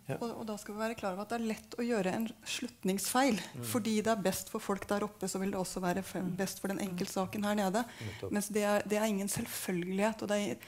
Ja. 0.07 0.15
Og, 0.15 0.29
og, 0.29 0.43
da 0.47 0.55
skal 0.61 0.75
vi 0.75 0.79
være 0.85 0.95
klar 0.95 1.11
over 1.15 1.25
at 1.25 1.33
Det 1.33 1.37
er 1.41 1.47
lett 1.49 1.75
å 1.75 1.83
gjøre 1.83 2.13
en 2.15 2.27
slutningsfeil. 2.47 3.41
Mm. 3.57 3.65
Fordi 3.67 3.95
det 4.05 4.13
er 4.13 4.23
best 4.23 4.51
for 4.53 4.63
folk 4.63 4.87
der 4.87 5.03
oppe, 5.07 5.27
så 5.27 5.41
vil 5.41 5.51
det 5.51 5.59
også 5.59 5.83
være 5.83 6.05
mm. 6.05 6.31
best 6.39 6.63
for 6.63 6.71
den 6.71 6.79
enkeltsaken 6.85 7.47
her 7.49 7.59
nede. 7.59 7.83
Mens 8.29 8.47
det 8.55 8.63
er, 8.63 8.87
det 8.87 9.01
er, 9.01 9.07
ingen 9.11 9.31
selvfølgelighet. 9.31 10.23
og 10.23 10.31
det 10.31 10.39
er, 10.39 10.65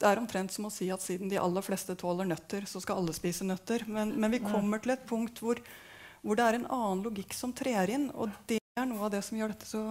det 0.00 0.10
er 0.10 0.20
omtrent 0.20 0.52
som 0.52 0.68
å 0.68 0.74
si 0.74 0.90
at 0.92 1.04
siden 1.04 1.32
de 1.32 1.40
aller 1.40 1.64
fleste 1.64 1.96
tåler 1.96 2.28
nøtter, 2.28 2.68
så 2.68 2.84
skal 2.84 3.00
alle 3.00 3.16
spise 3.16 3.48
nøtter. 3.48 3.88
Men, 3.88 4.12
men 4.20 4.36
vi 4.36 4.44
kommer 4.44 4.84
til 4.84 4.98
et 4.98 5.08
punkt 5.08 5.40
hvor, 5.40 5.64
hvor, 6.20 6.36
det 6.36 6.44
er 6.44 6.60
en 6.60 6.68
annen 6.68 7.06
logikk 7.08 7.32
som 7.36 7.56
trer 7.56 7.96
inn. 7.96 8.10
Og 8.12 8.28
det 8.52 8.60
er 8.76 8.90
noe 8.90 9.08
av 9.08 9.14
det 9.16 9.24
som 9.24 9.40
gjør 9.40 9.56
dette 9.56 9.70
så 9.70 9.84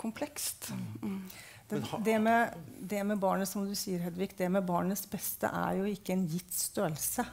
komplekst. 0.00 0.72
Mm. 1.06 1.20
Det, 1.66 1.80
det, 2.04 2.18
med, 2.22 2.54
det, 2.78 3.02
med, 3.02 3.18
barnet 3.18 3.50
som 3.50 3.64
du 3.66 3.74
sier, 3.74 3.98
Hedvig, 4.04 4.30
det 4.38 4.48
med 4.52 4.66
barnets 4.66 5.02
beste 5.10 5.50
er 5.50 5.80
jo 5.80 5.88
ikke 5.90 6.14
en 6.14 6.26
gitt 6.30 6.54
størrelse. 6.54 7.24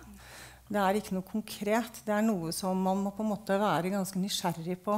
Det 0.66 0.80
er 0.82 0.98
ikke 0.98 1.14
noe 1.14 1.28
konkret. 1.28 2.00
Det 2.06 2.16
er 2.16 2.26
noe 2.26 2.54
som 2.56 2.80
man 2.82 3.04
må 3.04 3.14
på 3.14 3.22
en 3.22 3.34
måte 3.36 3.60
være 3.62 3.94
ganske 3.94 4.18
nysgjerrig 4.18 4.80
på 4.82 4.98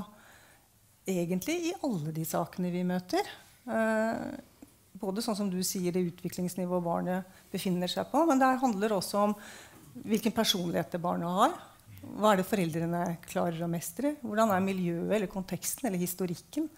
egentlig 1.05 1.57
i 1.69 1.73
alle 1.83 2.13
de 2.15 2.23
sakene 2.25 2.71
vi 2.73 2.85
møter. 2.87 3.27
Eh, 3.67 4.25
både 4.95 5.23
sånn 5.25 5.37
som 5.37 5.51
du 5.51 5.59
sier, 5.67 5.91
det 5.91 6.05
utviklingsnivået 6.13 6.85
barnet 6.85 7.39
befinner 7.51 7.91
seg 7.91 8.07
på, 8.11 8.23
men 8.29 8.39
det 8.41 8.55
handler 8.61 8.95
også 8.95 9.27
om 9.27 9.35
hvilken 10.05 10.33
personlighet 10.35 10.95
det 10.95 11.03
barnet 11.03 11.39
har. 11.41 11.55
Hva 12.15 12.31
er 12.31 12.39
det 12.39 12.47
foreldrene 12.47 13.01
klarer 13.25 13.63
å 13.65 13.69
mestre? 13.71 14.13
Hvordan 14.23 14.53
er 14.53 14.63
miljøet 14.63 15.15
eller 15.17 15.31
konteksten 15.31 15.89
eller 15.89 16.01
historikken? 16.01 16.69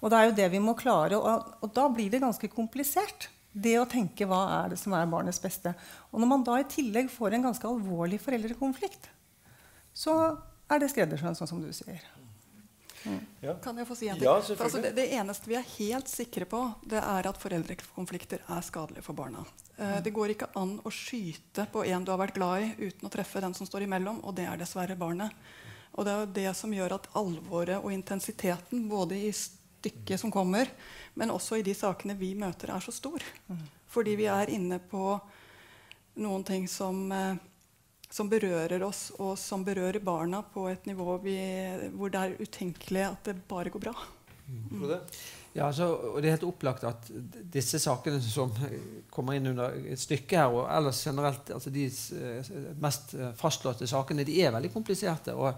Og 0.00 0.12
det 0.12 0.18
er 0.18 0.28
jo 0.28 0.36
det 0.38 0.50
vi 0.52 0.60
må 0.62 0.76
klare, 0.78 1.18
og, 1.18 1.56
og, 1.62 1.70
da 1.74 1.86
blir 1.92 2.12
det 2.12 2.22
ganske 2.22 2.50
komplisert. 2.52 3.30
Det 3.56 3.78
å 3.80 3.88
tenke 3.88 4.28
hva 4.28 4.42
er 4.58 4.74
det 4.74 4.80
som 4.80 4.92
er 4.92 5.08
barnets 5.08 5.40
beste. 5.40 5.72
Og 6.12 6.20
når 6.20 6.30
man 6.30 6.44
da 6.44 6.58
i 6.60 6.68
tillegg 6.68 7.08
får 7.12 7.38
en 7.38 7.48
ganske 7.48 7.70
alvorlig 7.70 8.20
foreldrekonflikt, 8.20 9.08
så 9.96 10.16
er 10.68 10.82
det 10.82 10.90
skreddersøm, 10.92 11.34
sånn 11.38 11.48
som 11.48 11.62
du 11.62 11.70
sier. 11.72 12.04
Ja. 13.40 13.54
Kan 13.62 13.78
jeg 13.78 13.86
få 13.88 13.96
si 13.98 14.08
en 14.08 14.18
ting? 14.18 14.26
Ja, 14.26 14.36
altså 14.40 14.80
det, 14.82 14.92
det, 14.96 15.06
eneste 15.14 15.50
vi 15.50 15.56
er 15.58 15.68
helt 15.76 16.10
sikre 16.10 16.48
på, 16.48 16.62
det 16.88 17.00
er 17.00 17.28
at 17.30 17.38
foreldrekonflikter 17.40 18.42
er 18.42 18.64
skadelige 18.66 19.04
for 19.06 19.18
barna. 19.18 19.44
Uh, 19.76 19.98
det 20.04 20.14
går 20.16 20.34
ikke 20.34 20.50
an 20.58 20.76
å 20.86 20.92
skyte 20.94 21.68
på 21.72 21.84
en 21.86 22.06
du 22.06 22.12
har 22.14 22.20
vært 22.22 22.38
glad 22.38 22.64
i, 22.64 22.88
uten 22.88 23.08
å 23.08 23.12
treffe 23.12 23.42
den 23.44 23.54
som 23.56 23.68
står 23.68 23.86
imellom, 23.86 24.22
og 24.26 24.36
det 24.38 24.48
er 24.50 24.60
dessverre 24.60 24.98
barnet. 24.98 25.34
Og 25.96 26.04
det 26.04 26.12
er 26.12 26.22
jo 26.24 26.32
det 26.40 26.50
som 26.58 26.74
gjør 26.74 26.98
at 26.98 27.08
alvoret 27.16 27.78
og 27.78 27.92
intensiteten 27.94 28.88
både 28.90 29.18
i 29.28 29.32
stykket 29.32 30.20
som 30.20 30.32
kommer, 30.34 30.70
men 31.14 31.32
også 31.32 31.60
i 31.60 31.66
de 31.66 31.74
sakene 31.76 32.16
vi 32.18 32.34
møter, 32.36 32.74
er 32.74 32.84
så 32.84 32.92
stor. 32.92 33.22
Mm. 33.48 33.64
Fordi 33.92 34.16
vi 34.18 34.26
er 34.28 34.52
inne 34.52 34.80
på 34.82 35.14
noen 36.20 36.44
ting 36.44 36.66
som 36.68 37.06
uh, 37.12 37.36
som 38.16 38.30
berører 38.32 38.82
oss, 38.86 39.10
og 39.20 39.34
som 39.40 39.64
berører 39.66 40.00
barna 40.04 40.40
på 40.52 40.66
et 40.70 40.86
nivå 40.88 41.18
vi, 41.24 41.36
hvor 41.96 42.12
det 42.12 42.22
er 42.22 42.38
utenkelig 42.40 43.02
at 43.10 43.28
det 43.28 43.40
bare 43.48 43.72
går 43.74 43.82
bra. 43.88 43.96
Mm. 44.46 44.86
Ja, 45.56 45.66
altså, 45.66 45.88
og 45.88 46.20
Det 46.22 46.28
er 46.28 46.36
helt 46.36 46.46
opplagt 46.46 46.84
at 46.84 47.08
disse 47.52 47.80
sakene 47.82 48.20
som 48.22 48.52
kommer 49.12 49.36
inn 49.36 49.50
under 49.52 49.74
et 49.92 50.00
stykke 50.00 50.38
her, 50.38 50.52
og 50.52 50.68
ellers 50.70 51.00
generelt 51.04 51.50
altså 51.50 51.72
de 51.72 51.88
mest 52.82 53.16
fastlåste 53.40 53.88
sakene, 53.90 54.26
de 54.28 54.38
er 54.44 54.54
veldig 54.54 54.72
kompliserte. 54.72 55.34
og 55.34 55.54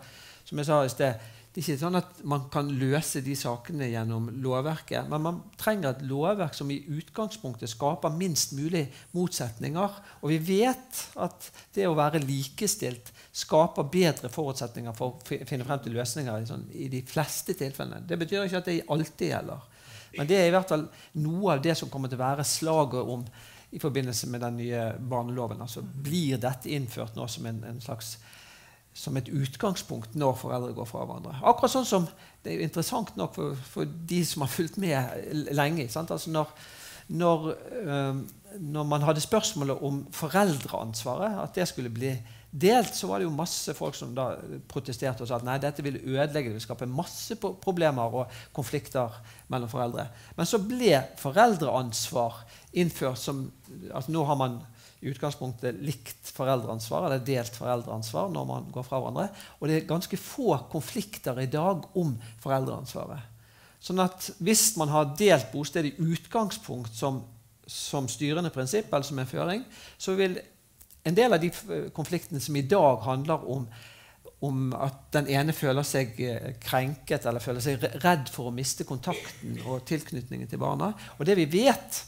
som 0.49 0.61
jeg 0.63 0.69
sa 0.69 0.79
i 0.81 0.89
sted, 0.89 1.27
det 1.59 1.65
er 1.65 1.73
ikke 1.73 1.81
sånn 1.81 1.99
at 1.99 2.19
man 2.31 2.45
kan 2.55 2.69
løse 2.79 3.19
de 3.27 3.33
sakene 3.35 3.89
gjennom 3.91 4.29
lovverket. 4.45 5.09
Men 5.11 5.25
man 5.25 5.41
trenger 5.59 5.89
et 5.91 6.05
lovverk 6.07 6.55
som 6.55 6.69
i 6.71 6.77
utgangspunktet 6.87 7.73
skaper 7.73 8.15
minst 8.15 8.53
mulig 8.55 8.85
motsetninger. 9.17 9.97
Og 10.23 10.31
vi 10.31 10.37
vet 10.39 11.01
at 11.19 11.49
det 11.75 11.89
å 11.89 11.97
være 11.99 12.23
likestilt 12.23 13.11
skaper 13.35 13.91
bedre 13.91 14.31
forutsetninger 14.31 14.95
for 14.95 15.17
å 15.17 15.41
finne 15.51 15.67
frem 15.67 15.83
til 15.83 15.99
løsninger 15.99 16.45
i, 16.45 16.47
sånn, 16.47 16.69
i 16.79 16.87
de 16.93 17.03
fleste 17.11 17.59
tilfellene. 17.59 18.07
Det 18.07 18.21
betyr 18.23 18.47
ikke 18.47 18.63
at 18.63 18.71
det 18.71 18.79
alltid 18.95 19.33
gjelder. 19.33 19.67
Men 20.15 20.31
det 20.31 20.39
er 20.39 20.53
i 20.53 20.55
hvert 20.55 20.77
fall 20.77 20.87
noe 21.27 21.57
av 21.57 21.67
det 21.67 21.75
som 21.83 21.91
kommer 21.91 22.13
til 22.13 22.21
å 22.21 22.27
være 22.29 22.47
slaget 22.47 23.15
om 23.17 23.27
i 23.75 23.83
forbindelse 23.83 24.31
med 24.31 24.47
den 24.47 24.63
nye 24.63 24.93
barneloven. 25.11 25.67
Altså, 25.67 25.83
blir 25.83 26.39
dette 26.39 26.71
innført 26.71 27.19
nå 27.19 27.27
som 27.27 27.51
en, 27.51 27.65
en 27.67 27.83
slags 27.83 28.15
som 28.99 29.17
et 29.19 29.29
utgangspunkt 29.31 30.17
når 30.19 30.41
foreldre 30.41 30.75
går 30.77 30.89
fra 30.89 31.05
hverandre. 31.07 31.37
Akkurat 31.47 31.77
sånn 31.77 31.87
som 31.89 32.09
Det 32.43 32.53
er 32.53 32.61
jo 32.61 32.67
interessant 32.69 33.17
nok 33.19 33.33
for, 33.35 33.55
for 33.67 33.95
de 34.09 34.21
som 34.25 34.45
har 34.45 34.51
fulgt 34.51 34.77
med 34.79 35.49
lenge. 35.53 35.89
Altså 35.91 36.31
når, 36.31 36.53
når, 37.11 37.49
øh, 37.83 38.21
når, 38.63 38.85
man 38.87 39.03
hadde 39.03 39.21
spørsmålet 39.21 39.83
om 39.85 40.05
foreldreansvaret, 40.15 41.35
at 41.43 41.59
det 41.59 41.67
skulle 41.69 41.91
bli 41.91 42.13
delt, 42.51 42.95
så 42.95 43.11
var 43.11 43.19
det 43.19 43.27
jo 43.27 43.35
masse 43.35 43.75
folk 43.77 43.99
som 43.99 44.15
da 44.17 44.31
protesterte 44.71 45.27
og 45.27 45.29
sa 45.29 45.37
at 45.37 45.45
nei, 45.45 45.59
dette 45.61 45.83
ville 45.85 46.01
ødelegge, 46.01 46.47
det 46.47 46.55
ville 46.55 46.65
skape 46.65 46.89
masse 46.89 47.37
problemer 47.43 48.17
og 48.23 48.41
konflikter 48.57 49.19
mellom 49.51 49.69
foreldre. 49.69 50.07
Men 50.39 50.49
så 50.49 50.63
ble 50.63 51.03
foreldreansvar 51.21 52.41
innført 52.79 53.21
som 53.21 53.49
at 53.93 54.09
Nå 54.09 54.25
har 54.25 54.39
man 54.39 54.63
i 55.01 55.13
utgangspunktet 55.13 55.79
likt 55.85 56.31
foreldreansvar, 56.35 57.07
eller 57.07 57.25
delt 57.25 57.55
foreldreansvar 57.55 58.31
når 58.35 58.47
man 58.49 58.71
går 58.75 58.87
fra 58.87 58.99
hverandre. 58.99 59.29
Og 59.59 59.71
det 59.71 59.77
er 59.79 59.91
ganske 59.91 60.19
få 60.21 60.57
konflikter 60.73 61.39
i 61.43 61.51
dag 61.51 61.87
om 61.99 62.17
foreldreansvaret. 62.43 63.35
Sånn 63.79 64.03
at 64.03 64.33
hvis 64.43 64.73
man 64.81 64.91
har 64.91 65.13
delt 65.19 65.53
bosted 65.53 65.87
i 65.87 65.95
utgangspunkt 66.03 66.97
som, 66.99 67.23
som 67.63 68.09
styrende 68.11 68.51
prinsipp, 68.51 68.91
eller 68.91 69.07
som 69.07 69.21
en 69.23 69.31
føring, 69.31 69.63
så 69.99 70.17
vil 70.19 70.35
en 71.07 71.15
del 71.15 71.33
av 71.33 71.41
de 71.41 71.53
konfliktene 71.95 72.43
som 72.43 72.59
i 72.59 72.67
dag 72.67 72.99
handler 73.07 73.47
om, 73.49 73.69
om 74.45 74.69
at 74.77 75.09
den 75.15 75.31
ene 75.35 75.55
føler 75.57 75.87
seg 75.87 76.19
eh, 76.23 76.53
krenket 76.63 77.27
eller 77.27 77.43
føler 77.43 77.65
seg 77.65 77.87
redd 78.03 78.29
for 78.31 78.51
å 78.51 78.55
miste 78.55 78.87
kontakten 78.87 79.57
og 79.65 79.87
tilknytningen 79.89 80.51
til 80.51 80.61
barna 80.63 80.93
Og 81.17 81.27
det 81.27 81.35
vi 81.41 81.49
vet, 81.51 82.03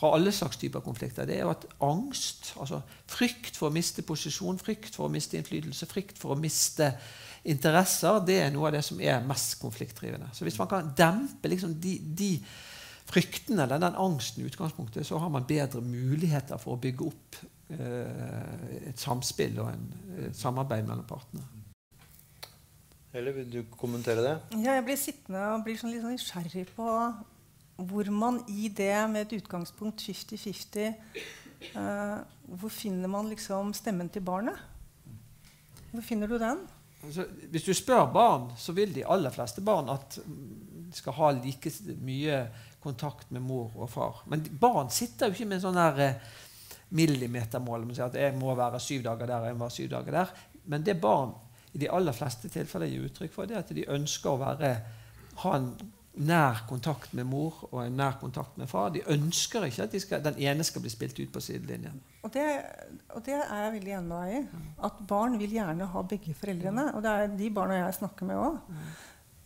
fra 0.00 0.14
alle 0.16 0.32
slags 0.32 0.56
typer 0.56 0.80
konflikter, 0.80 1.28
det 1.28 1.36
er 1.36 1.44
jo 1.44 1.52
at 1.52 1.66
angst, 1.84 2.54
altså 2.60 2.80
frykt 3.10 3.58
for 3.58 3.68
å 3.68 3.74
miste 3.74 4.04
posisjon, 4.06 4.58
frykt 4.60 4.96
for 4.96 5.06
å 5.06 5.12
miste 5.12 5.36
innflytelse, 5.36 5.88
frykt 5.90 6.20
for 6.20 6.32
å 6.32 6.40
miste 6.40 6.88
interesser, 7.44 8.20
det 8.24 8.38
er 8.46 8.50
noe 8.54 8.70
av 8.70 8.76
det 8.78 8.82
som 8.86 9.00
er 9.00 9.20
mest 9.28 9.58
konfliktdrivende. 9.60 10.30
Så 10.36 10.46
hvis 10.48 10.58
man 10.60 10.70
kan 10.70 10.90
dempe 10.96 11.52
liksom 11.52 11.76
de, 11.80 11.98
de, 12.16 12.32
fryktene 13.10 13.64
eller 13.64 13.80
den 13.82 13.96
angsten 13.98 14.44
i 14.44 14.48
utgangspunktet, 14.48 15.06
så 15.06 15.18
har 15.20 15.32
man 15.32 15.48
bedre 15.48 15.82
muligheter 15.84 16.60
for 16.62 16.76
å 16.76 16.80
bygge 16.80 17.08
opp 17.08 17.40
eh, 17.74 18.92
et 18.92 19.00
samspill 19.02 19.58
og 19.60 19.72
en, 19.72 19.88
et 20.28 20.38
samarbeid 20.38 20.86
mellom 20.86 21.08
partene. 21.08 21.44
Eller 23.12 23.34
vil 23.34 23.48
du 23.50 23.60
kommentere 23.74 24.22
det? 24.22 24.36
Ja, 24.62 24.76
jeg 24.78 24.86
blir 24.86 25.00
sittende 25.00 25.42
og 25.56 25.64
blir 25.66 25.80
sånn 25.80 25.90
litt 25.90 26.04
sånn 26.04 26.14
nysgjerrig 26.14 26.68
på 26.76 26.86
hvor 27.88 28.10
man 28.12 28.42
i 28.48 28.68
det 28.68 28.94
med 29.10 29.26
et 29.26 29.38
utgangspunkt 29.40 30.02
50-50 30.02 30.92
uh, 31.76 32.18
Hvor 32.60 32.72
finner 32.72 33.08
man 33.08 33.30
liksom 33.30 33.72
stemmen 33.76 34.08
til 34.08 34.24
barnet? 34.26 34.58
Hvor 35.90 36.04
finner 36.04 36.30
du 36.30 36.38
den? 36.38 36.60
Altså, 37.04 37.24
hvis 37.50 37.64
du 37.64 37.72
spør 37.74 38.10
barn, 38.12 38.50
så 38.60 38.72
vil 38.76 38.92
de 38.94 39.06
aller 39.08 39.32
fleste 39.32 39.62
barn 39.64 39.88
at 39.88 40.18
de 40.20 40.96
skal 40.96 41.16
ha 41.16 41.30
like 41.38 41.72
mye 42.04 42.42
kontakt 42.82 43.30
med 43.30 43.44
mor 43.44 43.72
og 43.76 43.90
far. 43.90 44.22
Men 44.26 44.44
barn 44.60 44.90
sitter 44.92 45.28
jo 45.28 45.36
ikke 45.36 45.48
med 45.48 45.62
sånn 45.62 45.78
der 45.78 46.00
eh, 46.04 46.30
millimetermål 46.96 47.86
sier 47.92 48.08
at 48.08 48.18
jeg 48.18 48.36
må 48.38 48.54
være 48.58 48.80
syv 48.82 49.04
dager 49.06 49.30
der 49.30 49.48
jeg 49.48 49.56
må 49.56 49.66
være 49.66 49.76
syv 49.76 49.90
dager 49.94 50.18
der. 50.18 50.34
Men 50.64 50.84
det 50.84 51.00
barn 51.00 51.34
i 51.72 51.78
de 51.78 51.90
aller 51.92 52.16
fleste 52.16 52.50
tilfeller 52.50 52.90
gir 52.90 53.06
uttrykk 53.06 53.34
for, 53.34 53.46
det 53.46 53.56
er 53.56 53.64
at 53.64 53.74
de 53.74 53.86
ønsker 53.94 54.32
å 54.32 54.40
være, 54.40 54.70
ha 55.44 55.56
en 55.56 55.70
nær 56.18 56.64
kontakt 56.68 57.12
med 57.14 57.28
mor 57.30 57.60
og 57.70 57.84
en 57.84 57.94
nær 57.96 58.16
kontakt 58.20 58.56
med 58.58 58.68
far. 58.70 58.90
De 58.94 59.02
ønsker 59.12 59.68
ikke 59.68 59.84
at 59.86 59.92
de 59.94 60.00
skal, 60.02 60.22
den 60.24 60.40
ene 60.42 60.66
skal 60.66 60.82
bli 60.82 60.90
spilt 60.92 61.18
ut 61.20 61.30
på 61.32 61.42
sidelinjen. 61.44 62.00
Og 62.26 62.32
det, 62.34 62.46
og 63.14 63.22
det 63.24 63.36
er 63.38 63.62
jeg 63.64 63.74
veldig 63.76 63.94
enig 63.96 64.08
med 64.08 64.24
deg 64.24 64.34
i. 64.40 64.64
At 64.90 64.98
barn 65.08 65.38
vil 65.40 65.54
gjerne 65.54 65.88
ha 65.92 66.02
begge 66.10 66.34
foreldrene. 66.36 66.90
Og 66.96 67.04
det 67.04 67.14
er 67.14 67.32
de 67.38 67.52
barna 67.54 67.78
jeg 67.78 67.98
snakker 68.00 68.28
med 68.28 68.42
òg. 68.42 68.58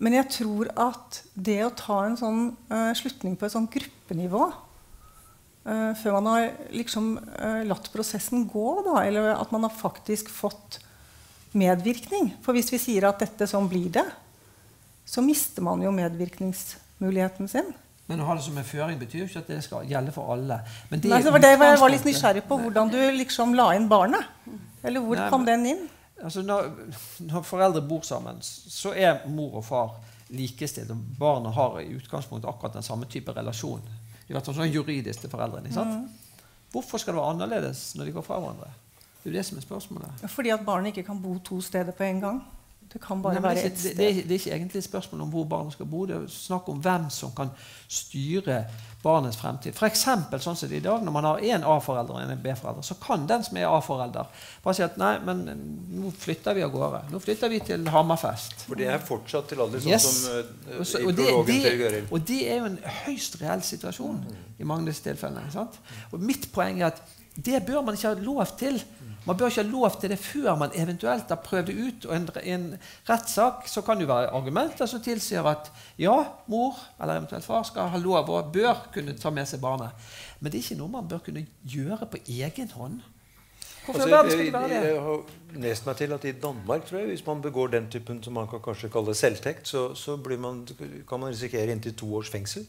Men 0.02 0.16
jeg 0.16 0.30
tror 0.40 0.70
at 0.80 1.20
det 1.36 1.60
å 1.66 1.74
ta 1.78 2.00
en 2.06 2.16
sånn 2.18 2.40
uh, 2.72 2.92
slutning 2.96 3.36
på 3.38 3.46
et 3.46 3.54
sånn 3.54 3.68
gruppenivå 3.70 4.48
uh, 4.48 5.92
før 6.00 6.16
man 6.16 6.30
har 6.32 6.48
liksom 6.74 7.12
uh, 7.20 7.62
latt 7.68 7.92
prosessen 7.92 8.48
gå, 8.50 8.66
da, 8.88 8.98
eller 9.04 9.30
at 9.36 9.54
man 9.54 9.68
har 9.68 9.76
faktisk 9.76 10.32
fått 10.32 10.80
medvirkning 11.54 12.32
For 12.42 12.56
hvis 12.56 12.72
vi 12.74 12.80
sier 12.82 13.04
at 13.06 13.20
dette 13.22 13.46
sånn 13.46 13.68
blir 13.70 13.92
det, 13.94 14.02
så 15.04 15.22
mister 15.22 15.62
man 15.62 15.82
jo 15.84 15.92
medvirkningsmuligheten 15.94 17.48
sin. 17.48 17.72
Men 18.06 18.20
å 18.20 18.28
ha 18.28 18.36
det 18.36 18.44
som 18.44 18.56
en 18.60 18.66
føring 18.68 18.98
betyr 19.00 19.22
jo 19.22 19.26
ikke 19.30 19.40
at 19.40 19.50
det 19.50 19.60
skal 19.64 19.88
gjelde 19.88 20.12
for 20.12 20.34
alle. 20.34 20.58
Men 20.90 21.00
det 21.00 21.12
Nei, 21.12 21.22
det 21.24 21.32
var 21.32 21.44
det 21.44 21.52
jeg 21.54 21.80
var 21.80 21.92
litt 21.92 22.08
nysgjerrig 22.08 22.44
på 22.48 22.58
hvordan 22.60 22.92
du 22.92 22.98
liksom 23.16 23.54
la 23.56 23.70
inn 23.76 23.88
barnet. 23.88 24.28
Eller 24.84 25.00
hvor 25.00 25.16
Nei, 25.16 25.28
kom 25.32 25.46
den 25.48 25.64
inn? 25.70 25.86
Altså 26.20 26.44
når, 26.44 26.68
når, 27.24 27.46
foreldre 27.48 27.82
bor 27.88 28.04
sammen, 28.06 28.42
så 28.44 28.92
er 28.92 29.24
mor 29.32 29.56
og 29.60 29.64
far 29.64 29.94
likestilt. 30.36 30.92
Og 30.92 31.16
barna 31.18 31.52
har 31.56 31.80
i 31.80 31.94
utgangspunktet 31.96 32.48
akkurat 32.50 32.76
den 32.76 32.86
samme 32.86 33.08
type 33.10 33.32
relasjon. 33.32 33.82
Hvert 34.28 34.46
fall 34.48 34.56
sånn 34.56 34.72
juridisk 34.72 35.24
til 35.24 35.32
foreldrene. 35.32 35.72
Mm. 35.72 36.04
Hvorfor 36.74 37.00
skal 37.00 37.14
det 37.14 37.20
være 37.22 37.34
annerledes 37.36 37.86
når 37.96 38.08
de 38.08 38.16
går 38.16 38.26
fra 38.26 38.40
hverandre? 38.40 38.70
Det 39.22 39.30
er 39.30 39.32
jo 39.32 39.38
det 39.38 39.46
som 39.48 39.58
er 39.58 39.64
spørsmålet. 39.64 40.24
Fordi 40.28 40.52
at 40.52 40.64
barnet 40.64 40.92
ikke 40.92 41.06
kan 41.08 41.20
bo 41.22 41.38
to 41.44 41.60
steder 41.64 41.96
på 41.96 42.04
en 42.04 42.20
gang? 42.20 42.44
Det 42.92 43.00
kan 43.02 43.22
bare 43.22 43.40
Nei, 43.40 43.42
være 43.42 43.62
ett 43.66 43.78
sted. 43.78 43.96
Det, 43.98 44.24
det, 44.28 44.36
er 44.36 44.40
ikke 44.40 44.54
egentlig 44.54 44.78
et 44.78 44.86
spørsmål 44.86 45.22
om 45.24 45.30
hvor 45.32 45.46
barnet 45.50 45.74
skal 45.74 45.86
bo. 45.90 46.04
Det 46.06 46.14
er 46.14 46.26
snakk 46.30 46.68
om 46.70 46.82
hvem 46.82 47.08
som 47.10 47.32
kan 47.34 47.50
styre 47.90 48.60
barnets 49.02 49.36
fremtid. 49.36 49.74
For 49.76 49.88
eksempel, 49.88 50.40
sånn 50.40 50.56
som 50.56 50.70
det 50.70 50.78
er 50.78 50.82
i 50.82 50.84
dag, 50.84 51.02
Når 51.04 51.12
man 51.12 51.26
har 51.28 51.42
én 51.42 51.66
A-forelder 51.68 52.14
og 52.14 52.22
en 52.22 52.42
B-forelder, 52.44 52.86
så 52.86 52.96
kan 53.02 53.26
den 53.28 53.42
som 53.44 53.58
er 53.60 53.66
A-forelder, 53.68 54.30
bare 54.64 54.76
si 54.78 54.84
at 54.86 54.96
nei, 55.00 55.12
men 55.26 55.42
nå 55.90 56.12
flytter 56.24 56.56
vi 56.56 56.64
av 56.64 56.72
gårde. 56.72 57.02
Nå 57.12 57.20
flytter 57.24 57.52
vi 57.52 57.60
til 57.66 57.88
Hammerfest. 57.92 58.64
For 58.68 58.80
det 58.80 58.88
er 58.94 59.02
fortsatt 59.04 59.50
til 59.52 59.64
alle, 59.64 59.82
sånn 59.82 59.92
yes. 59.92 60.08
som 60.08 60.30
uh, 60.30 60.78
Også, 60.80 61.02
i 61.02 61.10
prologen 61.10 61.66
til 61.66 61.82
Gøril. 61.82 62.08
Og 62.10 62.24
det 62.30 62.40
er 62.46 62.62
jo 62.62 62.70
en 62.70 62.78
høyst 63.02 63.40
reell 63.42 63.66
situasjon 63.66 64.22
mm. 64.22 64.40
i 64.58 64.70
mange 64.70 64.86
av 64.86 64.94
disse 64.94 65.04
tilfellene. 65.08 65.66
Og 66.12 66.24
mitt 66.32 66.48
poeng 66.54 66.80
er 66.80 66.92
at 66.92 67.04
det 67.36 67.64
bør 67.66 67.82
man 67.82 67.94
ikke 67.94 68.12
ha 68.12 68.14
lov 68.20 68.46
til. 68.58 68.82
Man 69.24 69.36
bør 69.36 69.48
ikke 69.48 69.62
ha 69.62 69.68
lov 69.70 70.00
til 70.00 70.12
det 70.12 70.18
før 70.20 70.58
man 70.60 70.74
eventuelt 70.74 71.32
har 71.32 71.40
prøvd 71.44 71.66
det 71.66 71.74
ut. 71.74 72.06
Og 72.06 72.14
i 72.14 72.18
en, 72.18 72.28
en 72.44 72.66
rettssak 73.08 73.68
så 73.70 73.82
kan 73.82 73.98
det 73.98 74.08
være 74.08 74.30
argumenter 74.36 74.86
som 74.86 75.02
tilsier 75.02 75.46
at 75.48 75.72
ja, 75.98 76.14
mor 76.46 76.78
eller 77.00 77.18
eventuelt 77.22 77.44
far 77.44 77.64
skal 77.64 77.90
ha 77.94 77.98
lov 77.98 78.30
og 78.30 78.52
bør 78.52 78.86
kunne 78.94 79.16
ta 79.18 79.32
med 79.34 79.48
seg 79.48 79.64
barnet. 79.64 79.96
Men 80.40 80.52
det 80.52 80.60
er 80.60 80.66
ikke 80.68 80.80
noe 80.82 80.92
man 80.92 81.08
bør 81.08 81.24
kunne 81.24 81.46
gjøre 81.64 82.10
på 82.12 82.22
egen 82.28 82.70
hånd. 82.76 83.00
Altså, 83.84 84.08
jeg, 84.08 84.48
jeg, 84.48 84.70
jeg, 84.72 85.00
har 85.04 85.58
lest 85.60 85.84
meg 85.86 85.96
til 85.98 86.12
at 86.16 86.22
i 86.24 86.32
Danmark, 86.40 86.86
tror 86.88 87.02
jeg, 87.02 87.08
hvis 87.10 87.26
man 87.26 87.42
begår 87.44 87.66
den 87.74 87.90
typen 87.92 88.22
som 88.24 88.32
man 88.32 88.48
kan 88.48 88.62
kanskje 88.64 88.88
kalle 88.88 89.12
selvtekt, 89.14 89.68
så, 89.68 89.90
så 89.94 90.16
man, 90.16 90.62
kan 91.08 91.20
man 91.20 91.28
risikere 91.34 91.72
inntil 91.72 91.96
to 91.96 92.08
års 92.16 92.30
fengsel. 92.32 92.64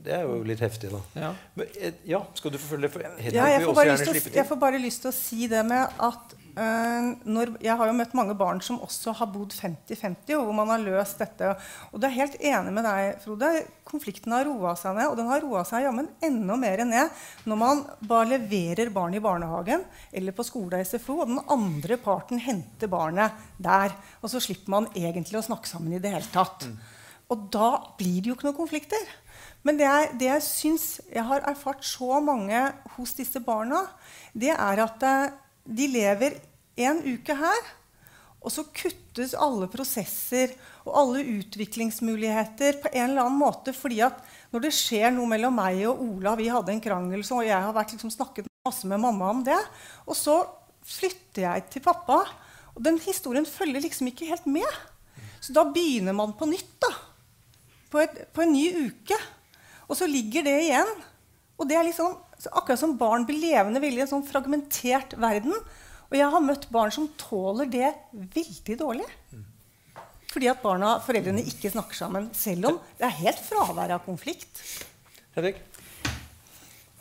Det 0.00 0.12
er 0.16 0.24
jo 0.24 0.40
litt 0.46 0.60
heftig, 0.62 0.90
da. 0.92 1.00
Ja, 1.18 1.30
Men, 1.58 1.72
eh, 1.76 1.96
ja 2.08 2.20
skal 2.38 2.54
du 2.54 2.58
forfølge? 2.60 2.88
For 2.94 3.04
ja, 3.04 3.48
jeg, 3.52 3.64
får 3.66 3.76
bare 3.76 3.96
lyst 3.96 4.36
jeg 4.36 4.46
får 4.48 4.60
bare 4.60 4.80
lyst 4.80 5.02
til 5.04 5.10
å 5.10 5.16
si 5.16 5.48
det 5.50 5.60
med 5.66 5.98
at 6.06 6.36
øh, 6.50 7.08
når, 7.28 7.52
Jeg 7.60 7.76
har 7.76 7.90
jo 7.90 7.96
møtt 7.98 8.14
mange 8.16 8.36
barn 8.38 8.62
som 8.64 8.80
også 8.80 9.12
har 9.18 9.28
bodd 9.32 9.52
50-50, 9.52 10.32
og 10.38 10.46
hvor 10.48 10.56
man 10.56 10.72
har 10.72 10.80
løst 10.82 11.20
dette. 11.20 11.52
Og 11.92 12.00
du 12.00 12.06
er 12.08 12.16
helt 12.16 12.38
enig 12.40 12.72
med 12.76 12.86
deg, 12.88 13.20
Frode. 13.24 13.50
Konflikten 13.90 14.32
har 14.32 14.46
roa 14.48 14.72
seg 14.78 14.96
ned. 14.96 15.10
Og 15.10 15.18
den 15.20 15.28
har 15.28 15.44
roa 15.44 15.64
seg 15.68 15.84
jammen 15.84 16.08
enda 16.24 16.56
mer 16.60 16.84
ned 16.86 17.20
når 17.50 17.60
man 17.60 17.82
bare 18.00 18.30
leverer 18.36 18.92
barn 18.94 19.16
i 19.18 19.22
barnehagen 19.22 19.84
eller 20.16 20.36
på 20.36 20.46
skole 20.46 20.80
og 20.80 20.86
SFO, 20.88 21.18
og 21.20 21.34
den 21.34 21.42
andre 21.44 22.00
parten 22.00 22.40
henter 22.40 22.88
barnet 22.88 23.36
der. 23.60 23.92
Og 24.22 24.32
så 24.32 24.40
slipper 24.40 24.78
man 24.78 24.88
egentlig 24.94 25.42
å 25.42 25.44
snakke 25.50 25.68
sammen 25.68 25.92
i 25.98 26.00
det 26.00 26.14
hele 26.14 26.32
tatt. 26.32 26.70
Mm. 26.70 26.80
Og 27.30 27.50
da 27.54 27.74
blir 27.98 28.22
det 28.22 28.32
jo 28.32 28.36
ikke 28.38 28.48
noen 28.48 28.58
konflikter. 28.58 29.10
Men 29.66 29.76
det 29.76 29.84
jeg, 29.84 30.12
det 30.20 30.28
jeg 30.30 30.44
syns 30.46 30.86
jeg 31.10 31.24
har 31.28 31.44
erfart 31.48 31.84
så 31.84 32.20
mange 32.24 32.62
hos 32.96 33.12
disse 33.18 33.42
barna, 33.44 33.84
det 34.32 34.54
er 34.54 34.84
at 34.86 35.04
eh, 35.04 35.34
de 35.68 35.88
lever 35.90 36.38
en 36.80 37.02
uke 37.04 37.36
her, 37.36 37.68
og 38.40 38.52
så 38.54 38.64
kuttes 38.72 39.34
alle 39.36 39.68
prosesser 39.68 40.54
og 40.86 40.94
alle 40.96 41.24
utviklingsmuligheter 41.42 42.78
på 42.80 42.92
en 42.94 43.10
eller 43.10 43.26
annen 43.26 43.40
måte. 43.40 43.74
fordi 43.76 44.00
at 44.06 44.22
når 44.50 44.64
det 44.64 44.72
skjer 44.72 45.12
noe 45.12 45.28
mellom 45.28 45.58
meg 45.60 45.82
og 45.90 46.00
Ola, 46.06 46.32
vi 46.40 46.48
hadde 46.48 46.72
en 46.72 46.80
krangel, 46.80 47.20
og 47.20 47.44
jeg 47.44 47.60
har 47.66 47.74
vært, 47.76 47.92
liksom, 47.92 48.12
snakket 48.14 48.48
masse 48.64 48.88
med 48.88 49.02
mamma 49.02 49.28
om 49.34 49.44
det, 49.44 49.58
og 50.06 50.16
så 50.16 50.40
flytter 50.88 51.44
jeg 51.44 51.66
til 51.74 51.84
pappa, 51.84 52.22
og 52.72 52.80
den 52.84 52.96
historien 53.04 53.46
følger 53.46 53.84
liksom 53.84 54.08
ikke 54.08 54.30
helt 54.30 54.48
med. 54.48 54.80
Så 55.40 55.52
da 55.52 55.66
begynner 55.68 56.16
man 56.16 56.32
på 56.36 56.48
nytt. 56.48 56.72
da, 56.80 56.90
På, 57.90 58.00
et, 58.00 58.32
på 58.32 58.42
en 58.44 58.52
ny 58.52 58.88
uke. 58.88 59.16
Og 59.90 59.98
så 59.98 60.06
ligger 60.06 60.46
det 60.46 60.56
igjen. 60.68 60.90
Og 61.60 61.68
det 61.68 61.76
er 61.76 61.84
liksom, 61.84 62.14
akkurat 62.48 62.80
som 62.80 62.96
barn 62.98 63.26
blir 63.28 63.42
levende 63.42 63.82
veldig 63.82 64.00
i 64.00 64.04
en 64.06 64.12
sånn 64.14 64.26
fragmentert 64.26 65.16
verden. 65.20 65.56
Og 66.10 66.16
jeg 66.16 66.30
har 66.32 66.44
møtt 66.44 66.68
barn 66.72 66.94
som 66.94 67.10
tåler 67.20 67.68
det 67.70 67.90
veldig 68.12 68.78
dårlig. 68.80 69.08
Fordi 70.30 70.46
at 70.50 70.62
barna, 70.62 70.94
foreldrene 71.02 71.42
ikke 71.50 71.72
snakker 71.74 71.98
sammen, 71.98 72.28
selv 72.38 72.70
om 72.70 72.78
det 72.98 73.08
er 73.08 73.18
helt 73.18 73.42
fravær 73.42 73.96
av 73.96 74.04
konflikt. 74.06 74.62
Henrik? 75.34 75.58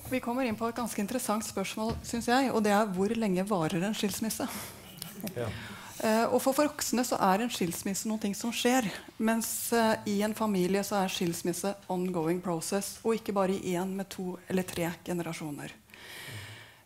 Vi 0.09 0.21
kommer 0.25 0.47
inn 0.49 0.57
på 0.57 0.65
et 0.65 0.77
ganske 0.77 1.01
interessant 1.01 1.45
spørsmål, 1.45 1.93
synes 2.01 2.29
jeg, 2.31 2.49
og 2.49 2.63
det 2.65 2.73
er 2.73 2.89
hvor 2.95 3.13
lenge 3.13 3.45
varer 3.45 3.85
en 3.85 3.97
skilsmisse? 3.97 4.47
Ja. 5.37 5.45
Uh, 5.99 6.31
og 6.31 6.39
For 6.39 6.55
voksne 6.55 7.03
så 7.03 7.17
er 7.19 7.43
en 7.43 7.51
skilsmisse 7.51 8.07
noe 8.07 8.31
som 8.37 8.53
skjer. 8.55 8.87
Mens 9.19 9.49
uh, 9.75 9.99
i 10.07 10.21
en 10.23 10.35
familie 10.35 10.83
så 10.87 11.01
er 11.01 11.11
skilsmisse 11.11 11.73
ongoing 11.91 12.39
process. 12.43 12.97
Og 13.03 13.17
ikke 13.17 13.35
bare 13.35 13.57
i 13.57 13.75
én, 13.75 13.91
med 13.97 14.07
to 14.13 14.37
eller 14.47 14.67
tre 14.67 14.93
generasjoner. 15.05 15.73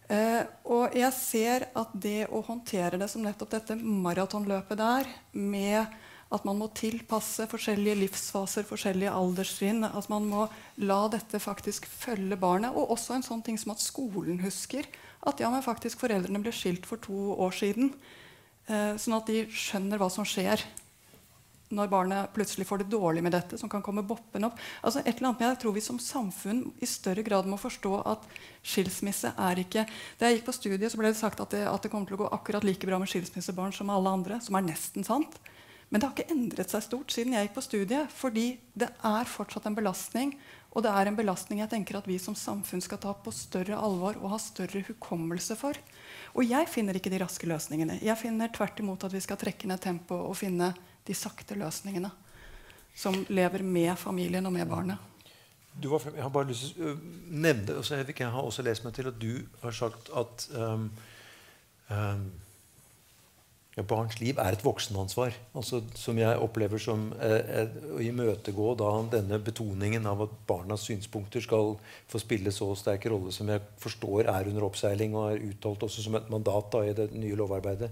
Uh, 0.10 0.42
og 0.66 0.98
jeg 0.98 1.14
ser 1.16 1.68
at 1.78 1.94
det 1.94 2.26
å 2.34 2.42
håndtere 2.46 2.98
det 3.00 3.12
som 3.12 3.22
nettopp 3.24 3.54
dette 3.54 3.78
maratonløpet 3.78 4.82
der, 4.82 5.14
med 5.38 5.86
at 6.34 6.46
man 6.48 6.58
må 6.58 6.72
tilpasse 6.74 7.46
forskjellige 7.52 8.00
livsfaser, 8.00 8.66
forskjellige 8.66 9.14
alderstrinn, 9.14 9.86
at 9.86 10.10
man 10.10 10.26
må 10.26 10.48
la 10.82 11.04
dette 11.14 11.38
faktisk 11.38 11.86
følge 11.86 12.40
barnet, 12.42 12.74
og 12.74 12.96
også 12.98 13.20
en 13.20 13.26
sånn 13.26 13.44
ting 13.46 13.60
som 13.62 13.76
at 13.76 13.84
skolen 13.84 14.42
husker 14.42 14.90
at 15.24 15.40
ja, 15.40 15.52
men 15.54 15.64
faktisk 15.64 16.02
foreldrene 16.02 16.42
ble 16.42 16.52
skilt 16.56 16.90
for 16.90 17.02
to 17.04 17.36
år 17.38 17.54
siden. 17.56 17.94
Eh, 18.68 18.96
sånn 18.96 19.18
at 19.18 19.28
de 19.28 19.44
skjønner 19.52 20.00
hva 20.00 20.08
som 20.12 20.28
skjer 20.28 20.62
når 21.74 21.90
barnet 21.90 22.34
plutselig 22.36 22.68
får 22.70 22.84
det 22.84 22.92
dårlig 22.94 23.24
med 23.26 23.34
dette. 23.34 23.58
som 23.58 23.70
kan 23.70 23.82
komme 23.82 24.04
boppen 24.06 24.46
opp. 24.46 24.60
Altså 24.84 25.00
et 25.00 25.18
eller 25.18 25.30
annet 25.30 25.40
med 25.40 25.50
Jeg 25.50 25.60
tror 25.64 25.74
vi 25.74 25.82
som 25.82 26.00
samfunn 26.00 26.72
i 26.80 26.86
større 26.86 27.24
grad 27.24 27.46
må 27.46 27.58
forstå 27.58 27.94
at 28.06 28.28
skilsmisse 28.62 29.34
er 29.38 29.56
ikke 29.60 29.86
Da 30.20 30.30
jeg 30.30 30.40
gikk 30.40 30.46
på 30.46 30.54
studiet, 30.54 30.92
så 30.92 30.98
ble 30.98 31.10
det 31.10 31.18
sagt 31.18 31.40
at 31.40 31.50
det, 31.50 31.66
at 31.68 31.82
det 31.82 31.92
kommer 31.92 32.08
til 32.08 32.16
å 32.16 32.24
gå 32.24 32.30
akkurat 32.32 32.64
like 32.64 32.86
bra 32.86 33.00
med 33.00 33.10
skilsmissebarn 33.10 33.74
som 33.74 33.90
alle 33.90 34.10
andre. 34.10 34.40
Som 34.42 34.56
er 34.56 34.62
nesten 34.62 35.04
sant. 35.04 35.40
Men 35.90 36.00
det 36.00 36.08
har 36.08 36.16
ikke 36.16 36.34
endret 36.34 36.70
seg 36.70 36.84
stort 36.84 37.12
siden 37.12 37.34
jeg 37.34 37.48
gikk 37.48 37.58
på 37.58 37.68
studiet. 37.68 38.12
Fordi 38.12 38.60
det 38.74 38.90
er 39.04 39.26
fortsatt 39.26 39.66
en 39.66 39.76
belastning. 39.76 40.38
Og 40.74 40.82
det 40.82 40.90
er 40.90 41.10
en 41.10 41.18
belastning 41.18 41.62
jeg 41.62 41.70
tenker 41.70 42.00
at 42.00 42.08
vi 42.10 42.18
som 42.22 42.36
samfunn 42.38 42.82
skal 42.82 42.98
ta 43.02 43.14
på 43.14 43.32
større 43.36 43.78
alvor 43.78 44.18
og 44.18 44.32
ha 44.34 44.40
større 44.42 44.82
hukommelse 44.88 45.58
for. 45.60 45.78
Og 46.34 46.50
jeg 46.50 46.70
finner 46.72 46.98
ikke 46.98 47.12
de 47.14 47.22
raske 47.22 47.50
løsningene. 47.50 48.00
Jeg 48.02 48.18
finner 48.18 48.50
tvert 48.54 48.82
imot 48.82 49.06
at 49.06 49.14
vi 49.14 49.22
skal 49.22 49.38
trekke 49.38 49.70
ned 49.70 49.84
tempoet 49.84 50.26
og 50.26 50.38
finne 50.40 50.72
de 51.06 51.18
sakte 51.18 51.58
løsningene 51.60 52.10
som 52.96 53.18
lever 53.30 53.64
med 53.66 53.96
familien 53.98 54.46
og 54.46 54.54
med 54.54 54.70
barnet. 54.70 55.10
Var, 55.74 56.04
jeg 56.14 56.22
har 56.22 56.30
bare 56.30 56.50
lyst 56.50 56.76
til 56.76 56.92
å 56.92 56.98
nevne 57.34 57.80
også, 57.80 57.96
Jeg 58.06 58.30
har 58.30 58.42
også 58.42 58.62
lest 58.62 58.84
meg 58.86 58.94
til 58.94 59.10
at 59.10 59.18
du 59.18 59.46
har 59.64 59.74
sagt 59.74 60.10
at 60.14 60.46
um, 60.54 60.92
um, 61.90 62.28
ja, 63.74 63.84
barns 63.90 64.20
liv 64.22 64.38
er 64.38 64.54
et 64.54 64.64
voksenansvar. 64.66 65.34
Altså, 65.58 65.82
som 65.98 66.18
jeg 66.22 66.42
opplever 66.46 66.82
som 66.82 67.08
eh, 67.18 67.64
å 67.96 68.02
imøtegå 68.06 68.74
da 68.78 68.92
denne 69.16 69.40
betoningen 69.42 70.06
av 70.10 70.22
at 70.28 70.36
barnas 70.50 70.86
synspunkter 70.90 71.42
skal 71.42 71.74
få 72.12 72.22
spille 72.22 72.54
så 72.54 72.70
sterk 72.78 73.08
rolle 73.10 73.34
som 73.34 73.50
jeg 73.50 73.64
forstår 73.82 74.30
er 74.30 74.52
under 74.52 74.68
oppseiling 74.70 75.18
og 75.18 75.32
er 75.32 75.48
uttalt 75.50 75.88
også 75.90 76.06
som 76.06 76.20
et 76.20 76.30
mandat 76.34 76.70
da, 76.76 76.84
i 76.86 76.94
det 76.98 77.10
nye 77.18 77.40
lovarbeidet. 77.40 77.90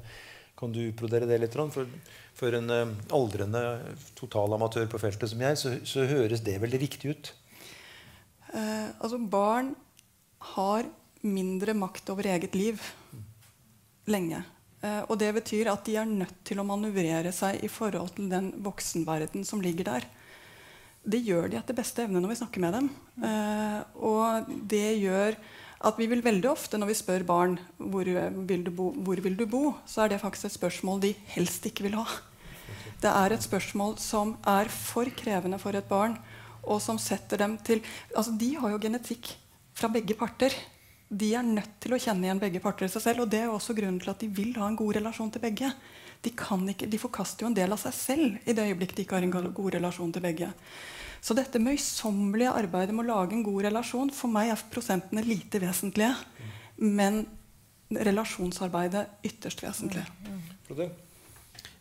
Kan 0.61 0.75
du 0.75 0.83
utbrodere 0.83 1.25
det 1.25 1.39
litt? 1.41 1.57
For, 1.73 1.89
for 2.37 2.61
en 2.61 2.69
eh, 2.69 2.95
aldrende 3.17 3.65
totalamatør 4.19 4.85
på 4.91 5.01
feltet 5.01 5.33
som 5.33 5.41
jeg, 5.41 5.57
så, 5.57 5.75
så 5.81 6.05
høres 6.05 6.45
det 6.45 6.59
veldig 6.61 6.83
riktig 6.85 7.15
ut. 7.15 7.33
Eh, 8.53 8.89
altså, 9.01 9.17
barn 9.17 9.73
har 10.53 10.85
mindre 11.25 11.73
makt 11.77 12.13
over 12.13 12.29
eget 12.29 12.53
liv 12.57 12.81
lenge. 14.09 14.45
Eh, 14.81 15.03
og 15.07 15.17
det 15.21 15.29
betyr 15.37 15.69
at 15.71 15.85
de 15.85 15.97
er 16.01 16.09
nødt 16.09 16.41
til 16.47 16.61
å 16.61 16.65
manøvrere 16.65 17.33
seg 17.35 17.61
i 17.61 17.69
forhold 17.71 18.15
til 18.17 18.31
den 18.31 18.51
voksenverden 18.65 19.45
som 19.47 19.61
ligger 19.61 19.91
der. 19.91 20.07
Det 21.01 21.21
gjør 21.25 21.49
de 21.49 21.57
etter 21.57 21.77
beste 21.77 22.03
evne 22.05 22.21
når 22.21 22.33
vi 22.33 22.39
snakker 22.41 22.63
med 22.63 22.75
dem. 22.77 22.89
Eh, 23.25 23.77
og 24.01 24.49
det 24.69 24.87
gjør 25.01 25.37
at 25.81 25.97
vi 25.97 26.05
vil 26.09 26.21
veldig 26.25 26.49
ofte 26.49 26.77
når 26.77 26.91
vi 26.91 26.97
spør 26.99 27.23
barn 27.25 27.55
hvor 27.77 28.05
vil 28.05 28.65
du 28.65 28.73
bo, 28.73 28.91
hvor 28.93 29.21
vil 29.21 29.37
du 29.37 29.47
bo, 29.49 29.63
så 29.89 30.03
er 30.03 30.13
det 30.13 30.21
faktisk 30.21 30.49
et 30.49 30.57
spørsmål 30.59 31.01
de 31.01 31.15
helst 31.33 31.65
ikke 31.65 31.87
vil 31.87 31.97
ha. 31.97 32.05
Det 33.01 33.09
er 33.09 33.33
et 33.33 33.45
spørsmål 33.45 33.95
som 34.01 34.35
er 34.45 34.69
for 34.69 35.09
krevende 35.17 35.57
for 35.61 35.73
et 35.77 35.87
barn, 35.89 36.19
og 36.61 36.77
som 36.83 36.99
setter 37.01 37.41
dem 37.41 37.55
til 37.65 37.81
Altså, 38.13 38.35
de 38.37 38.53
har 38.61 38.69
jo 38.69 38.81
genetikk 38.81 39.31
fra 39.73 39.89
begge 39.89 40.13
parter 40.13 40.53
de 41.11 41.33
er 41.35 41.43
nødt 41.43 41.73
til 41.83 41.91
å 41.91 41.99
kjenne 41.99 42.27
igjen 42.27 42.39
begge 42.39 42.61
parter 42.63 42.87
i 42.87 42.91
seg 42.91 43.03
selv. 43.03 43.25
Og 43.25 43.31
det 43.31 43.41
er 43.43 43.51
også 43.51 43.75
grunnen 43.75 43.99
til 43.99 44.13
at 44.13 44.21
de 44.23 44.29
vil 44.31 44.53
ha 44.59 44.69
en 44.69 44.79
god 44.79 44.95
relasjon 44.99 45.31
til 45.33 45.43
begge. 45.43 45.71
De, 46.23 46.31
ikke, 46.31 46.87
de 46.87 47.01
forkaster 47.01 47.43
jo 47.43 47.49
en 47.49 47.57
del 47.57 47.73
av 47.73 47.81
seg 47.81 47.95
selv 47.97 48.47
i 48.47 48.55
det 48.55 48.67
øyeblikket 48.69 48.99
de 48.99 49.05
ikke 49.05 49.17
har 49.17 49.25
en 49.27 49.51
god 49.51 49.75
relasjon 49.75 50.13
til 50.15 50.23
begge. 50.23 50.51
Så 51.21 51.35
dette 51.37 51.61
møysommelige 51.61 52.53
arbeidet 52.63 52.95
med 52.95 53.05
å 53.05 53.11
lage 53.11 53.37
en 53.37 53.45
god 53.45 53.67
relasjon 53.67 54.09
For 54.15 54.31
meg 54.33 54.49
er 54.53 54.63
prosentene 54.71 55.21
lite 55.25 55.61
vesentlige. 55.61 56.15
Men 56.81 57.25
relasjonsarbeidet 57.91 59.25
ytterst 59.27 59.61
vesentlig. 59.65 60.05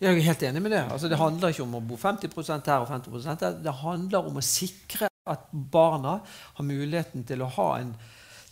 Jeg 0.00 0.16
er 0.16 0.24
helt 0.24 0.42
enig 0.48 0.62
med 0.64 0.74
det. 0.74 0.82
Altså, 0.90 1.08
det 1.12 1.20
handler 1.20 1.52
ikke 1.52 1.64
om 1.66 1.76
å 1.78 1.84
bo 1.84 1.96
50% 2.00 2.72
her 2.72 2.82
og 2.82 2.90
50% 2.90 3.44
der. 3.44 3.58
Det 3.62 3.74
handler 3.82 4.26
om 4.26 4.40
å 4.40 4.44
sikre 4.44 5.10
at 5.30 5.50
barna 5.52 6.18
har 6.56 6.66
muligheten 6.66 7.22
til 7.28 7.44
å 7.44 7.50
ha 7.60 7.68
en 7.78 7.92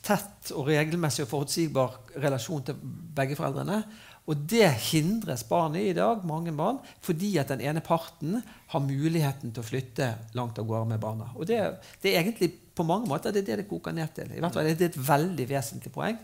tett 0.08 0.52
og 0.56 0.68
regelmessig 0.70 1.26
og 1.26 1.32
forutsigbar 1.32 1.98
relasjon 2.22 2.64
til 2.66 2.78
begge 3.16 3.36
foreldrene. 3.38 3.82
Og 4.28 4.42
det 4.50 4.66
hindres 4.90 5.44
barnet 5.48 5.88
i 5.88 5.94
dag, 5.96 6.24
mange 6.28 6.52
barn, 6.52 6.82
fordi 7.04 7.36
at 7.40 7.48
den 7.48 7.62
ene 7.64 7.80
parten 7.84 8.42
har 8.72 8.84
muligheten 8.84 9.54
til 9.54 9.64
å 9.64 9.68
flytte 9.68 10.10
langt 10.36 10.60
av 10.60 10.68
gårde 10.68 10.90
med 10.90 11.00
barna. 11.00 11.30
Og 11.36 11.48
det, 11.48 11.62
det, 12.02 12.12
er 12.12 12.20
egentlig 12.20 12.50
på 12.76 12.84
mange 12.84 13.08
måter 13.08 13.32
det 13.32 13.46
er 13.46 13.48
det 13.54 13.62
det 13.62 13.70
koker 13.70 13.96
ned 13.96 14.12
til. 14.16 14.28
I 14.36 14.42
hvert 14.44 14.52
fall 14.52 14.68
er 14.68 14.76
det 14.76 14.90
et 14.90 15.00
veldig 15.08 15.48
vesentlig 15.48 15.94
poeng. 15.94 16.20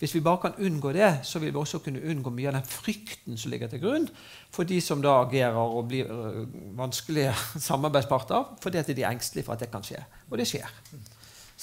Hvis 0.00 0.16
vi 0.16 0.24
bare 0.26 0.42
kan 0.42 0.58
unngå 0.58 0.90
det, 0.92 1.10
så 1.22 1.38
vil 1.38 1.52
vi 1.54 1.60
også 1.60 1.78
kunne 1.84 2.02
unngå 2.02 2.32
mye 2.34 2.50
av 2.50 2.58
den 2.58 2.66
frykten 2.66 3.38
som 3.38 3.52
ligger 3.54 3.70
til 3.70 3.84
grunn 3.84 4.08
for 4.52 4.66
de 4.66 4.80
som 4.82 5.02
da 5.02 5.20
agerer 5.22 5.54
og 5.62 5.86
blir 5.92 6.10
øh, 6.10 6.42
vanskelige 6.76 7.30
samarbeidsparter 7.68 8.56
fordi 8.62 8.82
at 8.82 8.90
de 8.90 9.04
er 9.04 9.14
engstelige 9.14 9.46
for 9.46 9.54
at 9.54 9.62
det 9.62 9.70
kan 9.70 9.86
skje. 9.86 10.02
Og 10.30 10.42
det 10.42 10.50
skjer. 10.50 10.74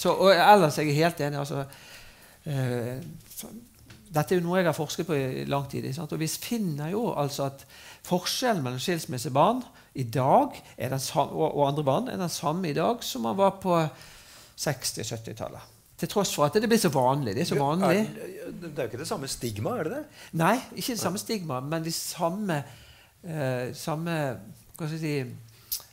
Så, 0.01 0.13
og 0.13 0.31
ellers 0.33 0.79
er 0.81 0.87
jeg 0.89 0.97
helt 0.97 1.21
enig. 1.21 1.41
Altså, 1.41 1.65
uh, 2.47 3.51
dette 4.11 4.35
er 4.35 4.39
jo 4.41 4.43
noe 4.43 4.59
jeg 4.59 4.67
har 4.67 4.75
forsket 4.75 5.07
på 5.07 5.15
i 5.15 5.45
lang 5.49 5.67
tid. 5.71 5.87
Og 6.01 6.17
vi 6.19 6.27
finner 6.27 6.91
jo 6.91 7.11
altså 7.15 7.47
at 7.51 7.65
forskjellen 8.07 8.63
mellom 8.65 8.81
skilsmissebarn 8.81 9.61
i 10.01 10.07
dag 10.07 10.57
samme, 10.99 11.35
og 11.35 11.67
andre 11.67 11.83
barn 11.87 12.09
er 12.09 12.19
den 12.19 12.31
samme 12.31 12.69
i 12.69 12.75
dag 12.75 13.03
som 13.03 13.27
man 13.27 13.37
var 13.37 13.59
på 13.63 13.77
60-70-tallet. 14.59 15.69
Til 16.01 16.09
tross 16.09 16.33
for 16.33 16.47
at 16.47 16.57
det 16.57 16.69
blir 16.69 16.81
så 16.81 16.89
vanlig. 16.89 17.35
Det 17.37 17.43
er 17.43 17.51
så 17.51 17.59
vanlig. 17.59 18.01
Det 18.49 18.71
er 18.71 18.87
jo 18.87 18.89
ikke 18.89 19.03
det 19.03 19.07
samme 19.07 19.29
stigma, 19.29 19.75
er 19.77 19.85
det 19.85 19.93
det? 19.99 20.03
Nei, 20.41 20.55
ikke 20.73 20.95
det 20.95 21.03
samme 21.03 21.21
stigma, 21.21 21.59
men 21.61 21.85
de 21.85 21.93
samme, 21.93 22.57
uh, 23.27 23.69
samme 23.77 24.17
hva 24.75 24.87
skal 24.89 24.97
jeg 24.97 25.03
si, 25.03 25.50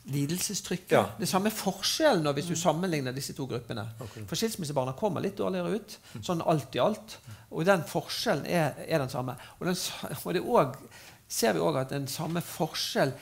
lidelsestrykket. 0.09 0.93
Ja. 0.97 1.05
Det 1.19 1.29
samme 1.29 1.51
forskjellen 1.53 2.29
hvis 2.37 2.51
du 2.51 2.57
sammenligner 2.57 3.15
disse 3.17 3.35
to 3.37 3.47
gruppene. 3.49 3.85
Okay. 4.01 4.25
For 4.29 4.41
skilsmissebarna 4.41 4.97
kommer 4.99 5.25
litt 5.25 5.39
dårligere 5.39 5.79
ut, 5.79 5.99
sånn 6.25 6.45
alt 6.49 6.77
i 6.77 6.83
alt. 6.83 7.19
Og 7.53 7.67
den 7.69 7.85
forskjellen 7.89 8.47
er, 8.49 8.79
er 8.89 9.03
den 9.05 9.13
samme. 9.13 9.37
Og, 9.59 9.69
den, 9.69 9.77
og 10.23 10.37
det 10.37 10.45
også, 10.45 10.93
ser 11.29 11.57
vi 11.57 11.65
òg 11.65 11.83
at 11.83 11.93
den 11.93 12.09
samme 12.09 12.41
forskjell 12.45 13.13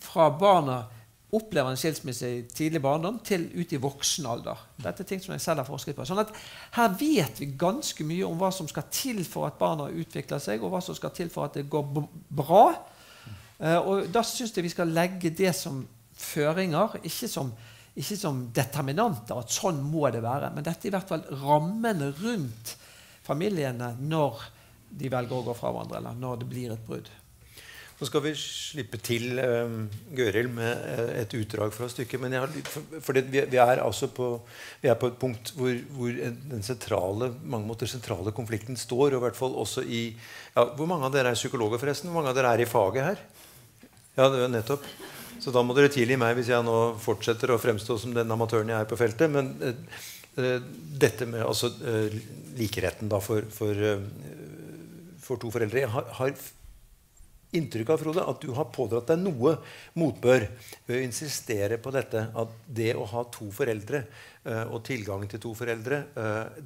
fra 0.00 0.30
barna 0.34 0.82
opplever 1.36 1.68
en 1.68 1.76
skilsmisse 1.76 2.28
i 2.32 2.44
tidlig 2.48 2.80
barndom 2.80 3.18
til 3.24 3.44
ut 3.52 3.72
i 3.72 3.80
voksen 3.80 4.26
alder. 4.30 4.60
Dette 4.80 5.04
er 5.04 5.08
ting 5.10 5.20
som 5.20 5.34
jeg 5.34 5.44
selv 5.44 5.60
har 5.60 5.68
forsket 5.68 5.96
på. 5.96 6.06
Sånn 6.08 6.22
at 6.22 6.32
Her 6.72 6.94
vet 6.96 7.42
vi 7.42 7.50
ganske 7.52 8.04
mye 8.08 8.24
om 8.24 8.38
hva 8.40 8.48
som 8.54 8.68
skal 8.70 8.88
til 8.90 9.20
for 9.28 9.48
at 9.48 9.58
barna 9.60 9.90
utvikler 9.92 10.40
seg, 10.40 10.64
og 10.64 10.72
hva 10.72 10.80
som 10.84 10.96
skal 10.96 11.12
til 11.12 11.28
for 11.32 11.44
at 11.44 11.58
det 11.60 11.68
går 11.68 11.84
bra. 12.32 12.64
Uh, 13.60 13.78
og 13.82 14.08
Da 14.14 14.22
syns 14.24 14.56
jeg 14.56 14.64
vi 14.64 14.72
skal 14.72 14.88
legge 14.88 15.34
det 15.34 15.52
som 15.58 15.82
føringer, 16.18 16.98
ikke 17.06 17.30
som, 17.30 17.52
ikke 17.98 18.18
som, 18.18 18.42
determinanter, 18.54 19.38
at 19.38 19.54
sånn 19.54 19.80
må 19.84 20.08
det 20.14 20.22
være. 20.24 20.52
Men 20.54 20.66
dette 20.66 20.86
er 20.86 20.92
i 20.92 20.96
hvert 20.96 21.10
fall 21.10 21.24
rammene 21.42 22.12
rundt 22.20 22.74
familiene 23.26 23.94
når 24.00 24.44
de 24.88 25.10
velger 25.12 25.38
å 25.38 25.46
gå 25.50 25.56
fra 25.56 25.72
hverandre, 25.72 26.00
eller 26.00 26.20
når 26.20 26.42
det 26.42 26.50
blir 26.50 26.74
et 26.74 26.86
brudd. 26.86 27.10
Nå 27.98 28.06
skal 28.06 28.22
vi 28.22 28.30
slippe 28.38 29.00
til 29.02 29.40
um, 29.42 29.88
Gøril 30.14 30.46
med 30.54 30.84
uh, 30.86 31.08
et 31.18 31.32
utdrag 31.34 31.72
fra 31.74 31.88
stykket. 31.90 32.20
men 32.22 32.36
har, 32.38 32.52
for, 33.02 33.16
det, 33.16 33.24
vi, 33.26 33.58
er 33.58 33.82
altså 33.82 34.06
på, 34.14 34.28
vi 34.78 34.90
er 34.90 34.94
på 35.00 35.10
et 35.10 35.18
punkt 35.18 35.50
hvor, 35.58 35.74
hvor 35.96 36.14
den 36.14 36.62
sentrale, 36.62 37.32
mange 37.42 37.66
måter 37.66 37.90
sentrale 37.90 38.30
konflikten 38.36 38.78
står. 38.78 39.16
og 39.16 39.26
hvert 39.26 39.38
fall 39.38 39.58
også 39.58 39.82
i, 39.82 40.04
ja, 40.54 40.68
Hvor 40.78 40.86
mange 40.86 41.10
av 41.10 41.16
dere 41.16 41.34
er 41.34 41.40
psykologer, 41.40 41.82
forresten? 41.82 42.12
Hvor 42.12 42.22
mange 42.22 42.30
av 42.30 42.38
dere 42.38 42.54
er 42.54 42.62
i 42.62 42.70
faget 42.70 43.08
her? 43.10 43.24
Ja, 44.14 44.30
det 44.30 44.44
er 44.46 44.54
nettopp. 44.54 44.86
Så 45.38 45.54
da 45.54 45.62
må 45.62 45.76
dere 45.76 45.90
tilgi 45.92 46.18
meg 46.18 46.36
hvis 46.38 46.50
jeg 46.52 46.66
nå 46.66 46.76
fortsetter 47.02 47.52
å 47.54 47.60
fremstå 47.62 47.98
som 48.02 48.14
den 48.16 48.34
amatøren 48.34 48.70
jeg 48.72 48.82
er 48.82 48.90
på 48.90 48.98
feltet. 48.98 49.30
Men 49.32 49.52
uh, 49.62 50.60
dette 51.04 51.28
med 51.30 51.44
altså, 51.46 51.70
uh, 51.82 52.14
likeretten 52.58 53.10
da, 53.10 53.20
for, 53.22 53.46
for, 53.54 53.74
uh, 53.74 55.18
for, 55.22 55.40
to 55.40 55.52
foreldre 55.54 55.84
Jeg 55.84 55.92
har, 55.94 56.08
har 56.18 56.34
inntrykk 57.56 57.94
av 57.94 58.02
Frode, 58.02 58.24
at 58.28 58.42
du 58.44 58.50
har 58.56 58.68
pådratt 58.74 59.08
deg 59.08 59.22
noe 59.22 59.54
motbør 59.96 60.44
ved 60.88 60.98
å 60.98 61.04
insistere 61.04 61.78
på 61.80 61.92
dette 61.94 62.26
at 62.36 62.58
det 62.66 62.90
å 62.98 63.06
ha 63.08 63.24
to 63.32 63.48
foreldre 63.54 64.02
og 64.48 64.80
tilgang 64.86 65.26
til 65.28 65.42
to 65.42 65.50
foreldre 65.52 65.98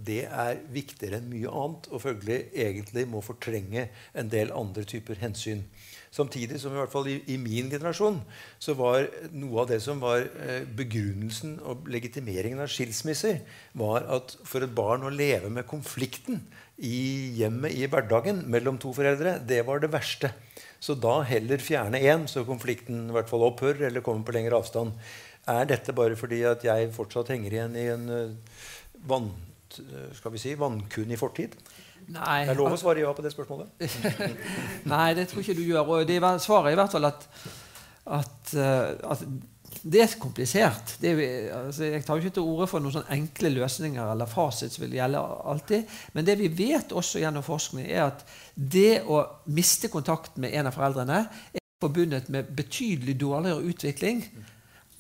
det 0.06 0.20
er 0.28 0.60
viktigere 0.70 1.18
enn 1.18 1.30
mye 1.32 1.50
annet 1.50 1.88
og 1.90 2.02
følgelig 2.04 2.38
egentlig 2.54 3.06
må 3.10 3.22
fortrenge 3.24 3.88
en 4.14 4.30
del 4.30 4.52
andre 4.54 4.84
typer 4.86 5.18
hensyn. 5.18 5.64
Samtidig 6.12 6.58
som 6.60 6.74
i 6.74 6.76
hvert 6.76 6.92
fall 6.92 7.06
i, 7.08 7.14
i, 7.32 7.38
min 7.40 7.70
generasjon 7.72 8.18
så 8.60 8.74
var 8.76 9.06
noe 9.32 9.62
av 9.62 9.70
det 9.70 9.78
som 9.80 10.00
var 10.02 10.26
eh, 10.44 10.66
begrunnelsen 10.76 11.54
og 11.64 11.88
legitimeringen 11.88 12.60
av 12.60 12.68
skilsmisser, 12.68 13.40
var 13.80 14.04
at 14.12 14.34
for 14.44 14.64
et 14.64 14.74
barn 14.76 15.06
å 15.08 15.12
leve 15.12 15.48
med 15.48 15.64
konflikten 15.70 16.42
i 16.76 17.32
hjemmet 17.38 17.72
i 17.78 17.88
hverdagen 17.88 18.44
mellom 18.52 18.76
to 18.82 18.92
foreldre, 18.92 19.38
det 19.48 19.62
var 19.64 19.80
det 19.80 19.92
verste. 19.94 20.34
Så 20.82 20.98
da 20.98 21.22
heller 21.24 21.62
fjerne 21.62 22.00
én, 22.02 22.26
så 22.28 22.44
konflikten 22.44 23.06
i 23.06 23.16
hvert 23.16 23.30
fall 23.30 23.46
opphører 23.46 23.86
eller 23.88 24.04
kommer 24.04 24.26
på 24.26 24.34
lengre 24.36 24.58
avstand. 24.58 24.92
Er 25.50 25.64
dette 25.66 25.94
bare 25.96 26.18
fordi 26.18 26.42
at 26.46 26.62
jeg 26.64 26.92
fortsatt 26.94 27.32
henger 27.34 27.56
igjen 27.56 27.78
i 27.78 27.86
en 27.90 28.04
uh, 28.10 28.58
vann, 29.10 29.30
skal 30.14 30.34
vi 30.34 30.42
si, 30.42 30.52
vannkunnig 30.58 31.18
fortid? 31.18 31.56
Nei, 32.12 32.42
det 32.46 32.52
er 32.54 32.58
lov 32.58 32.74
å 32.74 32.78
svare 32.78 33.02
ja 33.02 33.10
på 33.14 33.24
det 33.24 33.32
spørsmålet? 33.32 33.86
Nei, 34.92 35.08
det 35.18 35.28
tror 35.30 35.42
ikke 35.42 35.56
du 35.58 35.64
gjør. 35.64 35.88
Og 35.96 36.06
det 36.06 36.18
er 36.18 36.42
svaret 36.42 36.72
er 36.72 36.76
i 36.76 36.78
hvert 36.78 36.94
fall 36.94 37.08
at, 37.08 37.26
at, 38.18 38.54
uh, 38.54 39.14
at 39.14 39.24
det 39.82 40.02
er 40.04 40.14
komplisert. 40.20 40.94
Det 41.02 41.12
er, 41.12 41.50
altså, 41.56 41.88
jeg 41.90 42.04
tar 42.06 42.22
ikke 42.22 42.36
til 42.36 42.46
orde 42.46 42.68
for 42.70 42.84
noen 42.84 42.94
sånne 42.98 43.16
enkle 43.16 43.50
løsninger 43.56 44.12
eller 44.14 44.30
fasit 44.30 44.74
som 44.74 44.84
vil 44.84 44.96
gjelde 44.98 45.22
alltid. 45.52 45.98
Men 46.14 46.28
det 46.28 46.38
vi 46.38 46.50
vet 46.62 46.94
også 46.94 47.22
gjennom 47.22 47.46
forskning, 47.46 47.88
er 47.90 48.06
at 48.10 48.22
det 48.54 49.02
å 49.02 49.24
miste 49.50 49.90
kontakt 49.90 50.38
med 50.42 50.54
en 50.54 50.70
av 50.70 50.78
foreldrene 50.78 51.24
er 51.26 51.66
forbundet 51.82 52.30
med 52.30 52.50
betydelig 52.54 53.16
dårligere 53.18 53.72
utvikling 53.72 54.22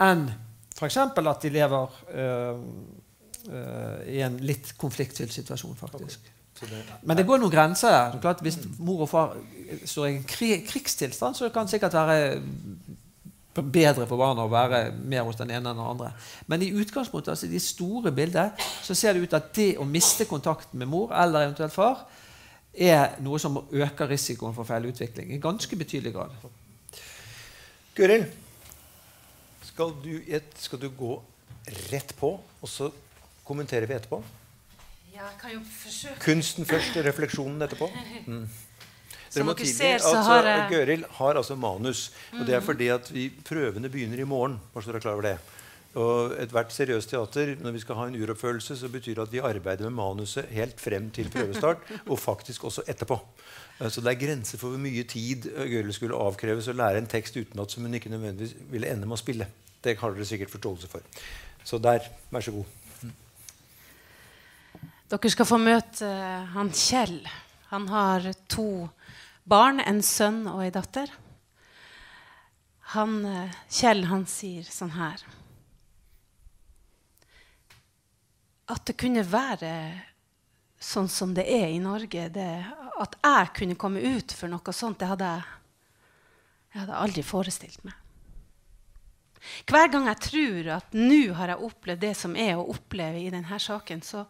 enn 0.00 0.28
f.eks. 0.76 0.96
at 0.96 1.42
de 1.42 1.48
lever 1.48 1.98
øh, 2.14 2.60
øh, 3.48 4.08
i 4.08 4.22
en 4.22 4.38
litt 4.40 4.74
konfliktfylt 4.78 5.32
situasjon. 5.32 5.76
faktisk. 5.76 6.32
Men 7.02 7.16
det 7.16 7.26
går 7.26 7.40
noen 7.42 7.52
grenser 7.52 7.90
der. 7.90 8.18
Klart, 8.20 8.42
hvis 8.44 8.58
mor 8.78 9.04
og 9.06 9.08
far 9.10 9.36
står 9.84 10.06
i 10.06 10.16
en 10.16 10.24
krigstilstand, 10.68 11.34
så 11.34 11.48
kan 11.48 11.66
det 11.66 11.74
sikkert 11.74 11.94
være 11.94 12.40
bedre 13.54 14.06
for 14.08 14.16
barna 14.16 14.46
å 14.46 14.52
være 14.52 14.84
mer 14.96 15.26
hos 15.26 15.36
den 15.36 15.50
ene 15.50 15.72
enn 15.72 15.76
den 15.76 15.84
andre. 15.84 16.12
Men 16.48 16.62
i 16.64 16.70
utgangspunktet, 16.72 17.34
altså 17.34 17.48
i 17.48 17.52
det 17.52 17.62
store 17.64 18.12
bildet 18.14 18.62
så 18.82 18.94
ser 18.96 19.12
det 19.12 19.26
ut 19.26 19.36
at 19.36 19.50
det 19.56 19.74
å 19.80 19.88
miste 19.88 20.24
kontakten 20.30 20.80
med 20.80 20.88
mor 20.88 21.12
eller 21.12 21.48
eventuelt 21.48 21.74
far 21.74 22.06
er 22.72 23.18
noe 23.20 23.40
som 23.42 23.58
øker 23.60 24.08
risikoen 24.08 24.54
for 24.56 24.64
feil 24.64 24.88
utvikling 24.88 25.34
i 25.34 25.40
ganske 25.42 25.76
betydelig 25.76 26.14
grad. 26.14 26.32
Gøril, 27.96 28.24
skal, 29.72 29.94
skal 30.60 30.80
du, 30.82 30.90
gå 30.96 31.16
rett 31.90 32.12
på, 32.18 32.34
og 32.38 32.68
så 32.68 32.90
kommenterer 33.46 33.88
vi 33.88 33.96
etterpå? 33.96 34.20
Ja, 35.12 35.24
jeg 35.26 35.38
kan 35.40 35.54
jo 35.54 35.62
forsøke. 35.64 36.18
Kunsten 36.24 36.68
først, 36.68 36.98
refleksjonen 37.06 37.64
etterpå. 37.64 37.88
Mm. 38.26 38.44
Som 39.32 39.48
dere 39.48 39.64
ser, 39.68 40.02
så 40.04 40.18
har 40.26 40.44
jeg... 40.44 40.64
Gøril 40.74 41.04
har 41.16 41.38
altså 41.40 41.56
manus. 41.56 42.10
Og 42.36 42.44
det 42.44 42.58
er 42.58 42.64
fordi 42.64 42.90
at 42.92 43.08
vi, 43.14 43.30
prøvene 43.48 43.88
begynner 43.88 44.20
i 44.20 44.28
morgen. 44.28 44.58
bare 44.74 44.84
så 44.84 44.92
dere 44.92 45.00
er 45.00 45.06
klar 45.06 45.16
over 45.16 45.28
det. 45.30 45.36
Og 46.00 46.34
Ethvert 46.40 46.72
seriøst 46.72 47.10
teater 47.12 47.54
når 47.60 47.74
vi 47.76 47.80
skal 47.80 47.98
ha 47.98 48.06
en 48.08 48.16
uroppførelse, 48.16 48.76
så 48.80 48.88
betyr 48.92 49.16
det 49.16 49.24
at 49.24 49.32
vi 49.32 49.40
arbeider 49.44 49.88
med 49.88 49.96
manuset 49.96 50.48
helt 50.52 50.80
frem 50.80 51.10
til 51.12 51.28
prøvestart, 51.32 51.84
og 52.10 52.20
faktisk 52.20 52.64
også 52.68 52.84
etterpå. 52.88 53.18
Eh, 53.80 53.88
så 53.88 54.04
det 54.04 54.12
er 54.12 54.20
grenser 54.20 54.60
for 54.60 54.72
hvor 54.72 54.80
mye 54.80 55.04
tid 55.08 55.48
eh, 55.52 55.68
Gøril 55.68 55.92
skulle 55.96 56.20
avkreves 56.28 56.68
å 56.68 56.76
lære 56.76 57.00
en 57.00 57.10
tekst 57.12 57.36
utenat 57.36 57.72
som 57.72 57.84
hun 57.84 57.96
ikke 57.96 58.12
nødvendigvis 58.12 58.56
ville 58.72 58.88
ende 58.92 59.08
med 59.08 59.16
å 59.16 59.20
spille. 59.20 59.48
Det 59.82 59.96
har 59.98 60.14
dere 60.14 60.26
sikkert 60.28 60.52
forståelse 60.52 60.90
for. 60.90 61.02
Så 61.64 61.78
der, 61.82 62.06
vær 62.30 62.44
så 62.44 62.54
god. 62.54 62.78
Dere 65.12 65.30
skal 65.34 65.48
få 65.48 65.58
møte 65.60 66.08
uh, 66.08 66.46
han 66.54 66.70
Kjell. 66.72 67.18
Han 67.72 67.88
har 67.90 68.30
to 68.48 68.88
barn, 69.48 69.82
en 69.82 70.00
sønn 70.04 70.46
og 70.48 70.62
ei 70.64 70.70
datter. 70.72 71.10
Han, 72.94 73.18
uh, 73.26 73.60
Kjell 73.72 74.06
han 74.08 74.26
sier 74.28 74.66
sånn 74.68 74.92
her 74.92 75.22
At 78.72 78.84
det 78.88 78.98
kunne 79.00 79.24
være 79.24 79.72
sånn 80.82 81.08
som 81.12 81.32
det 81.36 81.46
er 81.48 81.70
i 81.72 81.80
Norge 81.80 82.26
det, 82.32 82.50
At 83.00 83.16
jeg 83.20 83.50
kunne 83.58 83.78
komme 83.80 84.00
ut 84.00 84.34
for 84.36 84.52
noe 84.52 84.76
sånt, 84.76 85.00
det 85.00 85.08
hadde 85.12 85.28
jeg, 85.28 85.58
jeg 86.72 86.84
hadde 86.84 87.00
aldri 87.04 87.24
forestilt 87.26 87.84
meg. 87.84 88.01
Hver 89.66 89.88
gang 89.90 90.06
jeg 90.06 90.20
tror 90.28 90.68
at 90.76 90.94
nå 90.94 91.34
har 91.34 91.52
jeg 91.52 91.68
opplevd 91.68 92.02
det 92.04 92.14
som 92.18 92.36
er 92.38 92.54
å 92.56 92.66
oppleve 92.70 93.20
i 93.20 93.30
denne 93.32 93.58
saken, 93.58 94.02
så, 94.06 94.24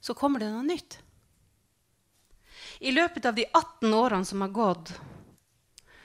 så 0.00 0.16
kommer 0.16 0.42
det 0.42 0.50
noe 0.52 0.66
nytt. 0.66 0.98
I 2.84 2.92
løpet 2.92 3.26
av 3.26 3.34
de 3.34 3.46
18 3.48 3.94
årene 3.94 4.28
som 4.28 4.44
har 4.44 4.52
gått, 4.54 4.92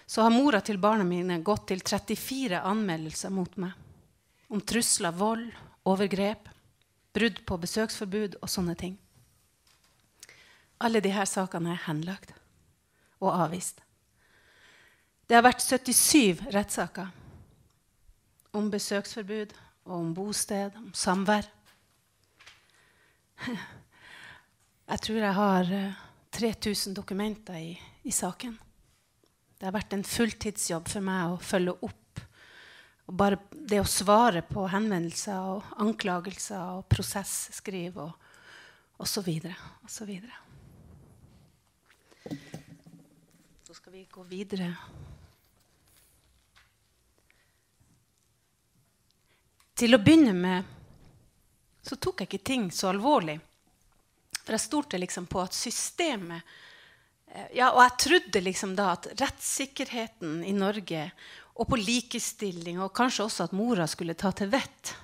så 0.06 0.26
har 0.26 0.34
mora 0.34 0.62
til 0.62 0.80
barna 0.82 1.06
mine 1.08 1.40
gått 1.46 1.68
til 1.72 1.82
34 1.84 2.62
anmeldelser 2.64 3.34
mot 3.34 3.56
meg 3.62 3.80
om 4.54 4.62
trusler, 4.62 5.16
vold, 5.18 5.48
overgrep, 5.90 6.50
brudd 7.14 7.40
på 7.48 7.58
besøksforbud 7.58 8.38
og 8.42 8.52
sånne 8.52 8.76
ting. 8.78 8.94
Alle 10.84 11.02
disse 11.02 11.26
sakene 11.32 11.74
er 11.74 11.86
henlagt 11.88 12.36
og 13.24 13.32
avvist. 13.34 13.82
Det 15.26 15.40
har 15.40 15.46
vært 15.46 15.64
77 15.64 16.52
rettssaker 16.54 17.10
om 18.54 18.70
besøksforbud 18.72 19.54
og 19.86 19.94
om 19.98 20.14
bosted, 20.16 20.76
om 20.78 20.92
samvær. 20.94 21.50
Jeg 24.84 25.00
tror 25.00 25.18
jeg 25.18 25.34
har 25.34 25.70
3000 26.36 26.92
eh, 26.92 26.96
dokumenter 26.96 27.56
i, 27.58 27.74
i, 28.04 28.12
saken. 28.12 28.58
Det 29.58 29.66
har 29.66 29.74
vært 29.76 29.96
en 29.96 30.04
fulltidsjobb 30.06 30.90
for 30.92 31.06
meg 31.06 31.34
å 31.34 31.40
følge 31.42 31.74
opp. 31.88 32.22
Og 33.08 33.16
bare 33.20 33.40
det 33.52 33.80
å 33.82 33.88
svare 33.90 34.44
på 34.48 34.68
henvendelser 34.72 35.40
og 35.56 35.74
anklagelser 35.84 36.78
og 36.78 36.86
prosesskriv 36.92 37.98
og 38.04 38.12
osv. 39.04 39.32
Så, 39.88 40.06
videre. 40.06 40.36
så 43.64 43.74
skal 43.80 43.98
vi 43.98 44.06
gå 44.12 44.24
videre. 44.30 44.74
Til 49.74 49.96
å 49.96 50.02
begynne 50.02 50.36
med 50.38 50.74
så 51.84 51.98
tok 52.00 52.22
jeg 52.22 52.30
ikke 52.30 52.48
ting 52.48 52.70
så 52.72 52.92
alvorlig. 52.94 53.40
For 54.44 54.56
jeg 54.56 54.64
stolte 54.64 55.00
liksom 55.00 55.28
på 55.32 55.42
at 55.44 55.56
systemet 55.56 56.42
eh, 57.28 57.50
ja, 57.60 57.72
Og 57.72 57.82
jeg 57.84 57.98
trodde 58.06 58.44
liksom 58.44 58.76
da 58.76 58.94
at 58.96 59.10
rettssikkerheten 59.20 60.42
i 60.48 60.54
Norge 60.56 61.10
og 61.54 61.68
på 61.70 61.78
likestilling, 61.78 62.80
og 62.82 62.96
kanskje 62.98 63.28
også 63.28 63.46
at 63.46 63.52
mora 63.54 63.86
skulle 63.88 64.18
ta 64.18 64.32
til 64.34 64.50
vett 64.50 64.96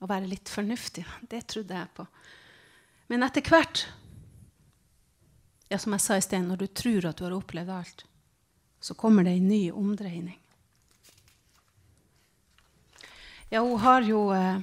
og 0.00 0.08
være 0.08 0.30
litt 0.30 0.48
fornuftig, 0.48 1.04
det 1.28 1.42
trodde 1.52 1.76
jeg 1.76 1.90
på. 1.94 2.06
Men 3.12 3.26
etter 3.26 3.44
hvert, 3.44 3.84
ja, 5.68 5.76
som 5.76 5.92
jeg 5.92 6.02
sa 6.02 6.16
i 6.16 6.24
sted, 6.24 6.46
når 6.48 6.62
du 6.62 6.66
tror 6.72 7.10
at 7.10 7.20
du 7.20 7.26
har 7.26 7.36
opplevd 7.36 7.74
alt, 7.76 8.06
så 8.80 8.96
kommer 8.98 9.28
det 9.28 9.36
en 9.36 9.50
ny 9.52 9.66
omdreining. 9.68 10.41
Ja, 13.52 13.60
hun 13.60 13.80
har 13.80 14.00
jo 14.00 14.32
eh, 14.32 14.58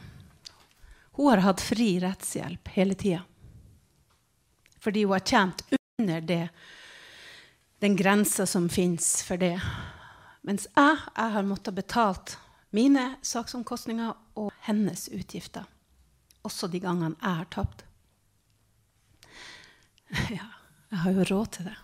Hun 1.12 1.28
har 1.30 1.38
hatt 1.38 1.62
fri 1.62 2.00
rettshjelp 2.02 2.72
hele 2.74 2.96
tida 2.98 3.26
fordi 4.80 5.04
hun 5.04 5.12
har 5.12 5.20
tjent 5.20 5.62
under 6.00 6.22
det, 6.24 6.50
den 7.84 7.96
grensa 8.00 8.46
som 8.46 8.70
fins 8.72 9.24
for 9.28 9.38
det. 9.38 9.58
Mens 10.48 10.70
jeg, 10.72 11.02
jeg 11.18 11.34
har 11.34 11.44
måttet 11.44 11.76
betalt 11.76 12.38
mine 12.72 13.04
saksomkostninger 13.22 14.14
og 14.40 14.54
hennes 14.70 15.10
utgifter. 15.12 15.68
Også 16.48 16.70
de 16.72 16.80
gangene 16.80 17.20
jeg 17.20 17.42
har 17.42 17.50
tapt. 17.52 17.84
Ja, 20.40 20.48
jeg 20.96 21.04
har 21.04 21.20
jo 21.20 21.28
råd 21.34 21.52
til 21.58 21.68
det. 21.68 21.76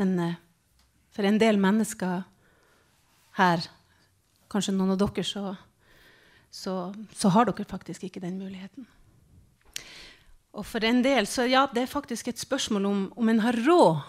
Men 0.00 0.16
eh, 0.18 0.40
for 1.12 1.28
en 1.28 1.38
del 1.44 1.60
mennesker 1.60 2.24
her, 3.36 3.68
kanskje 4.52 4.74
noen 4.76 4.94
av 4.94 5.00
dere, 5.00 5.24
så, 5.26 5.54
så, 6.52 6.74
så 7.16 7.32
har 7.32 7.48
dere 7.48 7.68
faktisk 7.68 8.04
ikke 8.08 8.22
den 8.22 8.38
muligheten. 8.40 8.86
Og 10.52 10.66
for 10.68 10.84
en 10.84 11.00
del 11.04 11.26
så 11.26 11.48
ja, 11.48 11.64
det 11.72 11.86
er 11.86 11.94
faktisk 11.94 12.28
et 12.28 12.40
spørsmål 12.40 12.86
om, 12.86 13.06
om 13.16 13.32
en 13.32 13.40
har 13.40 13.56
råd 13.64 14.02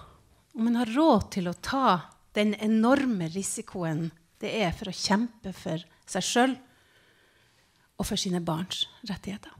om 0.53 0.67
en 0.67 0.75
har 0.75 0.89
råd 0.93 1.29
til 1.33 1.49
å 1.49 1.55
ta 1.57 1.99
den 2.37 2.53
enorme 2.61 3.29
risikoen 3.33 4.09
det 4.41 4.51
er 4.61 4.73
for 4.75 4.91
å 4.91 4.95
kjempe 4.97 5.53
for 5.55 5.81
seg 6.09 6.25
sjøl 6.27 6.55
og 7.97 8.07
for 8.09 8.19
sine 8.19 8.41
barns 8.43 8.83
rettigheter. 9.07 9.53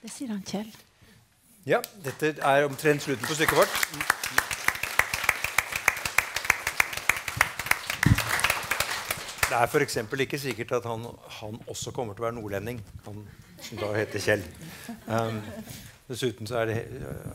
Det 0.00 0.08
sier 0.08 0.30
han 0.32 0.44
Kjell. 0.46 0.70
Ja, 1.68 1.82
dette 2.04 2.32
er 2.38 2.64
omtrent 2.64 3.04
slutten 3.04 3.26
på 3.26 3.36
stykket 3.36 3.58
vårt. 3.58 4.19
Det 9.50 9.58
er 9.58 9.66
f.eks. 9.66 9.96
ikke 10.22 10.38
sikkert 10.38 10.72
at 10.78 10.84
han, 10.86 11.06
han, 11.40 11.56
også 11.66 11.90
kommer 11.90 12.14
til 12.14 12.22
å 12.22 12.28
være 12.28 12.36
nordlending, 12.36 12.76
han 13.02 13.24
som 13.60 13.80
da 13.80 13.88
heter 13.96 14.22
Kjell. 14.22 14.44
Um, 15.08 15.40
dessuten 16.06 16.46
så 16.46 16.60
er 16.60 16.68
det 16.70 16.76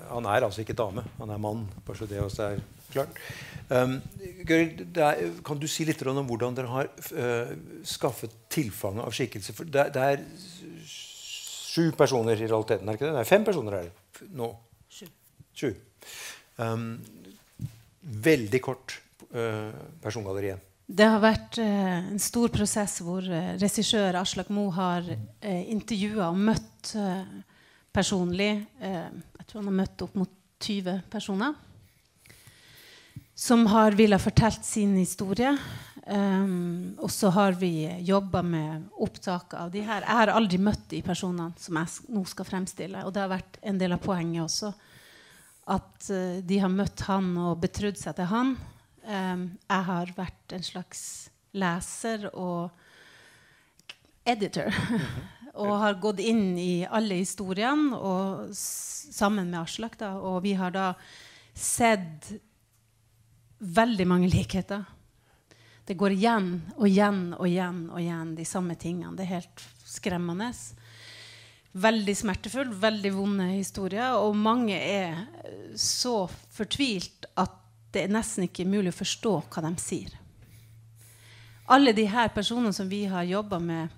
Han 0.10 0.28
er 0.32 0.46
altså 0.48 0.64
ikke 0.64 0.78
dame, 0.78 1.04
han 1.20 1.34
er 1.34 1.42
mann. 1.44 1.66
Bare 1.86 2.00
så 2.00 2.08
det 2.08 2.22
også 2.24 2.46
er 2.54 2.62
klart. 2.94 3.20
Um, 3.68 3.98
Gøril, 4.48 4.86
kan 5.44 5.60
du 5.60 5.68
si 5.68 5.84
litt 5.88 6.04
om 6.08 6.24
hvordan 6.30 6.56
dere 6.56 6.72
har 6.72 6.92
uh, 7.18 7.52
skaffet 7.84 8.38
tilfanget 8.50 9.04
av 9.04 9.16
skikkelser? 9.16 9.58
For 9.58 9.68
det, 9.68 9.90
det, 9.98 10.06
er 10.16 10.24
sju 10.88 11.90
personer 12.00 12.40
i 12.40 12.48
realiteten, 12.48 12.88
er 12.88 12.96
det 12.96 13.02
ikke 13.02 13.10
det? 13.10 13.18
Nei, 13.18 13.26
fem 13.28 13.44
personer 13.48 13.80
er 13.82 13.90
det 13.90 14.30
nå. 14.40 14.54
Sju. 14.88 15.10
sju. 15.52 15.74
Um, 16.64 16.94
veldig 18.30 18.64
kort 18.64 18.96
uh, 19.36 19.76
persongalleri 20.00 20.54
igjen. 20.54 20.64
Det 20.86 21.06
har 21.10 21.18
vært 21.18 21.58
eh, 21.58 22.12
en 22.12 22.22
stor 22.22 22.52
prosess 22.54 23.00
hvor 23.02 23.26
eh, 23.26 23.56
regissør 23.58 24.20
Aslak 24.20 24.52
Moe 24.54 24.70
har 24.76 25.08
eh, 25.10 25.64
intervjua 25.74 26.28
og 26.30 26.38
møtt 26.38 26.92
eh, 26.94 27.24
personlig 27.96 28.52
eh, 28.78 29.08
Jeg 29.10 29.48
tror 29.48 29.64
han 29.64 29.72
har 29.72 29.80
møtt 29.80 30.04
opp 30.06 30.20
mot 30.20 30.36
20 30.62 31.00
personer. 31.10 31.56
Som 33.36 33.66
har 33.68 33.98
villet 33.98 34.22
fortelle 34.22 34.62
sin 34.64 34.94
historie. 34.96 35.52
Um, 36.06 36.94
og 37.02 37.10
så 37.12 37.32
har 37.34 37.58
vi 37.58 37.90
jobba 38.06 38.44
med 38.46 38.86
opptak 39.02 39.56
av 39.58 39.74
de 39.74 39.82
her. 39.84 40.06
Jeg 40.06 40.20
har 40.22 40.32
aldri 40.32 40.60
møtt 40.62 40.86
de 40.94 41.02
personene 41.04 41.50
som 41.60 41.82
jeg 41.82 42.14
nå 42.14 42.24
skal 42.30 42.48
fremstille. 42.48 43.02
Og 43.04 43.12
det 43.14 43.24
har 43.24 43.34
vært 43.34 43.60
en 43.66 43.82
del 43.82 43.98
av 43.98 44.04
poenget 44.06 44.46
også. 44.46 44.72
At 45.76 46.08
uh, 46.14 46.40
de 46.46 46.62
har 46.62 46.72
møtt 46.72 47.04
han 47.10 47.34
og 47.42 47.60
betrodd 47.66 48.00
seg 48.00 48.16
til 48.22 48.32
han. 48.32 48.56
Um, 49.06 49.58
jeg 49.70 49.86
har 49.90 50.12
vært 50.18 50.54
en 50.58 50.64
slags 50.66 51.02
leser 51.54 52.30
og 52.34 52.70
editor. 54.26 54.70
Mm 54.70 54.98
-hmm. 54.98 55.24
og 55.56 55.78
har 55.80 56.02
gått 56.04 56.20
inn 56.20 56.58
i 56.60 56.86
alle 56.90 57.16
historiene 57.16 57.96
og 57.96 58.50
sammen 58.56 59.50
med 59.52 59.62
Aslak. 59.62 59.98
Da, 59.98 60.16
og 60.20 60.44
vi 60.44 60.54
har 60.54 60.72
da 60.72 60.94
sett 61.54 62.34
veldig 63.60 64.08
mange 64.08 64.28
likheter. 64.28 64.84
Det 65.86 65.98
går 65.98 66.12
igjen 66.12 66.50
og 66.76 66.88
igjen 66.90 67.22
og 67.38 67.48
igjen 67.48 67.84
og 67.92 68.02
igjen 68.02 68.34
de 68.36 68.46
samme 68.46 68.76
tingene. 68.76 69.16
Det 69.16 69.24
er 69.24 69.38
helt 69.38 69.68
skremmende. 69.86 70.52
veldig 71.76 72.14
smertefull, 72.16 72.70
veldig 72.72 73.12
vonde 73.14 73.50
historier. 73.52 74.16
Og 74.16 74.36
mange 74.36 74.76
er 74.76 75.26
så 75.76 76.28
fortvilt 76.56 77.26
at 77.36 77.65
det 77.96 78.04
er 78.04 78.12
nesten 78.12 78.50
ikke 78.50 78.68
mulig 78.68 78.92
å 78.92 79.00
forstå 79.00 79.34
hva 79.48 79.64
de 79.66 79.72
sier. 79.82 80.12
Alle 81.72 81.96
de 81.98 82.06
her 82.12 82.30
personene 82.36 82.74
som 82.76 82.90
vi 82.92 83.06
har 83.10 83.26
jobba 83.26 83.58
med, 83.64 83.94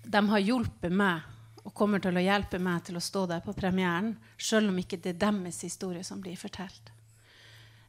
de 0.00 0.22
har 0.30 0.46
hjulpet 0.46 0.94
meg 0.94 1.26
og 1.66 1.74
kommer 1.76 2.00
til 2.00 2.16
å 2.16 2.22
hjelpe 2.24 2.60
meg 2.62 2.86
til 2.86 2.96
å 2.96 3.02
stå 3.04 3.26
der 3.28 3.42
på 3.44 3.52
premieren, 3.56 4.14
sjøl 4.40 4.70
om 4.70 4.78
ikke 4.80 4.98
det 5.02 5.12
er 5.14 5.20
deres 5.26 5.60
historie 5.66 6.04
som 6.06 6.22
blir 6.22 6.38
fortalt. 6.40 6.88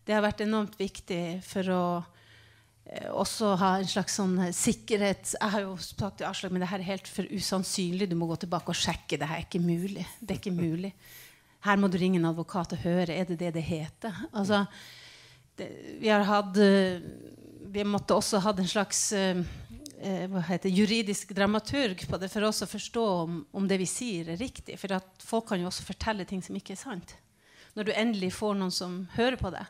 Det 0.04 0.16
har 0.18 0.26
vært 0.26 0.44
enormt 0.44 0.76
viktig 0.80 1.40
for 1.46 1.72
å 1.72 1.84
eh, 2.02 3.08
også 3.14 3.54
ha 3.62 3.76
en 3.80 3.88
slags 3.88 4.18
sånn 4.18 4.34
sikkerhet 4.58 5.36
Jeg 5.38 5.54
har 5.54 5.64
jo 5.64 5.76
sagt 5.78 6.18
til 6.20 6.28
Aslak 6.28 6.52
men 6.52 6.64
det 6.64 6.72
her 6.72 6.82
er 6.82 6.90
helt 6.90 7.08
for 7.08 7.30
usannsynlig. 7.30 8.10
Du 8.10 8.18
må 8.20 8.28
gå 8.28 8.40
tilbake 8.42 8.74
og 8.74 8.80
sjekke. 8.82 9.22
Det 9.22 9.30
her 9.30 9.44
er 9.44 9.46
ikke 9.46 9.62
mulig. 9.64 10.08
Det 10.20 10.36
er 10.36 10.42
ikke 10.42 10.58
mulig. 10.58 10.92
Her 11.62 11.78
må 11.78 11.88
du 11.88 12.00
ringe 12.02 12.18
en 12.18 12.32
advokat 12.32 12.74
og 12.74 12.84
høre. 12.84 13.14
Er 13.14 13.30
det 13.30 13.38
det 13.40 13.54
det 13.56 13.64
heter? 13.64 14.26
Altså, 14.34 14.66
vi 16.02 16.10
har 16.10 16.24
hatt 16.28 16.58
Vi 17.72 17.84
måtte 17.88 18.18
også 18.18 18.42
hatt 18.44 18.60
en 18.60 18.68
slags 18.68 19.12
uh, 19.16 19.42
hva 20.32 20.42
heter, 20.48 20.74
juridisk 20.74 21.32
dramaturg 21.38 22.04
på 22.10 22.18
det 22.20 22.28
for 22.34 22.48
oss 22.48 22.64
å 22.66 22.70
forstå 22.70 23.04
om, 23.22 23.36
om, 23.54 23.68
det 23.70 23.78
vi 23.80 23.88
sier, 23.88 24.32
er 24.34 24.40
riktig. 24.42 24.80
For 24.82 24.98
folk 25.24 25.52
kan 25.52 25.62
jo 25.62 25.70
også 25.70 25.86
fortelle 25.86 26.26
ting 26.26 26.42
som 26.44 26.58
ikke 26.58 26.74
er 26.74 26.82
sant. 26.82 27.14
Når 27.78 27.88
du 27.88 27.92
endelig 27.94 28.32
får 28.36 28.58
noen 28.58 28.74
som 28.74 28.98
hører 29.14 29.38
på 29.40 29.52
det, 29.54 29.64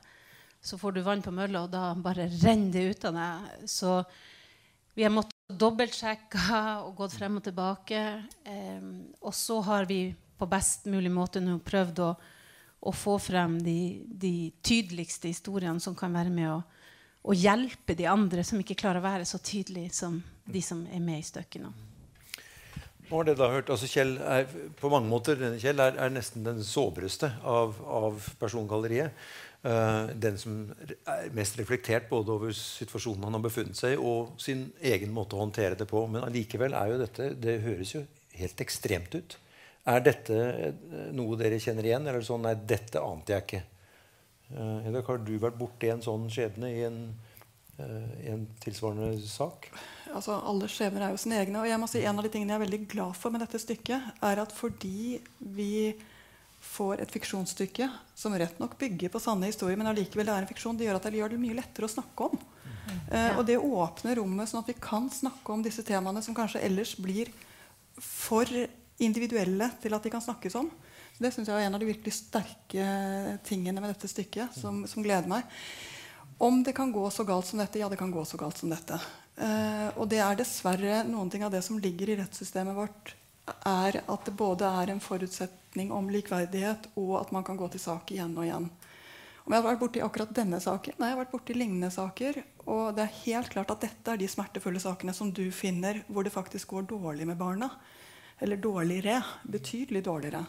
så 0.61 0.77
får 0.77 0.95
du 0.95 1.01
vann 1.05 1.23
på 1.25 1.33
mølla, 1.33 1.65
og 1.65 1.73
da 1.73 1.91
bare 1.97 2.29
renner 2.41 2.71
det 2.73 2.95
ut 2.95 3.05
av 3.09 3.17
deg. 3.17 3.67
Så 3.69 3.97
vi 4.93 5.05
har 5.05 5.13
måttet 5.13 5.37
dobbeltsjekke 5.61 6.59
og 6.85 6.95
gått 6.99 7.15
frem 7.17 7.39
og 7.39 7.45
tilbake. 7.45 8.01
Eh, 8.45 8.83
og 9.21 9.33
så 9.35 9.59
har 9.67 9.89
vi 9.89 10.03
på 10.37 10.47
best 10.49 10.87
mulig 10.89 11.11
måte 11.13 11.41
nå 11.43 11.57
prøvd 11.65 12.03
å, 12.05 12.11
å 12.81 12.93
få 12.95 13.17
frem 13.21 13.59
de, 13.61 14.01
de, 14.05 14.51
tydeligste 14.65 15.29
historiene 15.29 15.81
som 15.83 15.95
kan 15.97 16.13
være 16.13 16.33
med 16.33 16.49
å, 16.49 16.57
å, 17.21 17.35
hjelpe 17.37 17.95
de 17.97 18.09
andre 18.09 18.43
som 18.47 18.59
ikke 18.61 18.79
klarer 18.79 19.01
å 19.01 19.05
være 19.05 19.27
så 19.29 19.37
tydelige 19.43 19.93
som 19.93 20.17
de 20.51 20.63
som 20.65 20.81
er 20.89 21.03
med 21.03 21.21
i 21.21 21.25
stykket 21.25 21.61
nå. 21.61 21.71
Nå 23.11 23.19
har 23.19 23.27
da 23.35 23.49
hørt, 23.51 23.69
altså 23.69 23.89
Kjell 23.91 24.15
er, 24.23 24.45
på 24.79 24.89
mange 24.89 25.11
måter, 25.11 25.41
Kjell 25.59 25.83
er, 25.83 25.97
er 25.99 26.13
nesten 26.15 26.45
den 26.47 26.61
såbreste 26.63 27.27
av, 27.43 27.75
av 27.83 28.29
persongalleriet. 28.39 29.11
Uh, 29.61 30.07
den 30.17 30.39
som 30.41 30.55
er 30.81 31.27
mest 31.37 31.59
reflektert 31.59 32.07
både 32.09 32.31
over 32.33 32.55
situasjonen 32.55 33.27
han 33.27 33.35
har 33.37 33.43
befunnet 33.43 33.77
seg 33.77 33.93
i, 33.93 33.99
og 33.99 34.39
sin 34.41 34.63
egen 34.79 35.11
måte 35.13 35.35
å 35.35 35.43
håndtere 35.43 35.75
det 35.77 35.89
på. 35.91 36.05
Men 36.07 36.23
allikevel 36.25 36.73
er 36.73 36.93
jo 36.93 37.01
dette 37.03 37.27
Det 37.35 37.59
høres 37.67 37.91
jo 37.97 38.05
helt 38.39 38.63
ekstremt 38.63 39.19
ut. 39.19 39.35
Er 39.89 40.03
dette 40.05 40.37
eh, 40.37 41.09
noe 41.15 41.37
dere 41.39 41.59
kjenner 41.61 41.87
igjen? 41.87 42.05
Eller 42.07 42.23
sånn 42.25 42.45
Nei, 42.45 42.53
dette 42.55 43.01
ante 43.01 43.33
jeg 43.33 43.47
ikke. 43.47 43.63
Uh, 44.51 44.83
Edvard, 44.83 45.05
har 45.07 45.19
du 45.23 45.35
vært 45.39 45.57
borti 45.57 45.89
en 45.89 46.03
sånn 46.03 46.25
skjebne 46.29 46.69
i 46.69 46.81
en, 46.83 46.97
uh, 47.79 48.09
i 48.19 48.33
en 48.33 48.43
tilsvarende 48.61 49.15
sak? 49.23 49.69
Altså, 50.11 50.35
alle 50.35 50.67
skjebner 50.69 51.07
er 51.07 51.13
jo 51.13 51.21
sine 51.21 51.39
egne. 51.39 51.61
Og 51.63 51.69
jeg 51.69 51.79
må 51.79 51.87
si 51.89 52.03
en 52.03 52.19
av 52.19 52.27
de 52.27 52.31
tingene 52.33 52.53
jeg 52.53 52.59
er 52.59 52.65
veldig 52.65 52.81
glad 52.91 53.15
for 53.17 53.33
med 53.33 53.45
dette 53.45 53.61
stykket, 53.63 54.09
er 54.27 54.43
at 54.43 54.53
fordi 54.55 55.21
vi 55.55 55.73
får 56.61 57.01
et 57.01 57.11
fiksjonsstykke 57.11 57.87
som 58.15 58.35
rett 58.37 58.59
nok 58.61 58.75
bygger 58.79 59.09
på 59.09 59.21
sanne 59.23 59.49
historier, 59.49 59.79
men 59.79 59.89
allikevel 59.89 60.29
er 60.29 60.43
en 60.43 60.49
fiksjon, 60.49 60.77
det 60.77 60.85
gjør 60.85 60.99
at 60.99 61.07
det 61.09 61.17
gjør 61.17 61.33
det 61.33 61.39
mye 61.41 61.57
lettere 61.57 61.87
å 61.87 61.93
snakke 61.95 62.27
om. 62.27 62.43
Mm. 62.81 62.99
Eh, 63.17 63.31
og 63.39 63.45
det 63.47 63.57
åpner 63.57 64.19
rommet 64.19 64.51
sånn 64.51 64.61
at 64.61 64.69
vi 64.69 64.77
kan 64.77 65.09
snakke 65.11 65.55
om 65.55 65.63
disse 65.65 65.83
temaene 65.87 66.21
som 66.21 66.37
kanskje 66.37 66.61
ellers 66.67 66.93
blir 67.01 67.31
for 67.97 68.45
individuelle 69.01 69.71
til 69.81 69.95
at 69.95 70.03
de 70.03 70.11
kan 70.13 70.23
snakkes 70.23 70.57
om. 70.59 70.69
Det 71.21 71.31
syns 71.33 71.49
jeg 71.51 71.57
er 71.57 71.69
en 71.69 71.77
av 71.77 71.81
de 71.81 71.89
virkelig 71.89 72.13
sterke 72.17 72.85
tingene 73.45 73.81
med 73.81 73.93
dette 73.93 74.09
stykket, 74.09 74.55
som, 74.57 74.83
som, 74.89 75.03
gleder 75.05 75.29
meg. 75.29 75.45
Om 76.41 76.63
det 76.65 76.73
kan 76.77 76.93
gå 76.93 77.03
så 77.13 77.25
galt 77.27 77.45
som 77.45 77.61
dette? 77.61 77.81
Ja, 77.81 77.89
det 77.91 77.99
kan 78.01 78.13
gå 78.13 78.23
så 78.25 78.39
galt 78.41 78.57
som 78.57 78.71
dette. 78.73 78.97
Eh, 79.37 79.89
og 79.95 80.07
det 80.09 80.21
er 80.23 80.39
dessverre 80.39 81.03
noen 81.05 81.29
ting 81.29 81.45
av 81.45 81.53
det 81.53 81.61
som 81.65 81.77
ligger 81.81 82.09
i 82.09 82.17
rettssystemet 82.23 82.77
vårt 82.77 83.15
er 83.67 83.99
at 84.05 84.25
det 84.25 84.33
både 84.37 84.69
er 84.81 84.91
en 84.93 85.01
forutsetning 85.03 85.91
om 85.93 86.09
likverdighet, 86.13 86.91
og 86.99 87.19
at 87.21 87.31
man 87.35 87.45
kan 87.45 87.59
gå 87.59 87.67
til 87.73 87.83
sak 87.83 88.11
igjen 88.13 88.33
og 88.37 88.45
igjen. 88.45 88.69
Om 89.41 89.53
jeg 89.53 89.57
har 89.57 89.65
vært 89.65 89.81
borti 89.81 90.01
akkurat 90.05 90.33
denne 90.37 90.59
saken? 90.61 90.97
Nei, 90.99 91.09
jeg 91.09 91.15
har 91.15 91.23
vært 91.23 91.33
borti 91.33 91.55
lignende 91.57 91.89
saker. 91.93 92.37
Og 92.69 92.91
det 92.95 93.07
er 93.07 93.15
helt 93.23 93.49
klart 93.49 93.71
at 93.73 93.81
dette 93.81 94.13
er 94.13 94.21
de 94.21 94.29
smertefulle 94.29 94.81
sakene 94.81 95.15
som 95.17 95.31
du 95.33 95.47
finner 95.55 96.03
hvor 96.07 96.25
det 96.25 96.33
faktisk 96.33 96.75
går 96.75 96.85
dårlig 96.91 97.25
med 97.27 97.39
barna. 97.39 97.71
Eller 98.41 98.57
dårligere. 98.57 99.19
Betydelig 99.43 100.03
dårligere. 100.05 100.45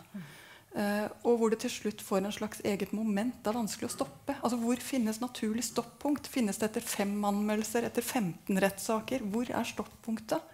Uh, 0.72 1.04
og 1.28 1.36
hvor 1.36 1.52
det 1.52 1.58
til 1.60 1.72
slutt 1.72 2.00
får 2.00 2.22
en 2.22 2.32
slags 2.32 2.62
eget 2.64 2.94
moment. 2.96 3.34
Det 3.42 3.50
er 3.50 3.58
vanskelig 3.58 3.90
å 3.90 3.92
stoppe. 3.92 4.38
Altså, 4.40 4.56
Hvor 4.60 4.80
finnes 4.80 5.20
naturlig 5.20 5.66
stoppunkt? 5.68 6.30
Finnes 6.32 6.60
det 6.60 6.70
etter 6.70 6.86
fem 6.86 7.12
anmeldelser? 7.28 7.84
Etter 7.88 8.02
15 8.02 8.62
rettssaker? 8.64 9.26
Hvor 9.34 9.52
er 9.52 9.68
stoppunktet? 9.68 10.48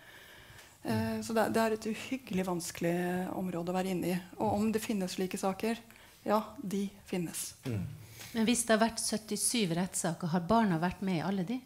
Uh, 0.82 1.20
så 1.22 1.36
det, 1.36 1.46
det, 1.54 1.62
er 1.62 1.76
et 1.76 1.88
uhyggelig 1.92 2.48
vanskelig 2.48 2.96
område 3.38 3.70
å 3.70 3.78
være 3.78 3.94
inne 3.94 4.10
i. 4.16 4.18
Og 4.40 4.58
om 4.58 4.68
det 4.74 4.82
finnes 4.82 5.14
slike 5.14 5.38
saker 5.38 5.78
ja, 6.26 6.42
de 6.58 6.88
finnes. 7.06 7.54
Mm. 7.64 7.86
Men 8.32 8.44
hvis 8.44 8.66
det 8.66 8.74
har 8.74 8.82
vært 8.82 9.00
77 9.00 9.70
rettssaker, 9.78 10.34
har 10.34 10.44
barna 10.50 10.82
vært 10.82 11.00
med 11.06 11.20
i 11.20 11.24
alle 11.24 11.46
de? 11.46 11.62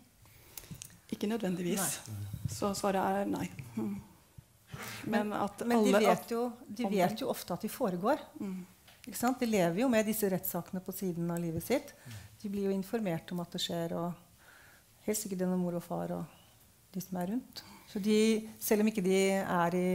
Ikke 1.12 1.28
nødvendigvis. 1.28 1.98
Nei. 2.08 2.48
Så 2.52 2.72
svaret 2.76 3.02
er 3.02 3.28
nei. 3.32 3.48
Mm. 3.76 3.96
Men, 5.04 5.32
Men 5.66 5.84
de, 5.84 5.92
vet 5.96 6.30
jo, 6.32 6.46
de 6.66 6.88
vet 6.90 7.20
jo, 7.20 7.30
ofte 7.32 7.54
at 7.56 7.64
de 7.64 7.70
foregår. 7.72 8.20
Mm. 8.40 8.60
De 9.04 9.48
lever 9.48 9.80
jo 9.82 9.88
med 9.90 10.06
disse 10.06 10.28
rettssakene 10.30 10.82
på 10.84 10.94
siden 10.94 11.30
av 11.30 11.40
livet 11.42 11.64
sitt. 11.66 11.94
De 12.42 12.50
blir 12.50 12.68
jo 12.68 12.74
informert 12.74 13.30
om 13.34 13.42
at 13.42 13.54
det 13.54 13.62
skjer, 13.64 13.94
og 13.98 15.06
helt 15.06 15.18
sikkert 15.18 15.44
gjennom 15.44 15.62
mor 15.62 15.78
og 15.78 15.84
far 15.84 16.14
og 16.14 16.38
de 16.94 17.02
som 17.02 17.18
er 17.18 17.32
rundt. 17.34 17.64
Så 17.90 18.00
de, 18.02 18.48
selv 18.62 18.84
om 18.84 18.90
ikke 18.90 19.04
de 19.04 19.18
er 19.40 19.76
i 19.76 19.88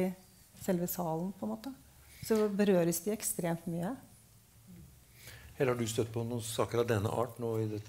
selve 0.63 0.89
salen, 0.91 1.31
på 1.38 1.47
en 1.47 1.53
måte, 1.53 1.73
så 2.25 2.43
berøres 2.51 2.99
de 3.05 3.13
ekstremt 3.13 3.67
mye. 3.69 3.93
Eller 5.57 5.71
har 5.71 5.79
du 5.79 5.88
støtt 5.89 6.11
på 6.13 6.25
noen 6.27 6.43
saker 6.43 6.83
av 6.83 6.89
denne 6.89 7.09
art 7.09 7.39
nå 7.41 7.53
i 7.63 7.67
det, 7.71 7.81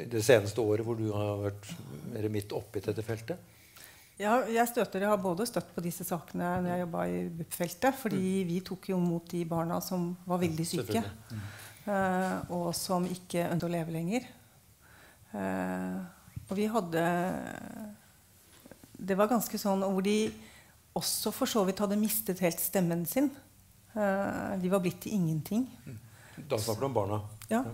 i 0.00 0.06
det 0.08 0.22
seneste 0.24 0.62
året, 0.62 0.86
hvor 0.86 0.96
du 0.96 1.10
har 1.12 1.42
vært 1.42 1.72
mer 2.14 2.28
midt 2.32 2.54
oppi 2.56 2.82
dette 2.84 3.04
feltet? 3.04 3.49
Ja, 4.20 4.34
jeg, 4.52 4.68
støtter, 4.68 5.00
jeg 5.00 5.08
har 5.08 5.20
både 5.20 5.46
støtt 5.48 5.70
på 5.72 5.82
disse 5.84 6.04
sakene 6.04 6.58
når 6.60 6.74
jeg 6.74 6.82
jobba 6.82 7.04
i 7.08 7.20
BUP-feltet. 7.38 7.96
Fordi 8.02 8.20
mm. 8.20 8.50
vi 8.50 8.58
tok 8.66 8.90
jo 8.92 8.98
mot 9.00 9.24
de 9.32 9.40
barna 9.48 9.80
som 9.84 10.10
var 10.28 10.42
veldig 10.42 10.66
syke. 10.68 11.00
Mm. 11.30 11.46
Uh, 11.86 12.52
og 12.58 12.66
som 12.76 13.06
ikke 13.08 13.46
ønsket 13.48 13.66
å 13.66 13.72
leve 13.72 13.94
lenger. 13.94 14.28
Uh, 15.32 16.04
og 16.50 16.52
vi 16.58 16.66
hadde 16.68 17.04
det 19.00 19.16
var 19.16 19.30
ganske 19.30 19.56
sånn 19.56 19.80
hvor 19.86 20.04
de 20.04 20.28
også 20.98 21.30
for 21.32 21.48
så 21.48 21.62
vidt 21.64 21.80
hadde 21.80 21.96
mistet 21.96 22.42
helt 22.44 22.60
stemmen 22.60 23.06
sin. 23.08 23.30
Uh, 23.94 24.58
de 24.60 24.68
var 24.68 24.82
blitt 24.84 25.00
til 25.06 25.16
ingenting. 25.16 25.64
Da 26.36 26.58
snakker 26.60 26.84
du 26.84 26.90
om 26.90 26.98
barna? 26.98 27.22
Ja. 27.48 27.64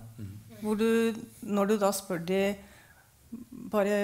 Hvor 0.63 0.79
du, 0.79 1.17
når 1.43 1.73
du 1.73 1.77
da 1.83 1.91
spør 1.95 2.23
de 2.29 2.41
bare 3.73 3.99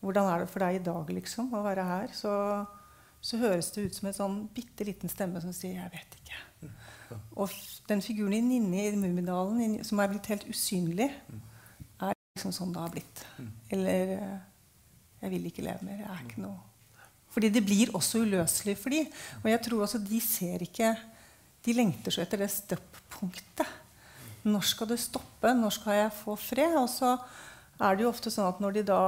Hvordan 0.00 0.28
er 0.30 0.44
det 0.44 0.50
for 0.52 0.62
deg 0.62 0.78
i 0.78 0.84
dag 0.86 1.08
liksom, 1.10 1.50
å 1.54 1.64
være 1.64 1.86
her? 1.86 2.12
Så, 2.14 2.32
så 3.20 3.40
høres 3.40 3.72
det 3.74 3.88
ut 3.88 3.98
som 3.98 4.10
en 4.10 4.18
sånn 4.18 4.36
bitte 4.54 4.86
liten 4.86 5.10
stemme 5.10 5.42
som 5.42 5.54
sier 5.54 5.80
'Jeg 5.80 5.90
vet 5.94 6.18
ikke'. 6.20 6.70
Og 7.40 7.50
den 7.88 8.02
figuren 8.04 8.36
i 8.36 8.42
Ninni 8.44 8.84
i 8.86 8.96
Mummidalen 8.96 9.80
som 9.84 9.98
er 9.98 10.10
blitt 10.12 10.28
helt 10.30 10.46
usynlig, 10.46 11.08
er 11.98 12.14
liksom 12.36 12.54
sånn 12.54 12.72
det 12.74 12.84
har 12.84 12.94
blitt. 12.94 13.24
Eller 13.74 14.14
eh, 14.18 14.38
'Jeg 15.18 15.30
vil 15.34 15.50
ikke 15.50 15.66
leve 15.66 15.82
mer. 15.82 15.98
Jeg 16.04 16.10
er 16.14 16.24
ikke 16.26 16.46
noe 16.46 16.58
Fordi 17.28 17.48
det 17.52 17.64
blir 17.64 17.90
også 17.94 18.22
uløselig 18.24 18.78
for 18.78 18.90
dem. 18.90 19.06
Og 19.42 19.50
jeg 19.50 19.60
tror 19.62 19.82
også 19.82 19.98
de 19.98 20.20
ser 20.20 20.62
ikke 20.64 20.96
De 21.66 21.72
lengter 21.74 22.10
så 22.10 22.22
etter 22.22 22.38
det 22.38 22.50
stoppunktet. 22.50 23.66
Når 24.44 24.60
skal 24.64 24.88
det 24.88 25.00
stoppe? 25.00 25.52
Når 25.52 25.70
skal 25.74 25.92
jeg 25.92 26.12
få 26.12 26.36
fred? 26.36 26.76
Og 26.78 26.88
så 26.88 27.18
er 27.80 27.96
det 27.96 28.04
jo 28.04 28.08
ofte 28.08 28.30
sånn 28.30 28.46
at 28.48 28.60
når 28.62 28.78
de 28.78 28.82
da 28.88 29.02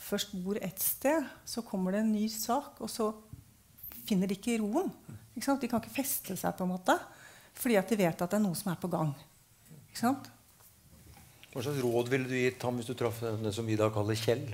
først 0.00 0.34
bor 0.42 0.58
et 0.60 0.82
sted, 0.82 1.26
så 1.44 1.62
kommer 1.66 1.94
det 1.94 2.04
en 2.04 2.12
ny 2.14 2.26
sak, 2.32 2.80
og 2.80 2.90
så 2.90 3.10
finner 4.08 4.30
de 4.30 4.38
ikke 4.38 4.58
roen. 4.62 4.90
Ikke 5.36 5.56
de 5.60 5.70
kan 5.70 5.82
ikke 5.82 6.00
feste 6.00 6.36
seg, 6.36 6.56
på 6.56 6.66
en 6.66 6.74
måte, 6.74 6.96
fordi 7.60 7.78
at 7.80 7.90
de 7.90 8.00
vet 8.00 8.22
at 8.24 8.30
det 8.30 8.38
er 8.38 8.44
noe 8.44 8.58
som 8.58 8.72
er 8.72 8.80
på 8.80 8.90
gang. 8.90 9.12
Hva 11.50 11.62
slags 11.64 11.80
råd 11.82 12.10
ville 12.12 12.28
du 12.30 12.36
gitt 12.38 12.62
ham 12.62 12.76
hvis 12.78 12.90
du 12.90 12.94
traff 12.98 13.22
denne 13.24 13.52
som 13.54 13.66
vi 13.66 13.78
da 13.78 13.90
kaller 13.92 14.18
Kjell? 14.18 14.44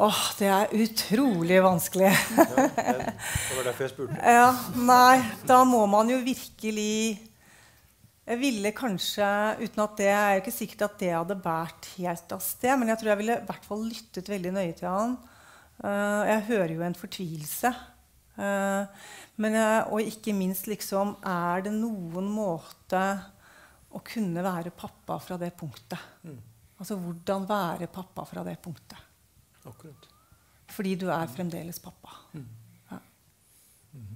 Åh, 0.00 0.20
det 0.38 0.46
er 0.48 0.70
utrolig 0.72 1.58
vanskelig. 1.64 2.10
ja, 2.10 2.44
det 2.46 3.56
var 3.56 3.66
derfor 3.66 3.84
jeg 3.84 3.92
spurte. 3.92 4.16
Ja, 4.38 4.52
nei, 4.78 5.18
da 5.48 5.60
må 5.68 5.82
man 5.90 6.08
jo 6.12 6.20
virkelig 6.24 7.18
Jeg 8.28 8.38
ville 8.38 8.70
kanskje, 8.76 9.26
uten 9.62 9.82
at 9.82 9.94
det 9.98 10.10
er 10.12 10.38
ikke 10.38 10.54
sikkert 10.54 10.84
at 10.86 10.98
det 11.00 11.14
hadde 11.16 11.38
båret 11.40 11.88
helt 11.96 12.34
av 12.36 12.42
sted, 12.44 12.76
men 12.78 12.92
jeg 12.92 13.00
tror 13.00 13.12
jeg 13.12 13.20
ville 13.22 13.38
i 13.40 13.46
hvert 13.48 13.66
fall 13.66 13.86
lyttet 13.88 14.28
veldig 14.30 14.52
nøye 14.54 14.74
til 14.78 14.90
han. 14.90 15.16
Uh, 15.80 16.28
jeg 16.28 16.44
hører 16.50 16.74
jo 16.76 16.84
en 16.84 16.98
fortvilelse. 16.98 17.72
Eh, 18.40 18.84
men, 19.42 19.56
eh, 19.58 19.82
og 19.90 20.06
ikke 20.06 20.32
minst 20.36 20.68
liksom 20.70 21.16
Er 21.26 21.64
det 21.66 21.72
noen 21.74 22.28
måte 22.30 23.02
å 23.90 24.00
kunne 24.06 24.44
være 24.44 24.72
pappa 24.72 25.18
fra 25.20 25.36
det 25.40 25.50
punktet? 25.58 25.98
Mm. 26.22 26.38
Altså 26.80 26.96
hvordan 26.96 27.44
være 27.48 27.90
pappa 27.92 28.24
fra 28.24 28.44
det 28.46 28.56
punktet? 28.62 29.02
Akkurat. 29.66 30.06
Fordi 30.70 30.94
du 30.96 31.08
er 31.12 31.26
fremdeles 31.28 31.82
pappa. 31.82 32.14
Mm. 32.32 32.46
Ja. 32.92 33.00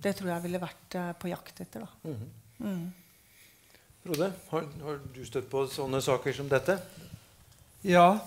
Det 0.07 0.15
tror 0.17 0.31
jeg 0.31 0.47
ville 0.47 0.63
vært 0.63 0.99
eh, 1.01 1.13
på 1.19 1.33
jakt 1.35 1.65
etter. 1.67 1.85
da. 1.85 2.13
Mhm. 2.65 2.93
Frode, 4.05 4.33
har, 4.51 4.65
har 4.85 4.99
du 5.15 5.23
støtt 5.25 5.47
på 5.49 5.63
sånne 5.73 5.97
saker 6.05 6.35
som 6.37 6.49
dette? 6.51 6.75
Ja. 7.89 8.19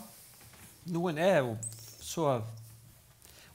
Noen 0.89 1.19
er 1.21 1.43
jo 1.43 1.51
så 2.01 2.31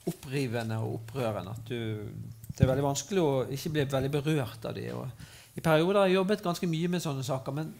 opprivende 0.07 0.77
og 0.85 1.01
opprørende 1.01 1.51
at 1.51 1.67
du, 1.67 2.07
det 2.47 2.63
er 2.63 2.69
veldig 2.69 2.85
vanskelig 2.85 3.19
å 3.19 3.33
ikke 3.51 3.73
bli 3.75 3.85
veldig 3.91 4.13
berørt 4.13 4.69
av 4.69 4.77
dem. 4.77 5.03
I 5.59 5.65
perioder 5.65 5.99
har 5.99 6.07
jeg 6.07 6.15
jobbet 6.21 6.45
ganske 6.47 6.71
mye 6.71 6.93
med 6.95 7.03
sånne 7.03 7.27
saker, 7.27 7.59
men 7.59 7.75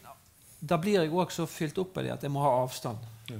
da 0.59 0.75
blir 0.81 0.99
jeg 0.99 1.15
òg 1.15 1.31
så 1.31 1.47
fylt 1.47 1.79
opp 1.79 1.95
av 2.01 2.03
dem 2.03 2.17
at 2.17 2.27
jeg 2.27 2.35
må 2.35 2.43
ha 2.43 2.51
avstand. 2.65 3.07
Ja. 3.31 3.39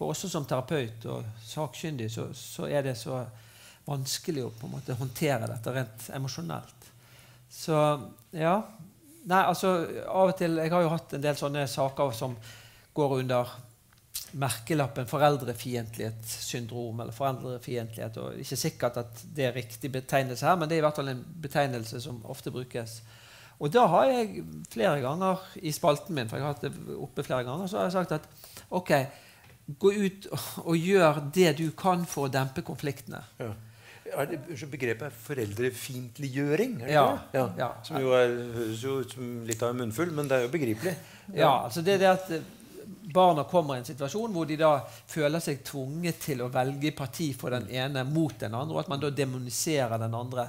For 0.00 0.14
også 0.14 0.32
som 0.32 0.48
terapeut 0.48 1.04
og 1.12 1.28
sakkyndig 1.44 2.08
så, 2.14 2.30
så 2.32 2.72
er 2.72 2.88
det 2.88 2.96
så 2.96 3.20
vanskelig 3.84 4.48
å 4.48 4.56
på 4.56 4.64
en 4.64 4.78
måte 4.78 4.96
håndtere 4.96 5.52
dette 5.52 5.76
rent 5.76 6.08
emosjonelt. 6.16 6.92
Så 7.52 7.76
ja. 8.32 8.62
Nei, 9.28 9.42
altså 9.44 9.74
av 10.08 10.30
og 10.30 10.36
til 10.38 10.56
Jeg 10.56 10.72
har 10.72 10.84
jo 10.84 10.92
hatt 10.92 11.14
en 11.16 11.24
del 11.24 11.36
sånne 11.36 11.66
saker 11.68 12.14
som 12.16 12.36
går 12.96 13.18
under 13.20 13.50
merkelappen 14.38 15.06
foreldrefiendtlighetssyndrom 15.08 17.00
eller 17.00 17.14
foreldrefiendtlighet. 17.16 18.16
og 18.20 18.40
Ikke 18.42 18.58
sikkert 18.60 18.98
at 19.00 19.22
det 19.36 19.46
er 19.46 19.56
riktig 19.56 19.92
betegnelse 19.92 20.46
her, 20.46 20.56
men 20.56 20.68
det 20.68 20.76
er 20.76 20.82
i 20.82 20.86
hvert 20.86 20.98
fall 21.00 21.12
en 21.12 21.24
betegnelse 21.42 22.00
som 22.04 22.20
ofte 22.28 22.52
brukes. 22.52 22.98
Og 23.58 23.72
da 23.74 23.86
har 23.90 24.10
jeg 24.10 24.44
flere 24.70 25.00
ganger 25.02 25.40
i 25.66 25.72
spalten 25.74 26.14
min 26.14 26.28
for 26.30 26.38
jeg 26.38 26.46
har 26.46 26.54
hatt 26.54 26.66
det 26.66 26.98
oppe 26.98 27.24
flere 27.26 27.46
ganger, 27.46 27.66
så 27.66 27.80
har 27.80 27.88
jeg 27.88 27.96
sagt 27.96 28.12
at 28.18 28.28
ok, 28.70 28.92
gå 29.80 29.92
ut 29.92 30.28
og 30.64 30.76
gjør 30.76 31.22
det 31.34 31.56
du 31.58 31.70
kan 31.76 32.04
for 32.08 32.28
å 32.28 32.32
dempe 32.32 32.62
konfliktene. 32.66 33.22
Ja. 33.40 33.52
Er 34.16 34.26
det, 34.30 34.38
begrepet 34.70 35.12
foreldrefiendtliggjøring? 35.26 36.78
Ja, 36.88 37.18
Ja. 37.34 37.48
Ja. 37.58 37.70
Som 37.84 38.00
jo 38.00 38.12
er, 38.16 38.32
høres 38.54 38.82
jo 38.82 39.00
ut 39.02 39.12
som 39.12 39.44
litt 39.46 39.62
av 39.62 39.70
en 39.74 39.82
munnfull, 39.84 40.10
men 40.16 40.28
det 40.28 40.36
er 40.38 40.46
jo 40.46 40.52
begripelig. 40.52 40.94
Ja, 41.34 41.64
altså 41.64 41.82
det 41.84 41.94
er 41.98 41.98
det 41.98 42.08
at 42.12 42.30
eh, 42.30 42.46
barna 43.12 43.44
kommer 43.48 43.76
i 43.76 43.82
en 43.82 43.88
situasjon 43.88 44.32
hvor 44.32 44.46
de 44.48 44.56
da 44.60 44.70
føler 45.08 45.40
seg 45.44 45.62
tvunget 45.64 46.20
til 46.24 46.40
å 46.44 46.48
velge 46.52 46.92
parti 46.96 47.30
for 47.36 47.50
den 47.52 47.68
ene 47.70 48.04
mot 48.08 48.36
den 48.40 48.54
andre, 48.54 48.74
og 48.76 48.80
at 48.84 48.88
man 48.92 49.00
da 49.02 49.10
demoniserer 49.10 49.98
den 50.00 50.14
andre 50.16 50.48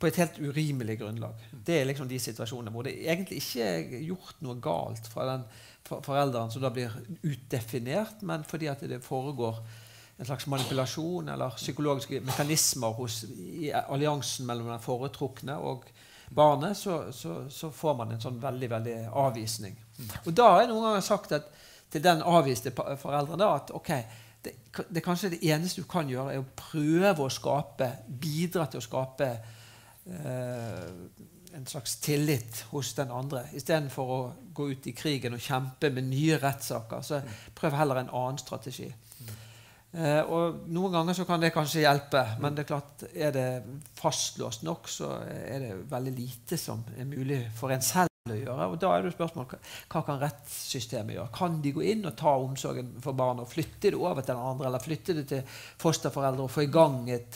på 0.00 0.08
et 0.08 0.16
helt 0.16 0.38
urimelig 0.40 0.98
grunnlag. 1.02 1.34
Det 1.52 1.80
er 1.82 1.88
liksom 1.90 2.08
de 2.08 2.18
situasjonene 2.18 2.72
hvor 2.72 2.86
det 2.88 2.94
egentlig 3.04 3.42
ikke 3.42 3.66
er 3.68 3.98
gjort 4.08 4.38
noe 4.40 4.56
galt 4.64 5.08
fra 5.12 5.26
den 5.34 5.42
for- 5.84 6.00
forelderen 6.04 6.50
som 6.52 6.62
da 6.64 6.70
blir 6.72 6.92
utdefinert, 7.24 8.22
men 8.22 8.44
fordi 8.48 8.68
at 8.72 8.80
det 8.88 9.02
foregår 9.04 9.60
en 10.20 10.26
slags 10.28 10.46
manipulasjon 10.52 11.28
eller 11.32 11.56
psykologiske 11.56 12.20
mekanismer 12.28 12.92
hos, 12.92 13.22
i 13.24 13.70
alliansen 13.72 14.46
mellom 14.46 14.68
den 14.68 14.82
foretrukne 14.84 15.56
og 15.56 15.86
barnet, 16.30 16.76
så, 16.76 17.06
så, 17.12 17.46
så 17.50 17.70
får 17.72 17.96
man 17.96 18.12
en 18.12 18.20
sånn 18.20 18.36
veldig 18.42 18.68
veldig 18.70 18.96
avvisning. 19.16 19.78
Og 20.26 20.34
da 20.36 20.50
har 20.52 20.62
jeg 20.62 20.70
noen 20.70 20.90
ganger 20.90 21.06
sagt 21.06 21.32
at, 21.38 21.48
til 21.90 22.04
den 22.04 22.20
avviste 22.20 22.74
foreldrene 22.76 23.00
forelderen 23.00 23.46
at 23.48 23.72
ok, 23.74 23.90
det, 24.44 24.52
det 24.92 25.02
kanskje 25.04 25.32
det 25.34 25.40
eneste 25.48 25.82
du 25.82 25.88
kan 25.88 26.08
gjøre, 26.12 26.36
er 26.36 26.44
å 26.44 26.52
prøve 26.56 27.24
å 27.24 27.32
skape, 27.32 27.88
bidra 28.20 28.68
til 28.68 28.80
å 28.80 28.84
skape 28.84 29.32
eh, 30.04 30.86
en 31.56 31.66
slags 31.66 31.96
tillit 32.04 32.64
hos 32.70 32.92
den 32.94 33.10
andre. 33.10 33.46
Istedenfor 33.56 34.12
å 34.14 34.20
gå 34.54 34.68
ut 34.70 34.86
i 34.86 34.94
krigen 34.96 35.34
og 35.34 35.42
kjempe 35.44 35.90
med 35.96 36.12
nye 36.12 36.38
rettssaker, 36.40 37.02
så 37.04 37.24
prøv 37.56 37.80
heller 37.80 38.04
en 38.04 38.12
annen 38.12 38.40
strategi. 38.40 38.92
Eh, 39.90 40.22
og 40.22 40.68
Noen 40.70 40.92
ganger 40.94 41.14
så 41.18 41.24
kan 41.26 41.42
det 41.42 41.50
kanskje 41.54 41.82
hjelpe, 41.82 42.20
men 42.42 42.54
det 42.54 42.62
er 42.62 42.68
klart, 42.68 43.02
er 43.10 43.32
det 43.34 43.62
fastlåst 43.98 44.62
nok, 44.66 44.88
så 44.90 45.06
er 45.26 45.58
det 45.64 45.70
veldig 45.90 46.12
lite 46.14 46.56
som 46.60 46.84
er 46.94 47.06
mulig 47.10 47.40
for 47.58 47.70
en 47.74 47.82
selv 47.82 48.08
å 48.30 48.36
gjøre. 48.36 48.68
Og 48.70 48.78
da 48.78 48.88
er 48.94 49.02
det 49.02 49.16
spørsmål 49.16 49.46
hva, 49.50 50.00
kan 50.06 50.20
rettssystemet 50.20 51.14
gjøre? 51.16 51.34
Kan 51.34 51.62
de 51.64 51.72
gå 51.74 51.82
inn 51.90 52.06
og 52.06 52.18
ta 52.20 52.32
omsorgen 52.38 52.88
for 53.02 53.12
barnet 53.18 53.44
og 53.46 53.50
flytte 53.50 53.90
det 53.90 53.98
over 53.98 54.22
til 54.22 54.34
den 54.34 54.48
andre, 54.52 54.66
eller 54.70 54.82
flytte 54.84 55.12
det 55.18 55.26
til 55.32 55.42
fosterforeldre 55.82 56.42
og 56.46 56.54
få 56.54 56.60
i 56.68 56.70
gang 56.70 56.96
et, 57.10 57.32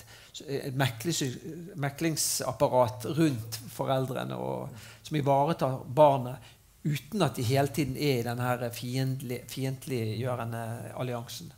et 0.46 0.76
meklingsapparat 0.78 3.06
rundt 3.18 3.52
foreldrene 3.74 4.36
og, 4.38 4.70
som 5.02 5.18
ivaretar 5.18 5.82
barnet 5.90 6.38
uten 6.84 7.22
at 7.24 7.32
de 7.38 7.42
hele 7.48 7.70
tiden 7.72 7.96
er 7.96 8.18
i 8.20 8.24
denne 8.26 8.68
fiendtlig, 8.76 9.38
fiendtliggjørende 9.48 10.92
alliansen. 11.00 11.48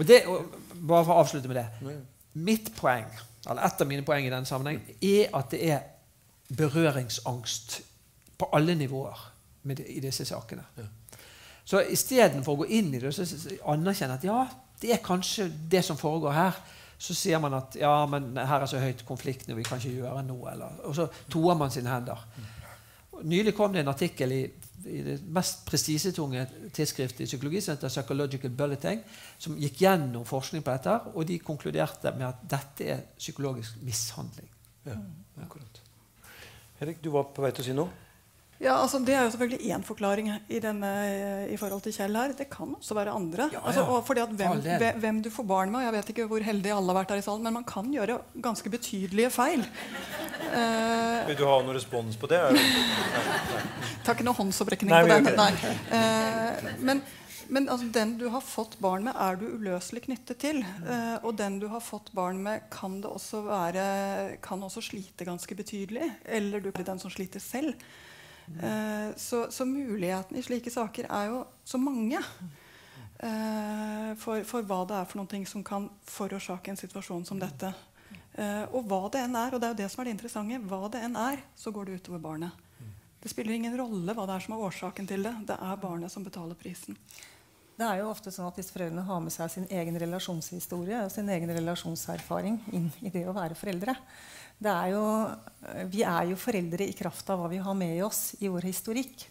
Og 0.00 0.06
det, 0.08 0.22
og 0.32 0.54
bare 0.88 1.04
for 1.04 1.12
å 1.12 1.20
avslutte 1.24 1.48
med 1.50 1.58
det 1.60 1.66
Mitt 2.40 2.70
poeng, 2.78 3.04
eller 3.50 3.66
et 3.66 3.80
av 3.82 3.88
mine 3.90 4.04
poeng 4.06 4.24
i 4.24 4.30
denne 4.32 4.46
sammenheng, 4.48 4.78
er 5.02 5.32
at 5.36 5.50
det 5.52 5.60
er 5.74 5.80
berøringsangst 6.56 7.80
på 8.38 8.48
alle 8.56 8.74
nivåer 8.78 9.18
med 9.68 9.76
det, 9.76 9.86
i 9.92 10.00
disse 10.00 10.24
sakene. 10.24 10.62
Så 11.64 11.82
istedenfor 11.92 12.54
å 12.54 12.60
gå 12.62 12.68
inn 12.78 12.94
i 12.94 12.98
det 13.02 13.12
så- 13.14 13.24
så 13.26 13.50
anerkjenne 13.66 14.14
at 14.14 14.24
ja, 14.24 14.46
det 14.80 14.92
er 14.92 14.96
kanskje 15.04 15.50
det 15.70 15.84
som 15.84 15.96
foregår 15.96 16.32
her, 16.32 16.52
så 16.98 17.14
sier 17.14 17.38
man 17.38 17.54
at 17.54 17.76
ja, 17.76 18.06
men 18.06 18.36
her 18.36 18.60
er 18.60 18.66
så 18.66 18.78
høyt 18.78 19.04
konfliktnivå, 19.06 19.56
vi 19.56 19.62
kan 19.62 19.78
ikke 19.78 19.96
gjøre 20.02 20.22
noe. 20.26 20.52
Eller, 20.52 20.80
og 20.84 20.94
så 20.94 21.06
toer 21.30 21.54
man 21.56 21.70
sine 21.70 21.88
hender. 21.88 22.24
Nylig 23.24 23.54
kom 23.56 23.72
det 23.72 23.82
en 23.82 23.92
artikkel 23.92 24.32
i, 24.32 24.40
i 24.88 25.00
det 25.04 25.16
mest 25.34 25.64
prestisjetunge 25.68 26.46
tidsskriftet 26.72 27.24
i 27.24 27.28
psykologi, 27.28 27.60
Psychological 27.82 28.52
Bulletin, 28.56 29.02
som 29.38 29.58
gikk 29.60 29.82
gjennom 29.84 30.24
forskning 30.28 30.64
på 30.64 30.74
dette, 30.76 30.96
og 31.14 31.26
de 31.28 31.38
konkluderte 31.44 32.14
med 32.16 32.28
at 32.30 32.44
dette 32.56 32.88
er 32.94 33.02
psykologisk 33.18 33.82
mishandling. 33.86 34.48
Ja, 34.88 34.96
akkurat. 35.44 35.82
Erik, 36.80 37.02
du 37.04 37.10
var 37.12 37.28
på 37.34 37.44
vei 37.44 37.52
til 37.52 37.64
å 37.64 37.68
si 37.68 37.76
noe? 37.76 38.09
Ja, 38.60 38.74
altså 38.76 38.98
Det 39.00 39.14
er 39.16 39.22
jo 39.24 39.30
selvfølgelig 39.32 39.72
én 39.72 39.84
forklaring 39.84 40.26
i, 40.48 40.58
denne, 40.60 40.88
i 41.48 41.56
forhold 41.56 41.80
til 41.86 41.94
Kjell 41.96 42.16
her. 42.16 42.34
Det 42.36 42.50
kan 42.52 42.74
også 42.76 42.94
være 42.94 43.14
andre. 43.16 43.48
Ja, 43.54 43.62
Altså, 43.64 43.80
ja. 43.80 43.86
og 43.86 44.06
fordi 44.06 44.20
at 44.20 44.34
hvem, 44.36 45.00
hvem- 45.00 45.22
du 45.22 45.30
får 45.30 45.46
barn 45.48 45.72
med 45.72 45.80
Jeg 45.80 45.92
vet 45.92 46.08
ikke 46.12 46.26
hvor 46.26 46.44
heldige 46.44 46.74
alle 46.74 46.92
har 46.92 46.98
vært 47.00 47.10
her 47.14 47.22
i 47.22 47.24
salen, 47.24 47.42
men 47.42 47.52
man 47.52 47.64
kan 47.64 47.88
gjøre 47.92 48.18
ganske 48.42 48.70
betydelige 48.70 49.30
feil. 49.30 49.64
Uh, 50.50 51.28
Vil 51.28 51.38
du 51.38 51.46
ha 51.46 51.56
noen 51.62 51.74
respons 51.74 52.16
på 52.20 52.28
det? 52.28 52.40
Tar 54.04 54.14
ikke 54.14 54.28
noe 54.28 54.36
håndsopprekning 54.36 54.92
på 54.92 55.08
den. 55.08 55.32
Nei. 55.40 55.52
Uh, 55.92 56.76
men 56.84 57.02
men 57.50 57.66
altså, 57.68 57.88
den 57.90 58.12
du 58.18 58.28
har 58.30 58.44
fått 58.46 58.76
barn 58.78 59.02
med, 59.08 59.16
er 59.18 59.34
du 59.40 59.48
uløselig 59.56 60.04
knyttet 60.04 60.38
til. 60.38 60.60
Uh, 60.84 61.16
og 61.24 61.34
den 61.40 61.58
du 61.58 61.66
har 61.72 61.80
fått 61.82 62.12
barn 62.14 62.38
med, 62.44 62.68
kan, 62.70 63.00
det 63.02 63.10
også 63.10 63.40
være, 63.48 64.36
kan 64.44 64.62
også 64.62 64.84
slite 64.84 65.26
ganske 65.26 65.56
betydelig. 65.58 66.12
Eller 66.24 66.62
du 66.62 66.70
blir 66.70 66.86
den 66.86 67.02
som 67.02 67.10
sliter 67.10 67.42
selv. 67.42 67.74
Eh, 68.58 69.10
så, 69.16 69.44
så 69.50 69.66
mulighetene 69.68 70.40
i 70.40 70.44
slike 70.44 70.72
saker 70.72 71.06
er 71.10 71.30
jo 71.30 71.44
så 71.64 71.78
mange. 71.78 72.22
eh, 73.20 74.10
for, 74.20 74.42
for 74.48 74.66
hva 74.66 74.82
det 74.88 74.98
er 74.98 75.08
for 75.08 75.20
noen 75.20 75.30
ting 75.30 75.46
som 75.46 75.64
kan 75.64 75.88
forårsake 76.08 76.72
en 76.72 76.80
situasjon 76.80 77.26
som 77.28 77.40
dette. 77.40 77.72
Eh, 78.34 78.64
og 78.72 78.86
hva 78.88 79.04
det 79.12 79.24
enn 79.26 79.36
er, 79.38 79.54
og 79.54 79.60
det 79.60 79.68
er 79.68 79.74
jo 79.74 79.82
det 79.82 79.90
som 79.92 80.02
er 80.02 80.10
det 80.10 80.16
interessante, 80.16 80.60
hva 80.70 80.88
det 80.92 81.04
enn 81.06 81.18
er, 81.18 81.42
så 81.58 81.72
går 81.74 81.88
det 81.88 82.00
utover 82.00 82.22
barnet. 82.22 82.66
Det 83.20 83.28
spiller 83.28 83.52
ingen 83.52 83.76
rolle 83.76 84.14
hva 84.16 84.24
det 84.24 84.38
er 84.38 84.46
som 84.46 84.56
er 84.56 84.64
årsaken 84.64 85.08
til 85.10 85.26
det. 85.26 85.34
Det 85.50 85.58
er 85.60 85.82
barnet 85.82 86.12
som 86.12 86.24
betaler 86.24 86.56
prisen. 86.56 86.96
Det 87.80 87.88
er 87.88 88.00
jo 88.00 88.10
ofte 88.10 88.32
sånn 88.32 88.48
at 88.48 88.58
Hvis 88.60 88.72
foreldrene 88.72 89.06
har 89.06 89.20
med 89.24 89.32
seg 89.32 89.48
sin 89.52 89.66
egen 89.72 89.96
relasjonshistorie 90.00 90.98
og 91.04 91.12
sin 91.12 91.28
egen 91.32 91.52
relasjonserfaring 91.56 92.58
inn 92.76 92.90
i 93.00 93.12
det 93.12 93.24
å 93.28 93.36
være 93.36 93.56
foreldre 93.56 93.94
er 94.68 94.90
jo, 94.92 95.04
Vi 95.88 96.02
er 96.04 96.28
jo 96.28 96.36
foreldre 96.36 96.84
i 96.84 96.96
kraft 96.96 97.30
av 97.32 97.40
hva 97.40 97.48
vi 97.48 97.60
har 97.62 97.74
med 97.76 98.02
oss 98.04 98.34
i 98.40 98.48
vår 98.48 98.68
historikk. 98.68 99.24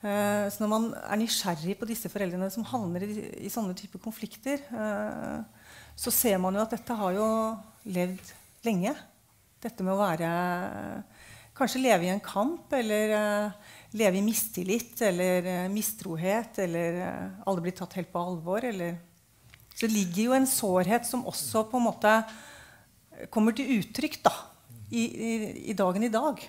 Eh, 0.00 0.46
så 0.48 0.62
når 0.62 0.70
man 0.72 0.86
er 0.96 1.20
nysgjerrig 1.20 1.76
på 1.76 1.88
disse 1.88 2.08
foreldrene 2.12 2.48
som 2.52 2.64
havner 2.64 3.04
i, 3.04 3.16
i 3.44 3.52
sånne 3.52 3.76
typer 3.76 4.00
konflikter, 4.00 4.62
eh, 4.72 5.40
så 5.92 6.12
ser 6.14 6.38
man 6.40 6.56
jo 6.56 6.62
at 6.64 6.72
dette 6.72 6.96
har 6.96 7.16
jo 7.16 7.26
levd 7.92 8.32
lenge. 8.64 8.94
Dette 9.60 9.84
med 9.84 9.96
å 9.96 10.00
være 10.00 10.30
Kanskje 11.60 11.82
leve 11.82 12.06
i 12.06 12.08
en 12.08 12.22
kamp, 12.24 12.70
eller 12.72 13.10
eh, 13.12 13.72
leve 14.00 14.16
i 14.16 14.24
mistillit 14.24 15.02
eller 15.04 15.44
eh, 15.44 15.66
mistrohet, 15.68 16.56
eller 16.64 17.00
aldri 17.44 17.66
blir 17.66 17.74
tatt 17.76 17.98
helt 17.98 18.08
på 18.12 18.22
alvor, 18.22 18.64
eller 18.64 18.96
Så 19.74 19.86
det 19.86 19.92
ligger 19.92 20.22
jo 20.22 20.32
en 20.36 20.48
sårhet 20.48 21.04
som 21.08 21.26
også 21.28 21.66
på 21.68 21.76
en 21.76 21.84
måte 21.84 22.14
kommer 23.32 23.52
til 23.52 23.68
uttrykk 23.76 24.22
da, 24.24 24.32
i, 24.90 25.04
i, 25.70 25.74
dagen 25.78 26.04
i 26.06 26.12
dag. 26.12 26.42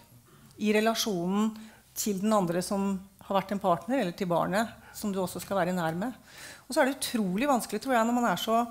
I 0.62 0.74
relasjonen 0.76 1.52
til 1.98 2.22
den 2.22 2.34
andre 2.34 2.62
som 2.66 2.94
har 3.28 3.38
vært 3.38 3.54
en 3.56 3.62
partner, 3.62 4.02
eller 4.02 4.16
til 4.18 4.30
barnet, 4.30 4.72
som 4.98 5.14
du 5.14 5.22
også 5.22 5.42
skal 5.44 5.62
være 5.62 5.76
nær 5.76 5.98
med. 5.98 6.16
Og 6.68 6.74
så 6.74 6.82
er 6.82 6.90
det 6.90 6.98
utrolig 7.00 7.50
vanskelig 7.50 7.82
tror 7.84 7.96
jeg, 7.98 8.08
når 8.08 8.18
man 8.18 8.30
er 8.32 8.42
så 8.42 8.64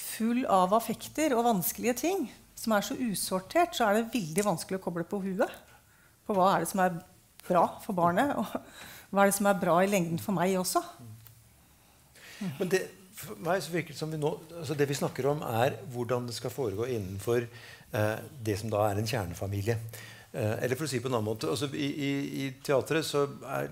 full 0.00 0.44
av 0.48 0.72
affekter 0.76 1.34
og 1.36 1.46
vanskelige 1.48 1.96
ting, 2.00 2.28
som 2.56 2.74
er 2.76 2.84
så 2.84 2.96
usortert, 2.96 3.74
så 3.76 3.88
er 3.88 3.98
det 3.98 4.12
veldig 4.14 4.46
vanskelig 4.46 4.80
å 4.80 4.84
koble 4.84 5.04
på 5.08 5.20
huet. 5.24 5.52
På 6.28 6.36
hva 6.36 6.54
er 6.54 6.64
det 6.64 6.70
som 6.72 6.82
er 6.84 6.98
bra 7.46 7.66
for 7.84 7.96
barnet, 7.96 8.34
og 8.36 8.48
hva 9.10 9.24
er 9.24 9.30
det 9.30 9.36
som 9.38 9.48
er 9.50 9.60
bra 9.60 9.80
i 9.82 9.90
lengden 9.90 10.20
for 10.22 10.36
meg 10.36 10.54
også? 10.60 10.82
Men 12.60 12.70
det, 12.72 12.84
for 13.16 13.40
meg 13.44 13.60
så 13.64 13.72
virker 13.74 13.94
det 13.94 14.00
som 14.00 14.12
vi 14.12 14.20
nå, 14.20 14.30
altså 14.60 14.76
det 14.78 14.88
vi 14.88 14.96
snakker 14.96 15.28
om, 15.32 15.42
er 15.44 15.76
hvordan 15.92 16.28
det 16.28 16.36
skal 16.36 16.52
foregå 16.54 16.88
innenfor 16.88 17.48
det 17.90 18.54
som 18.60 18.70
da 18.70 18.84
er 18.86 19.00
en 19.00 19.08
kjernefamilie. 19.08 19.76
Eh, 20.32 20.62
eller 20.62 20.78
for 20.78 20.86
å 20.86 20.90
si 20.90 21.00
på 21.02 21.10
en 21.10 21.16
annen 21.18 21.26
måte 21.26 21.48
altså 21.50 21.66
I, 21.74 21.88
i, 21.90 22.10
i 22.44 22.44
teatret 22.62 23.02
så 23.06 23.24
er 23.50 23.66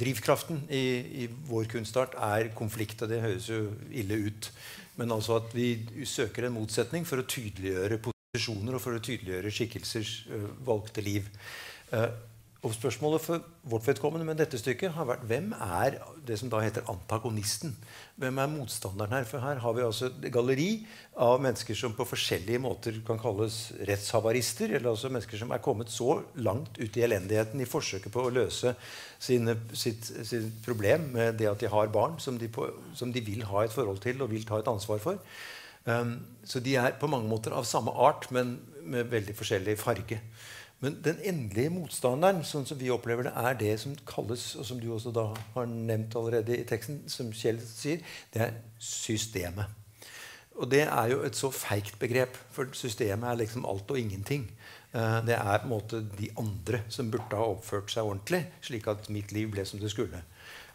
drivkraften 0.00 0.62
i, 0.72 0.84
i, 1.24 1.26
vår 1.50 1.66
kunstart 1.68 2.14
er 2.24 2.52
konflikt. 2.56 3.02
Og 3.04 3.10
det 3.10 3.20
høres 3.24 3.50
jo 3.50 3.66
ille 3.92 4.22
ut. 4.30 4.48
Men 5.00 5.12
altså 5.12 5.36
at 5.40 5.52
vi 5.52 5.74
søker 6.08 6.48
en 6.48 6.56
motsetning 6.56 7.04
for 7.08 7.20
å 7.20 7.28
tydeliggjøre 7.28 8.00
posisjoner 8.06 8.76
og 8.78 8.82
for 8.84 8.96
å 8.96 9.02
tydeliggjøre 9.04 9.52
skikkelsers 9.52 10.14
uh, 10.30 10.48
valgte 10.64 11.04
liv. 11.04 11.28
Og 12.60 12.74
spørsmålet 12.76 13.22
for 13.24 13.44
vårt 13.72 13.86
vedkommende 13.88 14.26
med 14.28 14.36
dette 14.36 14.58
stykket 14.60 14.92
har 14.92 15.06
vært 15.08 15.22
hvem 15.24 15.54
er 15.56 15.94
det 16.28 16.36
som 16.36 16.50
da 16.52 16.58
heter 16.60 16.84
antagonisten? 16.92 17.72
Hvem 18.20 18.36
er 18.42 18.50
motstanderen 18.52 19.14
her? 19.16 19.24
For 19.24 19.40
her 19.40 19.62
har 19.64 19.76
vi 19.78 19.86
altså 19.86 20.10
et 20.10 20.26
galleri 20.34 20.66
av 21.24 21.40
mennesker 21.40 21.78
som 21.78 21.94
på 21.96 22.04
forskjellige 22.10 22.60
måter 22.60 22.98
kan 23.06 23.20
kalles 23.22 23.70
rettshavarister. 23.88 24.74
Eller 24.76 24.90
altså 24.92 25.08
mennesker 25.08 25.40
som 25.40 25.56
er 25.56 25.64
kommet 25.64 25.88
så 25.94 26.18
langt 26.36 26.76
ut 26.76 27.00
i 27.00 27.06
elendigheten 27.08 27.64
i 27.64 27.70
forsøket 27.70 28.12
på 28.12 28.26
å 28.26 28.34
løse 28.42 28.74
sine, 29.16 29.56
sitt, 29.72 30.12
sitt, 30.28 30.52
problem 30.66 31.08
med 31.16 31.40
det 31.40 31.48
at 31.48 31.64
de 31.64 31.72
har 31.72 31.88
barn 31.96 32.20
som 32.20 32.36
de, 32.36 32.52
på, 32.52 32.68
som 32.92 33.08
de, 33.08 33.24
vil 33.24 33.48
ha 33.48 33.64
et 33.64 33.72
forhold 33.72 34.04
til 34.04 34.20
og 34.20 34.34
vil 34.36 34.44
ta 34.44 34.60
et 34.60 34.68
ansvar 34.68 35.00
for. 35.00 35.24
Um, 35.88 36.18
så 36.44 36.60
de 36.60 36.76
er 36.76 37.00
på 37.00 37.08
mange 37.08 37.28
måter 37.30 37.56
av 37.56 37.64
samme 37.64 37.96
art, 37.96 38.28
men 38.36 38.58
med 38.84 39.08
veldig 39.08 39.32
forskjellig 39.38 39.80
farge. 39.80 40.20
Men 40.80 40.96
den 41.04 41.18
endelige 41.28 41.72
motstanderen 41.74 42.40
sånn 42.46 42.64
som 42.68 42.78
vi 42.80 42.88
opplever 42.92 43.28
det, 43.28 43.34
er 43.36 43.58
det 43.60 43.74
som 43.82 43.92
kalles, 44.08 44.54
og 44.56 44.64
som 44.64 44.80
du 44.80 44.88
også 44.94 45.12
da 45.12 45.26
har 45.54 45.68
nevnt 45.68 46.16
allerede 46.16 46.56
i 46.56 46.64
teksten, 46.68 47.02
som 47.12 47.28
Kjell 47.36 47.60
sier, 47.60 48.00
det 48.32 48.46
er 48.46 48.56
systemet. 48.80 49.76
Og 50.60 50.68
det 50.72 50.86
er 50.86 51.12
jo 51.12 51.20
et 51.24 51.36
så 51.36 51.50
feigt 51.52 51.98
begrep, 52.00 52.36
for 52.52 52.72
systemet 52.76 53.28
er 53.28 53.42
liksom 53.42 53.68
alt 53.68 53.92
og 53.92 54.00
ingenting. 54.00 54.48
Eh, 54.92 55.20
det 55.28 55.36
er 55.36 55.60
på 55.60 55.68
en 55.68 55.74
måte 55.74 56.00
de 56.16 56.32
andre 56.40 56.82
som 56.92 57.12
burde 57.12 57.36
ha 57.36 57.52
oppført 57.52 57.92
seg 57.92 58.08
ordentlig, 58.08 58.42
slik 58.64 58.88
at 58.90 59.08
mitt 59.12 59.32
liv 59.36 59.52
ble 59.52 59.64
som 59.68 59.80
det 59.80 59.92
skulle. 59.92 60.24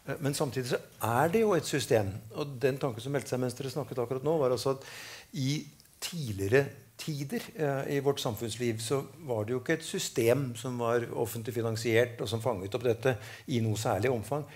Eh, 0.06 0.16
men 0.22 0.34
samtidig 0.34 0.70
så 0.70 0.80
er 1.02 1.34
det 1.34 1.42
jo 1.42 1.54
et 1.58 1.66
system. 1.66 2.14
Og 2.34 2.56
den 2.62 2.78
tanken 2.82 3.02
som 3.02 3.14
meldte 3.14 3.34
seg 3.34 3.42
mens 3.42 3.58
dere 3.58 3.74
snakket 3.74 4.02
akkurat 4.02 4.26
nå, 4.26 4.38
var 4.40 4.54
altså 4.54 4.74
at 4.78 4.86
i 5.34 5.60
tidligere 6.02 6.66
tider 6.96 7.42
eh, 7.54 7.96
i 7.96 8.00
vårt 8.00 8.20
samfunnsliv 8.20 8.78
så 8.82 9.02
var 9.28 9.44
det 9.44 9.54
jo 9.54 9.60
ikke 9.60 9.76
et 9.78 9.86
system 9.86 10.48
som 10.56 10.78
var 10.80 11.04
offentlig 11.12 11.54
finansiert, 11.54 12.20
og 12.20 12.30
som 12.30 12.42
fanget 12.44 12.74
opp 12.76 12.86
dette 12.86 13.16
i 13.52 13.60
noe 13.64 13.78
særlig 13.80 14.12
omfang. 14.12 14.46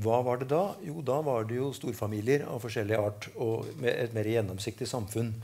Hva 0.00 0.20
var 0.24 0.40
det 0.40 0.48
da? 0.52 0.62
Jo, 0.86 1.00
da 1.04 1.18
var 1.26 1.44
det 1.48 1.58
jo 1.58 1.72
storfamilier 1.76 2.46
av 2.48 2.62
forskjellig 2.62 2.96
art 2.96 3.28
og 3.34 3.68
med 3.82 3.92
et 3.92 4.14
mer 4.16 4.28
gjennomsiktig 4.30 4.88
samfunn. 4.88 5.34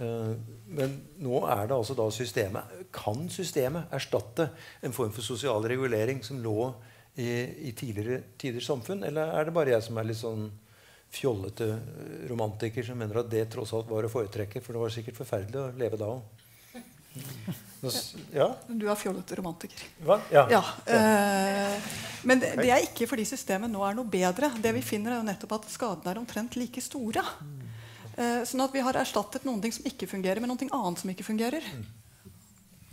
Eh, 0.00 0.32
men 0.72 0.96
nå 1.22 1.44
er 1.44 1.68
det 1.68 1.76
altså 1.76 1.96
da 1.98 2.06
systemet 2.14 2.86
Kan 2.94 3.26
systemet 3.28 3.90
erstatte 3.92 4.48
en 4.86 4.94
form 4.96 5.12
for 5.12 5.26
sosial 5.26 5.66
regulering 5.68 6.24
som 6.24 6.40
lå 6.42 6.72
i, 7.20 7.28
i 7.68 7.72
tidligere 7.76 8.22
tiders 8.40 8.66
samfunn, 8.70 9.04
eller 9.04 9.34
er 9.36 9.46
det 9.46 9.54
bare 9.54 9.74
jeg 9.74 9.84
som 9.84 9.98
er 10.00 10.08
litt 10.08 10.20
sånn 10.20 10.48
fjollete 11.10 11.72
romantiker 12.30 12.86
som 12.86 12.98
mener 12.98 13.22
at 13.22 13.30
det 13.30 13.46
tross 13.52 13.72
alt 13.76 13.88
var 13.90 14.06
å 14.06 14.12
foretrekke. 14.12 14.62
For 14.62 14.76
det 14.76 14.84
var 14.84 14.94
sikkert 14.94 15.18
forferdelig 15.18 15.60
å 15.60 15.72
leve 15.80 16.00
da 16.00 16.12
òg. 16.14 16.22
Ja? 18.30 18.44
Du 18.68 18.84
er 18.92 18.98
fjollete 19.00 19.38
romantiker. 19.38 19.80
Hva? 20.04 20.18
Ja. 20.28 20.42
ja. 20.52 20.58
Eh, 20.84 21.86
men 22.28 22.42
det, 22.42 22.50
det, 22.58 22.68
er 22.68 22.84
ikke 22.84 23.08
fordi 23.08 23.24
systemet 23.24 23.72
nå 23.72 23.80
er 23.86 23.96
noe 23.96 24.04
bedre. 24.04 24.50
Det 24.60 24.74
vi 24.76 24.82
finner, 24.84 25.14
er 25.14 25.22
jo 25.22 25.24
nettopp 25.24 25.54
at 25.56 25.70
skadene 25.72 26.12
er 26.12 26.20
omtrent 26.20 26.58
like 26.60 26.82
store. 26.84 27.24
Eh, 28.20 28.42
sånn 28.44 28.64
at 28.66 28.76
vi 28.76 28.84
har 28.84 29.00
erstattet 29.00 29.48
noen 29.48 29.62
ting 29.64 29.72
som 29.72 29.88
ikke 29.88 30.10
fungerer, 30.10 30.42
med 30.44 30.52
noe 30.52 30.68
annet 30.76 31.00
som 31.00 31.12
ikke 31.12 31.26
fungerer. 31.26 31.64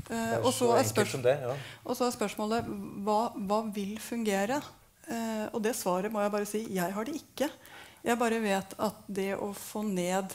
Eh, 0.07 0.35
og, 0.39 0.53
så 0.55 0.71
er 0.77 0.87
det, 1.19 1.35
ja. 1.43 1.55
og 1.83 1.97
så 1.99 2.07
er 2.07 2.15
spørsmålet 2.15 2.67
hva, 3.03 3.21
hva 3.35 3.63
vil 3.75 3.97
fungere? 3.99 4.61
Eh, 5.07 5.47
og 5.51 5.59
det 5.63 5.75
svaret 5.75 6.11
må 6.13 6.23
jeg 6.23 6.31
bare 6.31 6.47
si 6.47 6.63
jeg 6.71 6.95
har 6.95 7.07
det 7.07 7.17
ikke. 7.19 7.49
Jeg 8.07 8.19
bare 8.19 8.39
vet 8.39 8.75
at 8.79 8.99
det 9.11 9.33
å 9.35 9.49
få 9.51 9.81
ned 9.83 10.31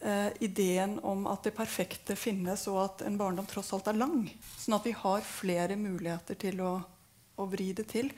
eh, 0.00 0.32
ideen 0.42 0.96
om 1.06 1.28
at 1.30 1.46
det 1.46 1.54
perfekte 1.54 2.16
finnes, 2.18 2.66
og 2.72 2.80
at 2.82 3.04
en 3.06 3.18
barndom 3.20 3.46
tross 3.46 3.70
alt 3.76 3.92
er 3.92 4.00
lang, 4.00 4.24
sånn 4.58 4.74
at 4.78 4.88
vi 4.88 4.96
har 4.98 5.22
flere 5.22 5.78
muligheter 5.78 6.38
til 6.42 6.64
å, 6.66 6.72
å 7.38 7.46
vri 7.52 7.70
det 7.76 7.86
til. 7.92 8.10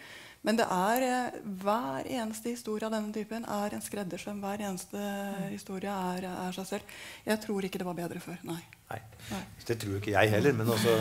Men 0.47 0.57
det 0.57 0.65
er, 0.71 1.05
eh, 1.05 1.39
hver 1.61 2.07
eneste 2.09 2.55
historie 2.55 2.87
av 2.87 2.95
denne 2.95 3.13
typen 3.13 3.45
er 3.45 3.75
en 3.75 3.85
skreddersøm. 3.85 4.41
Hver 4.41 4.63
eneste 4.65 5.03
historie 5.51 5.93
er, 5.93 6.29
er, 6.31 6.53
seg 6.57 6.69
selv. 6.71 6.99
Jeg 7.27 7.43
tror 7.43 7.67
ikke 7.67 7.83
det 7.83 7.89
var 7.89 7.99
bedre 7.99 8.23
før. 8.23 8.39
Nei. 8.49 8.61
Nei. 8.89 9.43
Det 9.67 9.77
tror 9.83 9.99
ikke 9.99 10.15
jeg 10.15 10.33
heller. 10.33 10.57
Men 10.57 10.71
altså 10.73 10.95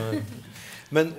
Men 0.90 1.14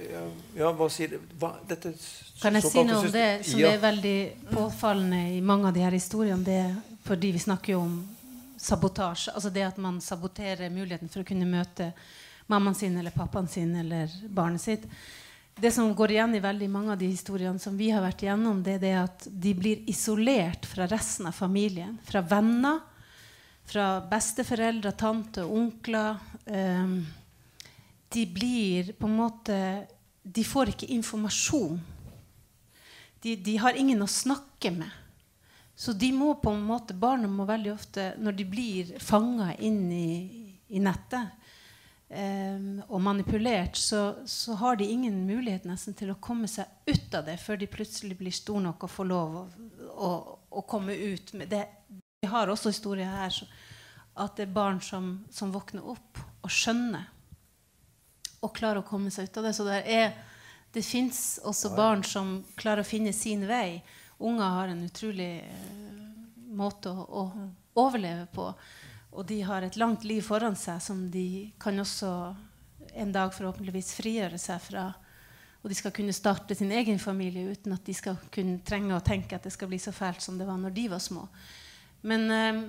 ja, 0.57 0.71
hva 0.73 0.89
sier 0.93 1.19
hva, 1.39 1.53
dette, 1.69 1.93
Kan 2.41 2.57
jeg 2.57 2.65
si 2.71 2.85
noe 2.87 3.03
om 3.03 3.11
det 3.13 3.29
som 3.45 3.61
ja. 3.61 3.75
er 3.75 3.83
veldig 3.83 4.19
påfallende 4.49 5.21
i 5.37 5.43
mange 5.45 5.69
av 5.69 5.77
de 5.77 5.85
her 5.85 5.97
historiene? 5.97 6.41
Det, 6.45 7.01
fordi 7.05 7.35
vi 7.37 7.43
snakker 7.43 7.75
jo 7.75 7.83
om 7.85 7.99
sabotasje. 8.59 9.35
Altså 9.35 9.53
det 9.53 9.67
at 9.67 9.81
man 9.83 10.01
saboterer 10.05 10.73
muligheten 10.73 11.13
for 11.13 11.23
å 11.23 11.29
kunne 11.29 11.49
møte 11.49 11.93
mammaen 12.49 12.77
sin 12.79 12.97
eller 12.97 13.13
pappaen 13.13 13.49
sin 13.49 13.75
eller 13.77 14.13
barnet 14.33 14.65
sitt. 14.65 14.89
Det 15.59 15.73
som 15.75 15.91
går 15.95 16.15
igjen 16.15 16.37
i 16.39 16.43
veldig 16.43 16.69
mange 16.71 16.95
av 16.95 17.01
de 17.01 17.09
historiene 17.11 17.59
som 17.59 17.77
vi 17.77 17.91
har 17.91 18.05
vært 18.05 18.23
igjennom, 18.23 18.63
det 18.63 18.77
er 18.79 18.83
det 18.85 18.95
at 19.01 19.27
de 19.27 19.55
blir 19.59 19.83
isolert 19.91 20.69
fra 20.71 20.87
resten 20.87 21.27
av 21.29 21.35
familien. 21.35 21.97
Fra 22.07 22.23
venner, 22.23 22.79
fra 23.69 23.89
besteforeldre, 24.09 24.95
tante, 24.97 25.43
onkler. 25.45 26.23
Um, 26.47 27.01
de 28.09 28.27
blir 28.27 28.93
på 28.93 29.07
en 29.07 29.17
måte 29.17 29.87
De 30.23 30.45
får 30.45 30.75
ikke 30.75 30.91
informasjon. 30.93 31.81
De, 33.21 33.37
de, 33.37 33.57
har 33.57 33.77
ingen 33.77 34.03
å 34.05 34.09
snakke 34.11 34.71
med. 34.75 34.91
Så 35.79 35.95
de 35.97 36.11
må 36.13 36.35
på 36.43 36.53
en 36.53 36.63
måte, 36.67 36.95
barna 36.95 37.31
må 37.31 37.47
veldig 37.49 37.73
ofte, 37.73 38.11
når 38.21 38.37
de 38.37 38.47
blir 38.51 38.93
fanga 39.01 39.53
inn 39.55 39.87
i, 39.95 40.11
i 40.69 40.83
nettet 40.83 41.33
um, 42.11 42.83
og 42.91 43.01
manipulert, 43.03 43.79
så, 43.79 44.19
så, 44.27 44.59
har 44.61 44.77
de 44.77 44.91
ingen 44.91 45.23
mulighet 45.27 45.67
nesten 45.71 45.97
til 45.97 46.13
å 46.13 46.19
komme 46.21 46.51
seg 46.51 46.67
ut 46.91 47.15
av 47.15 47.27
det 47.31 47.39
før 47.41 47.63
de 47.63 47.71
plutselig 47.71 48.19
blir 48.19 48.35
store 48.35 48.67
nok 48.69 48.85
og 48.85 48.95
får 48.99 49.09
lov 49.09 49.39
å, 49.41 49.45
å, 49.89 50.11
å 50.61 50.67
komme 50.69 50.95
ut. 50.95 51.33
Med 51.39 51.51
det. 51.55 51.65
Vi 52.21 52.31
har 52.31 52.51
også 52.53 52.75
historier 52.75 53.15
her 53.23 53.33
så, 53.35 53.49
at 54.19 54.37
det 54.37 54.49
er 54.49 54.59
barn 54.61 54.83
som, 54.85 55.15
som 55.31 55.55
våkner 55.55 55.87
opp 55.89 56.21
og 56.43 56.53
skjønner 56.53 57.07
og 58.41 58.55
klarer 58.55 58.83
å 58.83 58.87
komme 58.87 59.11
seg 59.11 59.29
ut 59.29 59.39
av 59.41 59.49
det. 59.49 59.55
Så 59.57 59.67
det, 59.67 59.79
er, 59.91 60.13
det 60.75 60.85
fins 60.87 61.39
også 61.47 61.73
barn 61.77 62.05
som 62.07 62.39
klarer 62.59 62.85
å 62.85 62.89
finne 62.89 63.15
sin 63.17 63.47
vei. 63.49 63.81
Unger 64.19 64.55
har 64.57 64.73
en 64.73 64.85
utrolig 64.87 65.33
uh, 65.43 66.05
måte 66.59 66.93
å, 66.93 67.07
å, 67.23 67.49
overleve 67.79 68.27
på. 68.35 68.49
Og 69.19 69.27
de 69.27 69.41
har 69.47 69.65
et 69.65 69.79
langt 69.79 70.05
liv 70.07 70.23
foran 70.27 70.57
seg 70.59 70.83
som 70.83 71.05
de 71.11 71.49
kan 71.63 71.79
også 71.79 72.11
en 72.99 73.13
dag 73.15 73.31
forhåpentligvis 73.35 73.93
frigjøre 73.99 74.41
seg 74.43 74.63
fra. 74.63 74.89
Og 75.63 75.71
de 75.71 75.77
skal 75.79 75.95
kunne 75.95 76.15
starte 76.15 76.57
sin 76.59 76.71
egen 76.75 76.99
familie 77.03 77.55
uten 77.55 77.75
at 77.75 77.87
de 77.87 77.95
skal 77.95 78.19
kunne 78.35 78.61
trenge 78.67 78.95
å 78.95 79.05
tenke 79.05 79.39
at 79.39 79.47
det 79.47 79.55
skal 79.55 79.71
bli 79.71 79.79
så 79.83 79.95
fælt 79.95 80.23
som 80.23 80.39
det 80.39 80.47
var 80.47 80.59
når 80.59 80.75
de 80.75 80.87
var 80.91 81.03
små. 81.03 81.27
Men 82.07 82.29
uh, 82.31 82.63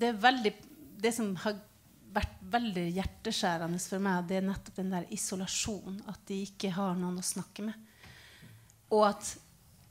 det 0.00 0.16
veldig 0.20 0.54
det 0.98 1.12
som 1.14 1.30
har 1.44 1.56
vært 2.18 2.38
veldig 2.52 2.86
hjerteskjærende 2.98 3.80
for 3.82 4.04
meg, 4.04 4.28
det 4.28 4.38
er 4.38 4.48
nettopp 4.48 4.78
den 4.78 4.94
der 4.94 5.10
isolasjonen. 5.14 6.00
At 6.10 6.22
de 6.30 6.42
ikke 6.46 6.72
har 6.76 6.96
noen 6.98 7.20
å 7.20 7.26
snakke 7.26 7.66
med. 7.70 7.84
Og 8.94 9.04
at 9.10 9.36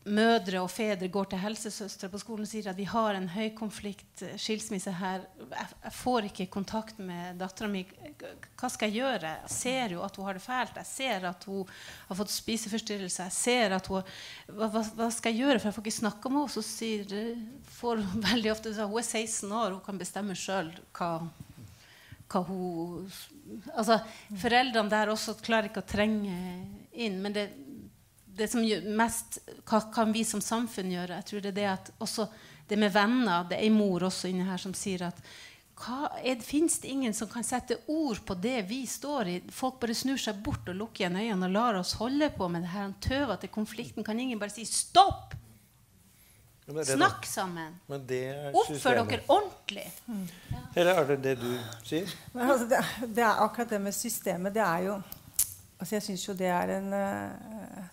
mødre 0.07 0.61
og 0.63 0.69
fedre 0.71 1.09
går 1.11 1.29
til 1.31 1.41
helsesøstre 1.41 2.09
på 2.11 2.19
skolen 2.21 2.45
og 2.45 2.49
sier 2.49 2.69
at 2.71 2.77
vi 2.77 2.85
har 2.87 3.17
en 3.17 3.27
høykonflikt 3.31 4.21
konflikt 4.21 4.41
skilsmisse 4.41 4.93
her. 4.99 5.25
Jeg, 5.51 5.93
får 5.97 6.29
ikke 6.29 6.47
kontakt 6.53 6.99
med 7.03 7.37
dattera 7.41 7.69
mi. 7.71 7.83
Hva 8.57 8.69
skal 8.71 8.91
jeg 8.91 9.01
gjøre? 9.01 9.33
Jeg 9.43 9.53
ser 9.57 9.95
jo 9.97 10.03
at 10.05 10.15
hun 10.17 10.27
har 10.27 10.37
det 10.37 10.43
fælt. 10.43 10.79
Jeg 10.79 10.89
ser 10.89 11.27
at 11.29 11.47
hun 11.49 11.73
har 12.07 12.19
fått 12.21 12.33
spiseforstyrrelse. 12.33 13.27
Jeg 13.27 13.35
ser 13.35 13.75
at 13.77 13.91
hun, 13.91 14.15
hva, 14.47 14.69
hva, 14.71 15.09
skal 15.13 15.33
jeg 15.33 15.43
gjøre? 15.43 15.59
For 15.59 15.69
jeg 15.69 15.77
får 15.77 15.85
ikke 15.85 15.99
snakke 15.99 16.31
med 16.31 16.43
henne. 16.43 16.55
Så 16.55 16.65
sier 16.65 17.17
får 17.79 18.05
veldig 18.29 18.53
ofte 18.53 18.75
Hun 18.77 19.01
er 19.01 19.09
16 19.11 19.51
år, 19.51 19.75
hun 19.75 19.85
kan 19.85 19.99
bestemme 19.99 20.37
sjøl 20.37 20.71
hva 20.97 21.11
hva 22.27 22.43
hun 22.47 23.07
altså, 23.73 23.99
Foreldrene 24.41 24.91
der 24.91 25.11
også 25.13 25.37
klarer 25.43 25.69
ikke 25.69 25.83
å 25.85 25.89
trenge 25.89 26.37
inn. 26.91 27.19
Men 27.23 27.35
det, 27.35 27.47
det 28.37 28.49
som 28.51 28.65
gjør 28.65 28.87
mest 28.99 29.39
Hva 29.67 29.85
kan 29.93 30.13
vi 30.15 30.25
som 30.27 30.43
samfunn 30.43 30.93
gjøre? 30.93 31.21
Jeg 31.21 31.29
tror 31.29 31.45
det 31.45 31.53
er 31.53 31.59
det 31.59 31.69
at 31.73 31.91
også 32.03 32.27
det 32.67 32.79
med 32.79 32.91
venner 32.91 33.47
Det 33.47 33.59
er 33.59 33.69
en 33.69 33.77
mor 33.79 34.09
også 34.09 34.31
inne 34.31 34.47
her 34.49 34.61
som 34.61 34.75
sier 34.77 35.07
at 35.07 35.21
Fins 36.41 36.79
det 36.81 36.89
ingen 36.89 37.13
som 37.13 37.29
kan 37.29 37.45
sette 37.45 37.75
ord 37.93 38.23
på 38.25 38.33
det 38.41 38.63
vi 38.65 38.79
står 38.89 39.29
i? 39.29 39.35
Folk 39.53 39.77
bare 39.83 39.93
snur 39.93 40.17
seg 40.17 40.39
bort 40.41 40.65
og 40.71 40.75
lukker 40.75 41.03
igjen 41.03 41.19
øynene 41.19 41.45
og 41.45 41.53
lar 41.53 41.77
oss 41.77 41.93
holde 41.99 42.31
på 42.33 42.47
med 42.49 42.65
det 42.65 42.71
her 42.71 42.87
Han 42.87 42.95
tøver 42.97 43.37
til 43.37 43.53
konflikten. 43.53 44.03
Kan 44.03 44.19
ingen 44.19 44.39
bare 44.41 44.49
si 44.49 44.65
'stopp'? 44.65 45.37
Ja, 46.67 46.83
Snakk 46.83 47.25
sammen. 47.25 47.77
Men 47.87 48.01
det 48.07 48.23
er 48.27 48.55
Oppfør 48.57 48.97
dere 49.07 49.21
ordentlig. 49.31 49.85
Eller 50.75 50.97
er 50.99 51.05
det 51.13 51.17
det 51.23 51.35
du 51.39 51.51
sier? 51.87 52.09
Men 52.33 52.49
altså, 52.51 52.67
det, 52.67 52.81
det 53.15 53.23
er 53.23 53.43
akkurat 53.45 53.71
det 53.71 53.79
med 53.85 53.95
systemet. 53.95 54.55
Det 54.55 54.63
er 54.65 54.89
jo 54.89 54.97
altså 55.77 55.95
Jeg 55.95 56.05
syns 56.09 56.25
jo 56.27 56.35
det 56.35 56.49
er 56.51 56.73
en 56.75 56.89
uh, 56.91 57.85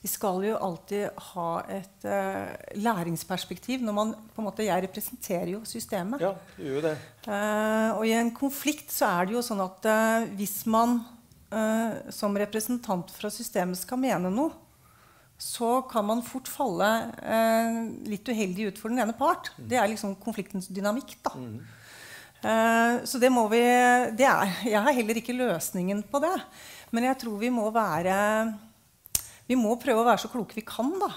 Vi 0.00 0.08
skal 0.08 0.40
jo 0.46 0.56
alltid 0.56 1.20
ha 1.34 1.48
et 1.76 2.08
uh, 2.08 2.48
læringsperspektiv 2.80 3.84
når 3.84 3.98
man 3.98 4.16
på 4.32 4.40
en 4.40 4.48
måte, 4.48 4.64
Jeg 4.64 4.86
representerer 4.86 5.52
jo 5.58 5.60
systemet. 5.68 6.24
Ja, 6.24 6.32
du 6.56 6.64
gjør 6.64 6.88
det. 6.88 6.96
Uh, 7.28 7.90
og 7.98 8.06
i 8.08 8.16
en 8.16 8.32
konflikt 8.32 8.92
så 8.94 9.18
er 9.18 9.28
det 9.28 9.36
jo 9.36 9.44
sånn 9.44 9.60
at 9.64 9.90
hvis 10.38 10.62
man 10.66 11.02
som 12.10 12.34
representant 12.34 13.12
fra 13.14 13.28
systemet 13.30 13.78
skal 13.78 14.00
mene 14.02 14.26
noe, 14.32 14.63
så 15.44 15.82
kan 15.90 16.06
man 16.08 16.22
fort 16.24 16.48
falle 16.48 16.90
eh, 17.20 17.80
litt 18.08 18.28
uheldig 18.28 18.70
ut 18.70 18.78
for 18.80 18.92
den 18.92 19.02
ene 19.04 19.14
part. 19.16 19.50
Det 19.58 19.76
er 19.76 19.90
liksom 19.90 20.14
konfliktens 20.22 20.70
dynamikk. 20.72 21.18
da. 21.26 21.34
Eh, 22.44 22.94
så 23.04 23.20
det 23.20 23.30
må 23.32 23.44
vi 23.52 23.60
det 24.16 24.26
er, 24.28 24.54
Jeg 24.64 24.80
har 24.86 24.96
heller 24.96 25.20
ikke 25.20 25.36
løsningen 25.36 26.00
på 26.08 26.22
det. 26.24 26.32
Men 26.96 27.10
jeg 27.10 27.20
tror 27.20 27.36
vi 27.40 27.52
må 27.52 27.68
være 27.74 28.16
Vi 29.48 29.56
må 29.60 29.76
prøve 29.80 30.00
å 30.00 30.08
være 30.08 30.24
så 30.24 30.32
kloke 30.32 30.56
vi 30.56 30.64
kan, 30.64 30.90
da. 31.00 31.12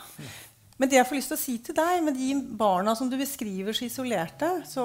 Men 0.78 0.91
det 0.91 0.99
jeg 0.99 1.07
får 1.09 1.17
lyst 1.17 1.32
til 1.32 1.38
å 1.38 1.41
si 1.41 1.57
til 1.63 1.78
deg, 1.78 2.03
med 2.05 2.19
de 2.19 2.36
barna 2.59 2.93
som 2.99 3.09
du 3.09 3.15
beskriver 3.17 3.73
så 3.73 3.88
isolerte, 3.88 4.49
så 4.69 4.84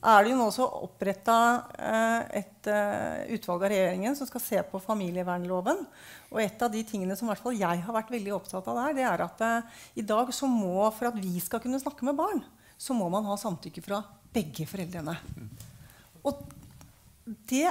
er 0.00 0.22
det 0.24 0.30
jo 0.32 0.36
nå 0.38 0.46
også 0.48 0.66
oppretta 0.80 1.36
eh, 1.76 2.38
et 2.40 2.68
eh, 2.72 3.34
utvalg 3.36 3.66
av 3.66 3.72
regjeringen 3.72 4.14
som 4.16 4.28
skal 4.28 4.40
se 4.40 4.62
på 4.70 4.80
familievernloven. 4.80 5.82
Og 6.32 6.40
et 6.40 6.62
av 6.64 6.72
de 6.72 6.80
tingene 6.88 7.16
som 7.18 7.28
jeg 7.28 7.82
har 7.84 7.96
vært 7.96 8.12
veldig 8.12 8.32
opptatt 8.32 8.70
av 8.72 8.78
der, 8.80 8.94
det 8.96 9.04
er 9.04 9.24
at 9.26 9.44
eh, 9.44 9.82
i 10.00 10.04
dag 10.06 10.32
så 10.32 10.48
må, 10.48 10.88
for 10.96 11.10
at 11.10 11.18
vi 11.20 11.34
skal 11.44 11.60
kunne 11.60 11.80
snakke 11.82 12.08
med 12.08 12.16
barn, 12.16 12.40
så 12.80 12.96
må 12.96 13.10
man 13.12 13.28
ha 13.28 13.36
samtykke 13.36 13.84
fra 13.84 14.00
begge 14.32 14.64
foreldrene. 14.70 15.18
Og 16.24 16.46
det, 17.50 17.68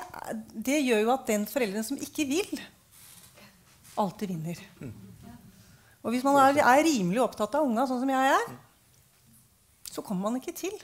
det 0.54 0.84
gjør 0.84 1.02
jo 1.02 1.14
at 1.16 1.26
den 1.32 1.50
forelderen 1.50 1.88
som 1.88 1.98
ikke 1.98 2.28
vil, 2.30 2.62
alltid 4.00 4.36
vinner. 4.36 4.62
Og 6.06 6.14
hvis 6.14 6.24
man 6.24 6.38
er, 6.44 6.62
er 6.62 6.86
rimelig 6.86 7.24
opptatt 7.26 7.58
av 7.58 7.66
unga, 7.66 7.90
sånn 7.90 8.04
som 8.04 8.14
jeg 8.14 8.38
er, 8.38 8.54
så 9.90 10.06
kommer 10.06 10.30
man 10.30 10.38
ikke 10.38 10.54
til. 10.56 10.78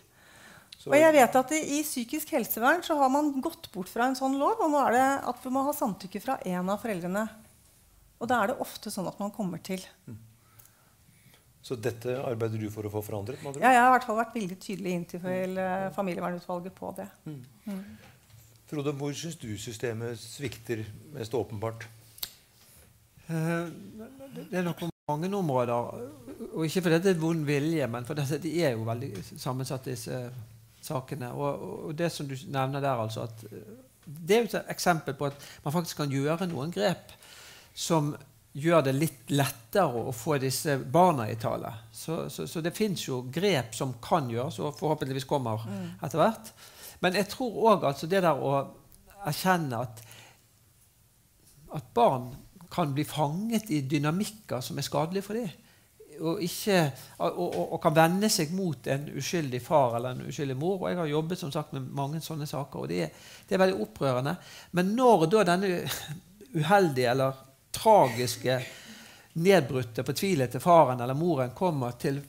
Så- 0.86 0.92
Og 0.94 1.00
jeg 1.02 1.14
vet 1.16 1.36
at 1.36 1.52
i, 1.58 1.60
i 1.80 1.82
psykisk 1.82 2.30
helsevern 2.36 2.84
så 2.86 2.94
har 3.00 3.10
man 3.10 3.32
gått 3.42 3.72
bort 3.74 3.90
fra 3.90 4.06
en 4.06 4.14
sånn 4.16 4.36
lov, 4.38 4.60
og 4.62 4.70
nå 4.70 4.78
er 4.86 4.92
det 4.94 5.06
at 5.32 5.40
vi 5.44 5.50
må 5.50 5.64
ha 5.66 5.74
samtykke 5.74 6.22
fra 6.22 6.36
én 6.46 6.70
av 6.70 6.78
foreldrene. 6.84 7.24
Og 8.22 8.30
da 8.30 8.44
er 8.44 8.48
det 8.54 8.60
ofte 8.62 8.92
sånn 8.94 9.08
at 9.10 9.18
man 9.20 9.32
kommer 9.34 9.58
til. 9.66 9.82
Så 11.66 11.74
dette 11.82 12.14
arbeider 12.22 12.62
du 12.62 12.70
for 12.70 12.86
å 12.86 12.92
få 12.94 13.02
forandret? 13.02 13.42
Madre? 13.42 13.60
Ja, 13.66 13.72
jeg 13.74 13.82
har 13.82 13.90
i 13.90 13.94
hvert 13.98 14.06
fall 14.06 14.20
vært 14.22 14.36
veldig 14.38 14.60
tydelig 14.62 14.94
inn 14.94 15.06
til 15.10 15.58
eh, 15.58 15.90
familievernutvalget 15.98 16.76
på 16.78 16.92
det. 17.02 17.08
Frode, 18.70 18.94
hvor 18.98 19.14
syns 19.18 19.36
du 19.42 19.50
systemet 19.58 20.22
svikter 20.22 20.86
mest 21.18 21.34
åpenbart? 21.34 21.88
Eh, 23.26 23.70
Det 24.52 24.60
er 24.60 24.64
nok 24.70 24.78
på 24.86 24.90
mange 25.10 25.34
områder. 25.34 25.74
Og 26.54 26.66
ikke 26.70 26.86
fordi 26.86 27.02
det 27.02 27.16
er 27.16 27.20
vond 27.26 27.46
vilje, 27.50 27.88
men 27.90 28.06
fordi 28.06 28.38
de 28.46 28.54
er 28.64 28.78
jo 28.78 28.86
veldig 28.86 29.12
sammensatt, 29.42 29.90
disse 29.90 30.28
sakene. 30.86 31.32
Og, 31.34 31.66
og 31.90 31.98
det 31.98 32.12
som 32.14 32.30
du 32.30 32.36
nevner 32.48 32.84
der, 32.84 33.02
altså 33.02 33.26
at 33.26 33.44
eh, 33.50 33.74
Det 34.06 34.36
er 34.36 34.44
jo 34.44 34.50
et 34.52 34.70
eksempel 34.70 35.16
på 35.18 35.26
at 35.26 35.46
man 35.64 35.74
faktisk 35.74 36.04
kan 36.04 36.12
gjøre 36.14 36.46
noen 36.46 36.72
grep 36.72 37.14
som 37.74 38.14
gjør 38.56 38.86
det 38.86 38.94
litt 38.96 39.32
lettere 39.34 40.04
å 40.08 40.14
få 40.16 40.38
disse 40.40 40.78
barna 40.80 41.26
i 41.28 41.36
tale. 41.36 41.72
Så, 41.92 42.30
så, 42.30 42.46
så 42.48 42.62
det 42.64 42.76
fins 42.78 43.08
jo 43.08 43.24
grep 43.34 43.74
som 43.76 43.98
kan 44.04 44.30
gjøres, 44.32 44.62
og 44.64 44.78
forhåpentligvis 44.80 45.28
kommer 45.28 45.66
etter 46.00 46.22
hvert. 46.22 46.54
Men 47.04 47.18
jeg 47.20 47.28
tror 47.34 47.58
òg 47.74 47.90
altså 47.90 48.08
det 48.08 48.22
der 48.24 48.40
å 48.40 48.54
erkjenne 49.26 49.82
at, 49.84 50.00
at 51.76 51.92
barn 51.98 52.30
kan 52.72 52.94
bli 52.96 53.04
fanget 53.08 53.70
i 53.74 53.82
dynamikker 53.90 54.64
som 54.64 54.80
er 54.80 54.88
skadelige 54.88 55.26
for 55.26 55.38
dem. 55.38 55.52
Og, 56.20 56.42
ikke, 56.44 56.80
og, 57.26 57.58
og, 57.66 57.80
kan 57.84 57.96
vende 57.96 58.30
seg 58.32 58.54
mot 58.56 58.88
en 58.92 59.10
uskyldig 59.20 59.62
far 59.64 59.98
eller 59.98 60.16
en 60.16 60.30
uskyldig 60.30 60.56
mor. 60.60 60.80
Og 60.80 60.90
jeg 60.92 61.00
har 61.02 61.12
jobbet 61.12 61.42
som 61.42 61.52
sagt 61.54 61.76
med 61.76 61.90
mange 61.96 62.22
sånne 62.24 62.48
saker, 62.50 62.86
og 62.86 62.92
det 62.92 63.02
er, 63.08 63.28
det 63.48 63.58
er 63.58 63.64
veldig 63.66 63.82
opprørende. 63.84 64.36
Men 64.78 64.96
når 64.98 65.28
da 65.34 65.44
denne 65.52 65.74
uheldige 66.56 67.12
eller 67.12 67.44
tragiske, 67.76 68.60
nedbrutte, 69.36 70.06
fortvilte 70.08 70.62
faren 70.64 71.02
eller 71.04 71.18
moren 71.20 71.52
kommer 71.56 71.98
til 72.00 72.22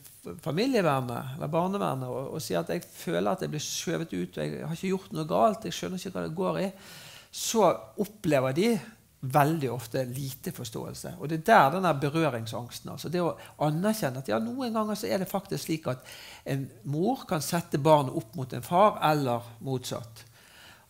familievernet 0.43 1.37
eller 1.37 1.51
barnevernet 1.51 2.11
og, 2.11 2.32
og 2.34 2.43
sier 2.43 2.64
at 2.64 2.72
jeg 2.74 2.82
føler 2.82 3.30
at 3.30 3.45
jeg 3.45 3.53
blir 3.53 3.62
skjøvet 3.62 4.14
ut, 4.16 4.39
og 4.39 4.43
jeg 4.43 4.64
har 4.64 4.74
ikke 4.74 4.91
gjort 4.91 5.12
noe 5.14 5.30
galt, 5.30 5.68
jeg 5.68 5.76
skjønner 5.76 6.03
ikke 6.03 6.16
hva 6.16 6.24
det 6.24 6.39
går 6.41 6.59
i, 6.64 6.68
så 7.37 7.68
opplever 8.03 8.57
de 8.57 8.70
veldig 9.20 9.70
ofte 9.72 10.04
lite 10.04 10.52
forståelse. 10.52 11.14
Og 11.20 11.28
det 11.28 11.40
er 11.40 11.46
der 11.48 11.70
den 11.76 11.86
der 11.88 12.00
berøringsangsten 12.00 12.92
altså 12.92 13.08
Det 13.08 13.22
å 13.22 13.36
anerkjenne 13.64 14.20
at 14.20 14.28
ja, 14.28 14.38
noen 14.42 14.74
ganger 14.76 14.98
så 14.98 15.08
er 15.08 15.22
det 15.22 15.30
faktisk 15.30 15.64
slik 15.64 15.88
at 15.90 16.04
en 16.44 16.66
mor 16.84 17.24
kan 17.28 17.42
sette 17.42 17.80
barnet 17.82 18.14
opp 18.16 18.36
mot 18.36 18.52
en 18.52 18.62
far, 18.64 19.00
eller 19.10 19.48
motsatt. 19.64 20.24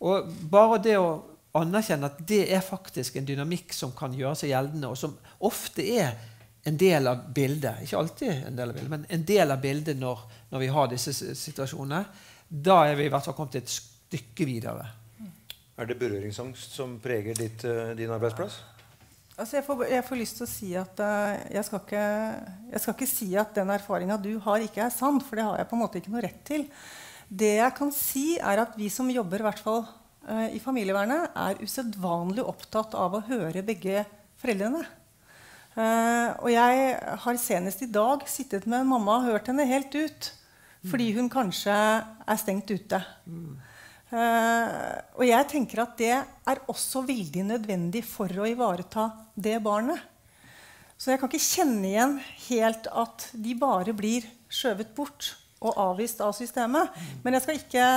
Og 0.05 0.29
bare 0.51 0.83
det 0.83 0.99
å 1.01 1.11
anerkjenne 1.57 2.11
at 2.11 2.19
det 2.29 2.43
er 2.53 2.65
faktisk 2.65 3.17
en 3.17 3.29
dynamikk 3.29 3.73
som 3.73 3.95
kan 3.97 4.15
gjøre 4.15 4.37
seg 4.43 4.53
gjeldende, 4.53 4.91
og 4.91 4.99
som 5.01 5.17
ofte 5.47 5.87
er 5.97 6.19
en 6.67 6.77
del 6.77 7.07
av 7.09 7.29
bildet. 7.33 7.85
Ikke 7.87 8.01
alltid 8.01 8.47
en 8.51 8.59
del 8.59 8.73
av 8.73 8.77
bildet, 8.77 8.93
men 8.93 9.07
en 9.09 9.25
del 9.25 9.55
av 9.55 9.63
bildet 9.63 9.99
når, 10.01 10.27
når 10.51 10.65
vi 10.65 10.71
har 10.75 10.91
disse 10.91 11.15
situasjonene. 11.15 12.03
Da 12.47 12.83
er 12.91 12.99
vi 12.99 13.07
i 13.07 13.13
hvert 13.13 13.25
fall 13.27 13.37
kommet 13.39 13.61
et 13.63 13.71
stykke 13.71 14.47
videre. 14.47 14.85
Er 15.77 15.89
det 15.89 15.99
berøringsangst 16.01 16.73
som 16.73 16.97
preger 17.05 17.37
ditt, 17.37 17.65
eh, 17.69 17.93
din 17.99 18.13
arbeidsplass? 18.13 18.63
Altså 19.37 19.59
jeg, 19.59 19.65
får, 19.67 19.83
jeg 19.91 20.05
får 20.07 20.17
lyst 20.17 20.39
til 20.39 20.47
å 20.47 20.49
si 20.49 20.69
at 20.81 21.03
eh, 21.05 21.33
jeg, 21.53 21.65
skal 21.69 21.83
ikke, 21.83 22.05
jeg 22.71 22.83
skal 22.83 22.97
ikke 22.97 23.11
si 23.11 23.29
at 23.37 23.53
den 23.59 23.73
erfaringa 23.75 24.17
du 24.17 24.31
har, 24.47 24.65
ikke 24.65 24.87
er 24.87 24.95
sann, 24.95 25.21
for 25.21 25.37
det 25.37 25.45
har 25.45 25.61
jeg 25.61 25.69
på 25.69 25.77
en 25.77 25.83
måte 25.85 26.01
ikke 26.01 26.15
noe 26.15 26.25
rett 26.25 26.41
til. 26.49 26.65
Det 27.29 27.53
jeg 27.59 27.77
kan 27.77 27.93
si, 27.93 28.27
er 28.41 28.63
at 28.65 28.79
vi 28.81 28.89
som 28.93 29.13
jobber 29.13 29.45
i 29.45 29.49
hvert 29.49 29.61
fall 29.61 29.85
eh, 30.29 30.57
i 30.57 30.63
familievernet, 30.65 31.37
er 31.37 31.61
usedvanlig 31.61 32.47
opptatt 32.47 32.97
av 32.97 33.19
å 33.19 33.25
høre 33.29 33.67
begge 33.67 34.07
foreldrene. 34.41 34.87
Og 35.77 36.47
jeg 36.49 36.85
har 37.21 37.37
senest 37.37 37.83
i 37.85 37.91
dag 37.93 38.23
sittet 38.33 38.65
med 38.65 38.81
en 38.81 38.89
mamma 38.95 39.19
og 39.19 39.27
hørt 39.27 39.51
henne 39.51 39.67
helt 39.69 39.93
ut. 39.93 40.29
Fordi 40.87 41.13
hun 41.17 41.31
kanskje 41.33 41.75
er 41.75 42.39
stengt 42.41 42.71
ute. 42.71 43.01
Eh, 43.01 43.75
og 44.15 45.25
jeg 45.27 45.47
tenker 45.51 45.83
at 45.83 45.97
det 45.99 46.13
er 46.15 46.61
også 46.71 47.03
veldig 47.09 47.43
nødvendig 47.49 48.05
for 48.07 48.31
å 48.31 48.47
ivareta 48.47 49.09
det 49.35 49.57
barnet. 49.65 49.99
Så 50.97 51.11
jeg 51.11 51.21
kan 51.21 51.29
ikke 51.29 51.43
kjenne 51.43 51.89
igjen 51.91 52.15
helt 52.47 52.87
at 52.89 53.27
de 53.35 53.57
bare 53.59 53.93
blir 53.97 54.25
skjøvet 54.49 54.95
bort 54.97 55.35
og 55.61 55.75
avvist 55.81 56.23
av 56.25 56.33
systemet. 56.37 56.95
Men 57.25 57.37
jeg 57.37 57.45
skal 57.45 57.59
ikke 57.61 57.89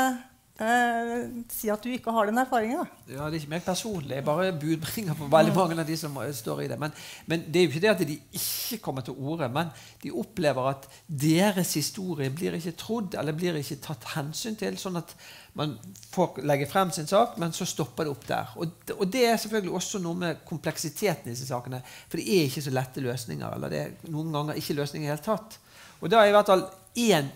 eh, 0.60 1.26
si 1.53 1.70
at 1.72 1.84
du 1.84 1.89
ikke 1.93 2.14
har 2.14 2.30
den 2.30 2.41
erfaringa. 2.41 2.86
Ja, 3.07 3.26
Det 3.30 3.39
er 3.39 3.39
ikke 3.39 3.51
meg 3.53 3.66
personlig. 3.66 4.16
Jeg 4.18 4.26
bare 4.28 4.51
budbringer 4.53 5.18
for 5.18 5.32
veldig 5.32 5.55
mange 5.55 5.80
av 5.80 5.88
de 5.88 5.97
som 5.97 6.16
eh, 6.22 6.32
står 6.36 6.64
i 6.64 6.70
det. 6.72 6.80
Men, 6.80 6.95
men 7.32 7.45
det 7.47 7.62
er 7.62 7.66
jo 7.66 7.72
ikke 7.74 7.84
det 7.86 7.91
at 7.93 8.05
de 8.07 8.18
ikke 8.41 8.82
kommer 8.86 9.05
til 9.05 9.18
orde, 9.18 9.49
men 9.55 9.72
de 10.03 10.12
opplever 10.12 10.72
at 10.72 10.88
deres 11.07 11.74
historie 11.80 12.30
blir 12.30 12.57
ikke 12.60 12.76
trodd 12.80 13.18
eller 13.20 13.38
blir 13.38 13.60
ikke 13.60 13.82
tatt 13.88 14.12
hensyn 14.16 14.60
til. 14.60 14.78
sånn 14.80 14.99
at 14.99 15.16
man 15.60 15.78
får 16.14 16.43
legge 16.45 16.70
frem 16.70 16.91
sin 16.91 17.07
sak, 17.10 17.38
men 17.41 17.51
så 17.55 17.66
stopper 17.68 18.05
det 18.05 18.14
opp 18.14 18.28
der. 18.30 18.53
Og, 18.62 18.93
og 18.95 19.07
det 19.12 19.26
er 19.28 19.39
selvfølgelig 19.41 19.76
også 19.82 19.99
noe 20.03 20.16
med 20.22 20.45
kompleksiteten 20.47 21.28
i 21.28 21.34
disse 21.34 21.49
sakene. 21.49 21.82
For 22.07 22.22
det 22.22 22.28
er 22.30 22.47
ikke 22.47 22.64
så 22.64 22.74
lette 22.76 23.03
løsninger. 23.03 23.57
Eller 23.57 23.74
det 23.74 23.82
er 23.82 24.14
noen 24.14 24.32
ganger 24.36 24.60
ikke 24.60 24.78
løsninger 24.78 25.10
i 25.10 25.12
hele 25.12 25.26
tatt. 25.26 25.60
Og 25.99 26.12
da 26.12 26.22
er 26.22 26.32
i 26.32 26.36
hvert 26.36 26.51
fall 26.51 26.68
én 26.99 27.32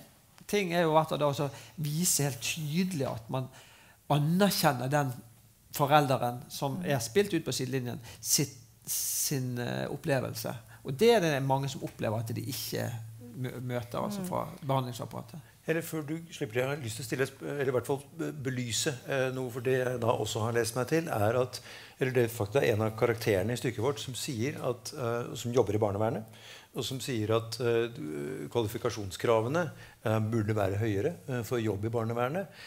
ting 0.49 0.73
er 0.73 0.85
jo 0.87 0.97
at 0.99 1.13
det 1.13 1.27
også 1.27 1.47
å 1.49 1.83
vise 1.83 2.27
helt 2.27 2.41
tydelig 2.43 3.07
at 3.09 3.29
man 3.33 3.47
anerkjenner 4.13 4.91
den 4.91 5.13
forelderen 5.73 6.43
som 6.53 6.81
er 6.85 6.99
spilt 7.01 7.33
ut 7.33 7.45
på 7.45 7.55
sidelinjen, 7.55 8.01
sitt, 8.21 8.59
sin 8.85 9.55
eh, 9.61 9.87
opplevelse. 9.91 10.53
Og 10.83 10.93
det 10.99 11.13
er 11.15 11.23
det 11.23 11.33
mange 11.45 11.71
som 11.71 11.85
opplever 11.87 12.19
at 12.19 12.35
de 12.35 12.43
ikke 12.51 12.89
møter 13.33 13.97
altså 13.97 14.21
fra 14.27 14.45
behandlingsapparatet. 14.61 15.49
Eller 15.65 15.85
før 15.85 16.01
du 16.03 16.17
slipper, 16.31 16.59
jeg 16.59 16.67
har 16.67 16.81
lyst 16.83 16.99
til 16.99 17.05
å 17.05 17.07
stille, 17.07 17.27
eller 17.53 17.69
i 17.71 17.73
hvert 17.77 17.87
fall 17.87 18.01
belyse 18.43 18.91
eh, 19.07 19.29
noe. 19.31 19.47
For 19.53 19.63
det 19.63 19.77
jeg 19.77 20.01
da 20.03 20.11
også 20.11 20.43
har 20.43 20.57
lest 20.57 20.75
meg 20.75 20.89
til, 20.91 21.07
er 21.07 21.39
at 21.39 21.61
eller 22.01 22.11
det 22.11 22.25
er 22.25 22.33
faktisk 22.33 22.67
en 22.67 22.83
av 22.83 22.97
karakterene 22.99 23.55
i 23.55 23.59
stykket 23.61 23.85
vårt 23.85 24.01
som 24.03 24.17
sier 24.17 24.57
at, 24.59 24.91
eh, 24.91 25.31
som 25.39 25.55
jobber 25.55 25.77
i 25.77 25.79
barnevernet, 25.79 26.41
og 26.73 26.85
som 26.85 26.99
sier 27.03 27.31
at 27.35 27.59
eh, 27.61 27.97
kvalifikasjonskravene 28.51 29.63
eh, 29.69 30.19
burde 30.25 30.55
være 30.57 30.79
høyere 30.81 31.15
eh, 31.29 31.41
for 31.45 31.61
jobb 31.61 31.85
i 31.85 31.91
barnevernet. 31.93 32.61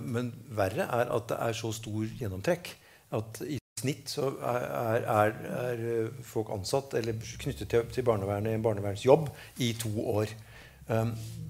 Men 0.00 0.30
verre 0.56 0.86
er 0.88 1.10
at 1.12 1.26
det 1.30 1.40
er 1.44 1.56
så 1.56 1.72
stor 1.76 2.06
gjennomtrekk 2.18 2.70
at 3.16 3.42
i 3.44 3.58
snitt 3.80 4.12
så 4.12 4.30
er, 4.44 5.04
er, 5.08 5.34
er, 5.60 5.82
folk 6.26 6.52
ansatt 6.54 6.94
eller 6.98 7.16
knyttet 7.16 7.68
til, 7.70 7.88
til 7.92 8.06
barnevernet 8.06 8.52
i 8.52 8.58
en 8.58 8.64
barnevernsjobb 8.64 9.28
i 9.64 9.72
to 9.80 9.92
år. 10.12 10.32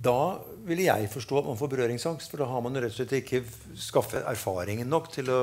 Da 0.05 0.21
ville 0.69 0.87
jeg 0.87 1.11
forstå 1.13 1.41
at 1.41 1.49
man 1.49 1.59
får 1.59 1.73
berøringsangst, 1.73 2.31
for 2.31 2.43
da 2.43 2.49
har 2.51 2.63
man 2.65 2.77
rett 2.77 2.93
og 2.93 2.99
slett 2.99 3.17
ikke 3.19 3.43
skaffet 3.81 4.27
erfaringen 4.29 4.91
nok 4.93 5.11
til 5.15 5.33
å 5.33 5.41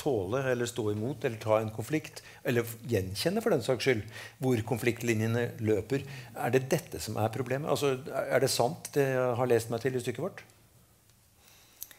tåle 0.00 0.40
eller 0.52 0.68
stå 0.70 0.84
imot 0.94 1.24
eller 1.26 1.40
ta 1.42 1.58
en 1.60 1.72
konflikt, 1.74 2.22
eller 2.46 2.66
gjenkjenne 2.88 3.42
for 3.44 3.54
den 3.54 3.64
saks 3.66 3.84
skyld 3.88 4.04
hvor 4.42 4.60
konfliktlinjene 4.68 5.48
løper. 5.64 6.04
Er 6.38 6.54
det 6.54 6.66
dette 6.72 7.00
som 7.02 7.18
er 7.20 7.32
problemet? 7.34 7.70
Altså, 7.70 7.96
er 8.24 8.40
det 8.44 8.52
sant, 8.54 8.92
det 8.94 9.08
jeg 9.12 9.34
har 9.42 9.50
lest 9.50 9.72
meg 9.74 9.82
til 9.84 9.98
i 9.98 10.04
stykket 10.04 10.24
vårt? 10.28 10.44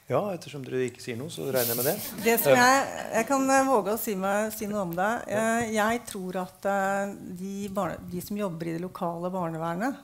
Ja, 0.09 0.23
ettersom 0.33 0.63
dere 0.65 0.87
ikke 0.87 1.03
sier 1.03 1.19
noe, 1.19 1.29
så 1.29 1.43
regner 1.53 1.69
jeg 1.75 1.77
med 1.77 1.85
det. 1.85 1.97
Det 2.25 2.33
som 2.41 2.55
jeg, 2.57 2.85
jeg 3.13 3.27
kan 3.29 3.43
eh, 3.53 3.67
våge 3.67 3.93
å 3.93 3.99
si, 4.01 4.15
meg, 4.17 4.47
si 4.55 4.65
noe 4.65 4.81
om 4.87 4.95
det. 4.97 5.09
Eh, 5.29 5.67
Jeg 5.75 5.99
tror 6.09 6.39
at 6.41 6.65
eh, 6.65 7.11
de, 7.37 7.51
barne, 7.69 7.99
de 8.09 8.23
som 8.25 8.39
jobber 8.39 8.71
i 8.71 8.73
det 8.73 8.81
lokale 8.81 9.29
barnevernet, 9.29 9.99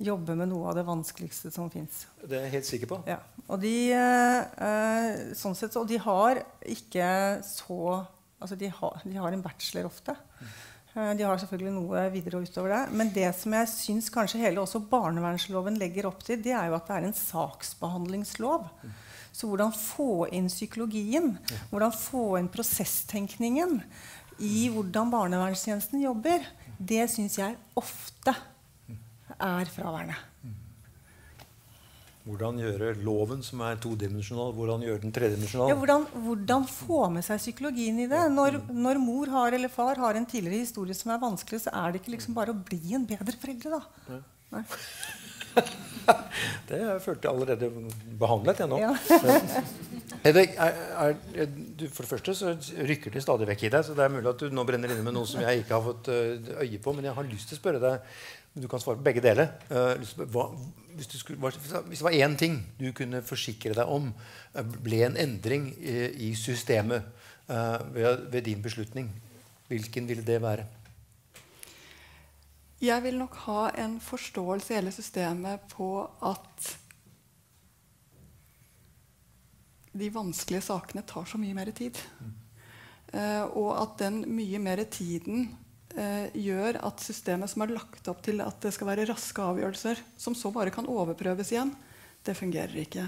jobber 0.00 0.38
med 0.38 0.48
noe 0.50 0.70
av 0.70 0.78
det 0.78 0.86
vanskeligste 0.88 1.52
som 1.52 1.68
fins. 1.72 2.06
Det 2.22 2.38
er 2.38 2.46
jeg 2.46 2.54
helt 2.56 2.68
sikker 2.68 2.90
på. 2.90 3.00
Ja. 3.10 3.18
Og 3.46 3.60
de, 3.60 3.74
eh, 3.92 5.10
sånn 5.36 5.56
sett, 5.58 5.76
og 5.76 5.88
de 5.90 6.00
har 6.00 6.42
ikke 6.64 7.10
så 7.44 8.06
Altså 8.40 8.56
de 8.56 8.70
har, 8.72 9.02
de 9.04 9.18
har 9.20 9.34
en 9.36 9.42
bachelor 9.44 9.84
ofte. 9.84 10.14
Mm. 10.40 11.18
De 11.18 11.24
har 11.28 11.36
selvfølgelig 11.36 11.72
noe 11.74 12.04
videre 12.08 12.38
og 12.38 12.46
utover 12.48 12.72
det. 12.72 12.78
Men 12.96 13.10
det 13.12 13.26
som 13.36 13.52
jeg 13.52 13.68
syns 13.68 14.08
kanskje 14.08 14.40
hele 14.40 14.62
også 14.62 14.80
barnevernsloven 14.88 15.76
legger 15.76 16.08
opp 16.08 16.24
til, 16.24 16.40
det 16.40 16.54
er 16.56 16.70
jo 16.70 16.78
at 16.78 16.88
det 16.88 16.96
er 16.96 17.06
en 17.10 17.18
saksbehandlingslov. 17.18 18.64
Så 19.28 19.50
hvordan 19.50 19.76
få 19.76 20.26
inn 20.32 20.48
psykologien, 20.48 21.34
hvordan 21.68 21.92
få 21.92 22.24
inn 22.40 22.48
prosesstenkningen 22.48 23.76
i 24.40 24.70
hvordan 24.72 25.12
barnevernstjenesten 25.12 26.00
jobber, 26.00 26.48
det 26.80 27.04
syns 27.12 27.36
jeg 27.38 27.60
ofte 27.76 28.34
er 29.36 29.70
fraværende. 29.72 30.18
Hvordan 32.30 32.58
gjøre 32.60 32.90
loven, 33.00 33.40
som 33.42 33.62
er 33.64 33.78
todimensjonal, 33.80 34.52
hvordan 34.54 34.84
gjøre 34.84 35.00
den 35.02 35.14
tredimensjonal? 35.16 35.72
Ja, 35.72 35.78
hvordan, 35.80 36.04
hvordan 36.26 36.66
få 36.68 37.06
med 37.14 37.24
seg 37.26 37.40
psykologien 37.40 38.02
i 38.04 38.08
det? 38.10 38.20
Når, 38.34 38.60
når 38.70 39.00
mor 39.02 39.32
har 39.32 39.56
eller 39.56 39.72
far 39.72 39.98
har 39.98 40.18
en 40.18 40.28
tidligere 40.28 40.66
historie 40.66 40.94
som 40.94 41.14
er 41.14 41.22
vanskelig, 41.22 41.62
så 41.64 41.72
er 41.80 41.90
det 41.90 42.02
ikke 42.02 42.14
liksom 42.18 42.36
bare 42.36 42.52
å 42.52 42.60
bli 42.60 42.94
en 42.98 43.08
bedre 43.08 43.34
foreldre, 43.40 43.80
da. 43.80 44.20
Nei. 44.52 44.64
Det 46.68 46.78
har 46.78 46.92
jeg 46.94 47.02
følt 47.04 47.26
allerede 47.26 47.68
behandlet, 48.18 48.60
jeg 48.62 48.70
nå. 48.70 48.78
Ja. 48.82 48.94
Er, 50.20 50.36
er, 50.36 51.14
du, 51.78 51.86
for 51.88 52.04
det 52.04 52.10
første 52.10 52.34
så 52.36 52.50
rykker 52.84 53.14
det 53.14 53.22
stadig 53.24 53.46
vekk 53.48 53.62
i 53.64 53.70
deg, 53.72 53.84
så 53.86 53.94
det 53.96 54.02
er 54.04 54.12
mulig 54.12 54.28
at 54.28 54.42
du 54.42 54.52
nå 54.52 54.64
brenner 54.68 54.92
inne 54.92 55.04
med 55.06 55.14
noe 55.16 55.28
som 55.28 55.40
jeg 55.40 55.62
ikke 55.62 55.72
har 55.78 55.84
fått 55.86 56.10
øh, 56.12 56.50
øye 56.60 56.80
på. 56.82 56.92
Men 56.92 57.06
jeg 57.08 57.14
har 57.16 57.28
lyst 57.30 57.48
til 57.48 57.56
å 57.56 57.60
spørre 57.60 57.80
deg 57.80 58.18
Du 58.54 58.66
kan 58.68 58.80
svare 58.82 58.98
på 58.98 59.06
begge 59.06 59.22
deler. 59.22 59.52
Spørre, 59.68 60.26
hva, 60.34 60.48
hvis, 60.96 61.06
du 61.06 61.18
skulle, 61.18 61.52
hvis 61.86 61.98
det 62.00 62.06
var 62.06 62.16
én 62.16 62.36
ting 62.36 62.58
du 62.80 62.90
kunne 62.96 63.22
forsikre 63.22 63.76
deg 63.76 63.86
om 63.86 64.10
øh, 64.10 64.74
ble 64.82 65.04
en 65.06 65.16
endring 65.16 65.70
i, 65.78 66.34
systemet 66.34 67.06
øh, 67.48 67.94
ved, 67.94 68.26
ved 68.32 68.42
din 68.42 68.62
beslutning, 68.62 69.10
hvilken 69.68 70.08
ville 70.08 70.26
det 70.26 70.42
være? 70.42 70.66
Jeg 72.80 73.02
vil 73.02 73.18
nok 73.18 73.34
ha 73.44 73.68
en 73.84 74.00
forståelse 74.00 74.72
i 74.72 74.76
hele 74.76 74.92
systemet 74.92 75.60
på 75.68 76.10
at 76.24 76.76
de 79.92 80.14
vanskelige 80.14 80.64
sakene 80.64 81.02
tar 81.06 81.26
så 81.28 81.38
mye 81.38 81.54
mer 81.54 81.70
tid. 81.76 81.98
Eh, 83.12 83.42
og 83.42 83.74
at 83.82 83.98
den 83.98 84.22
mye 84.30 84.58
mer 84.62 84.84
tiden 84.90 85.42
eh, 85.42 85.59
gjør 85.90 86.76
at 86.86 87.02
systemet 87.02 87.50
som 87.50 87.64
er 87.64 87.72
lagt 87.74 88.06
opp 88.12 88.20
til 88.22 88.38
at 88.44 88.60
det 88.62 88.70
skal 88.76 88.86
være 88.92 89.08
raske 89.08 89.42
avgjørelser, 89.42 89.98
som 90.16 90.36
så 90.38 90.52
bare 90.54 90.70
kan 90.70 90.86
overprøves 90.86 91.50
igjen, 91.50 91.72
det 92.22 92.36
fungerer 92.36 92.76
ikke. 92.82 93.06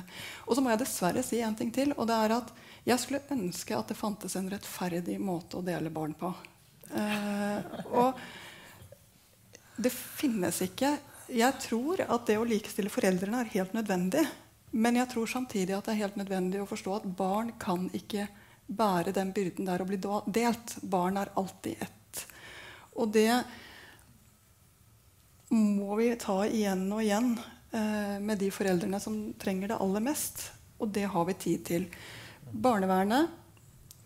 Og 0.49 0.57
så 0.57 0.65
må 0.65 0.73
jeg 0.73 0.81
dessverre 0.83 1.23
si 1.25 1.41
en 1.45 1.57
ting 1.57 1.71
til, 1.75 1.93
og 1.97 2.09
det 2.09 2.17
er 2.17 2.35
at 2.39 2.53
jeg 2.89 2.99
skulle 2.99 3.23
ønske 3.35 3.77
at 3.77 3.93
det 3.93 3.99
fantes 3.99 4.35
en 4.39 4.51
rettferdig 4.51 5.19
måte 5.23 5.61
å 5.61 5.65
dele 5.67 5.93
barn 5.95 6.15
på. 6.19 6.33
Eh, 6.91 7.59
og 7.93 8.19
det 9.77 9.93
finnes 9.93 10.63
ikke. 10.67 10.97
Jeg 11.33 11.59
tror 11.63 12.03
at 12.05 12.27
det 12.29 12.39
å 12.41 12.49
likestille 12.49 12.93
foreldrene 12.93 13.45
er 13.45 13.53
helt 13.55 13.77
nødvendig. 13.77 14.25
Men 14.73 14.97
jeg 14.97 15.11
tror 15.13 15.29
samtidig 15.29 15.77
at 15.77 15.87
det 15.87 15.95
er 15.95 16.05
helt 16.07 16.17
nødvendig 16.17 16.63
å 16.63 16.69
forstå 16.69 16.95
at 16.97 17.09
barn 17.17 17.53
kan 17.61 17.91
ikke 17.95 18.27
bære 18.73 19.13
den 19.13 19.33
byrden 19.37 19.69
der 19.69 19.85
å 19.85 19.89
bli 19.89 19.99
delt. 20.01 20.79
Barn 20.83 21.21
er 21.21 21.33
alltid 21.37 21.85
ett. 21.85 22.02
Og 22.99 23.13
det 23.13 23.31
må 25.53 25.97
vi 25.99 26.11
ta 26.21 26.43
igjen 26.49 26.87
og 26.93 27.03
igjen 27.05 27.35
eh, 27.37 28.19
med 28.25 28.41
de 28.41 28.49
foreldrene 28.53 29.01
som 29.03 29.17
trenger 29.41 29.73
det 29.73 29.81
aller 29.85 30.05
mest. 30.05 30.49
Og 30.81 30.91
det 30.93 31.07
har 31.13 31.29
vi 31.29 31.37
tid 31.39 31.65
til. 31.69 31.87
Barnevernet, 32.53 33.31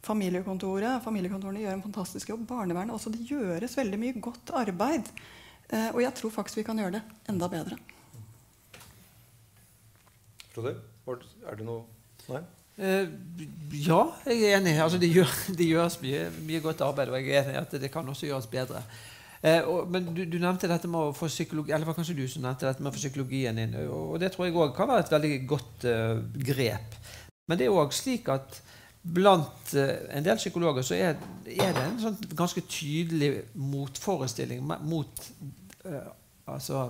familiekontoret, 0.06 1.02
familiekontorene 1.04 1.62
gjør 1.62 1.76
en 1.78 1.86
fantastisk 1.86 2.30
jobb. 2.34 2.46
Barnevernet 2.50 2.94
også. 2.94 3.14
Det 3.14 3.26
gjøres 3.30 3.78
veldig 3.78 4.00
mye 4.02 4.22
godt 4.22 4.54
arbeid. 4.58 5.10
Eh, 5.70 5.90
og 5.92 6.02
jeg 6.02 6.14
tror 6.18 6.34
faktisk 6.34 6.60
vi 6.60 6.66
kan 6.66 6.82
gjøre 6.82 6.98
det 6.98 7.04
enda 7.30 7.50
bedre. 7.50 7.78
Frode, 10.54 10.78
er 11.06 11.58
det 11.58 11.66
noe 11.66 11.84
Nei? 12.26 12.40
Eh, 12.76 13.08
ja, 13.86 14.02
jeg 14.26 14.42
er 14.44 14.58
enig. 14.58 14.76
Altså, 14.82 14.98
det, 15.00 15.10
gjør, 15.14 15.32
det 15.58 15.68
gjøres 15.68 16.00
mye, 16.02 16.26
mye 16.46 16.62
godt 16.64 16.84
arbeid, 16.84 17.12
og 17.12 17.20
jeg 17.20 17.32
er 17.32 17.44
enig 17.44 17.56
i 17.56 17.62
at 17.62 17.76
det 17.80 17.92
kan 17.92 18.08
også 18.08 18.28
gjøres 18.28 18.50
bedre. 18.52 18.82
Eh, 19.42 19.62
og, 19.62 19.88
men 19.92 20.08
du, 20.12 20.24
du 20.28 20.38
nevnte 20.40 20.68
dette 20.68 20.88
med 20.90 21.10
å 21.10 21.16
få 21.16 21.28
psykologi, 21.32 21.72
eller 21.72 21.96
kanskje 21.96 22.18
du 22.18 22.24
som 22.28 22.44
nevnte 22.44 22.68
dette 22.68 22.84
med 22.84 22.96
psykologien 22.96 23.58
inn. 23.62 23.76
Og, 23.86 24.14
og 24.14 24.20
det 24.20 24.32
tror 24.34 24.48
jeg 24.48 24.56
òg 24.56 24.76
kan 24.76 24.90
være 24.90 25.06
et 25.06 25.16
veldig 25.16 25.34
godt 25.48 25.88
uh, 25.88 26.22
grep. 26.50 26.96
Men 27.46 27.60
det 27.60 27.68
er 27.68 27.76
òg 27.76 27.94
slik 27.94 28.28
at 28.32 28.60
blant 29.06 29.70
en 29.76 30.24
del 30.26 30.40
psykologer 30.40 30.82
så 30.82 30.96
er, 30.98 31.20
er 31.46 31.76
det 31.76 31.82
en 31.84 32.00
sånn 32.02 32.16
ganske 32.34 32.64
tydelig 32.66 33.44
motforestilling 33.54 34.64
mot 34.66 35.28
uh, 35.86 36.08
altså, 36.50 36.88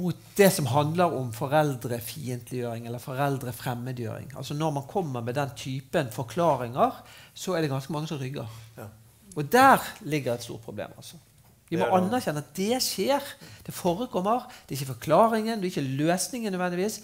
mot 0.00 0.16
det 0.36 0.48
som 0.54 0.68
handler 0.70 1.12
om 1.16 1.32
foreldrefiendtliggjøring 1.36 2.86
eller 2.88 3.02
foreldrefremmedgjøring. 3.02 4.32
Altså 4.36 4.54
Når 4.54 4.70
man 4.78 4.86
kommer 4.88 5.20
med 5.20 5.36
den 5.36 5.50
typen 5.56 6.12
forklaringer, 6.12 7.02
så 7.34 7.54
er 7.54 7.60
det 7.60 7.70
ganske 7.70 7.92
mange 7.92 8.08
som 8.08 8.20
rygger. 8.20 8.48
Ja. 8.78 8.88
Og 9.36 9.52
der 9.52 9.78
ligger 10.00 10.34
et 10.34 10.42
stort 10.42 10.60
problem. 10.60 10.90
altså. 10.96 11.16
Vi 11.70 11.78
må 11.78 11.86
er 11.86 11.96
anerkjenne 12.00 12.42
at 12.42 12.54
det 12.56 12.80
skjer. 12.82 13.26
Det 13.66 13.74
forekommer. 13.74 14.48
Det 14.66 14.74
er 14.74 14.80
ikke 14.80 14.94
forklaringen, 14.94 15.60
det 15.60 15.68
er 15.68 15.74
ikke 15.76 15.96
løsningen 16.02 16.52
nødvendigvis. 16.52 17.00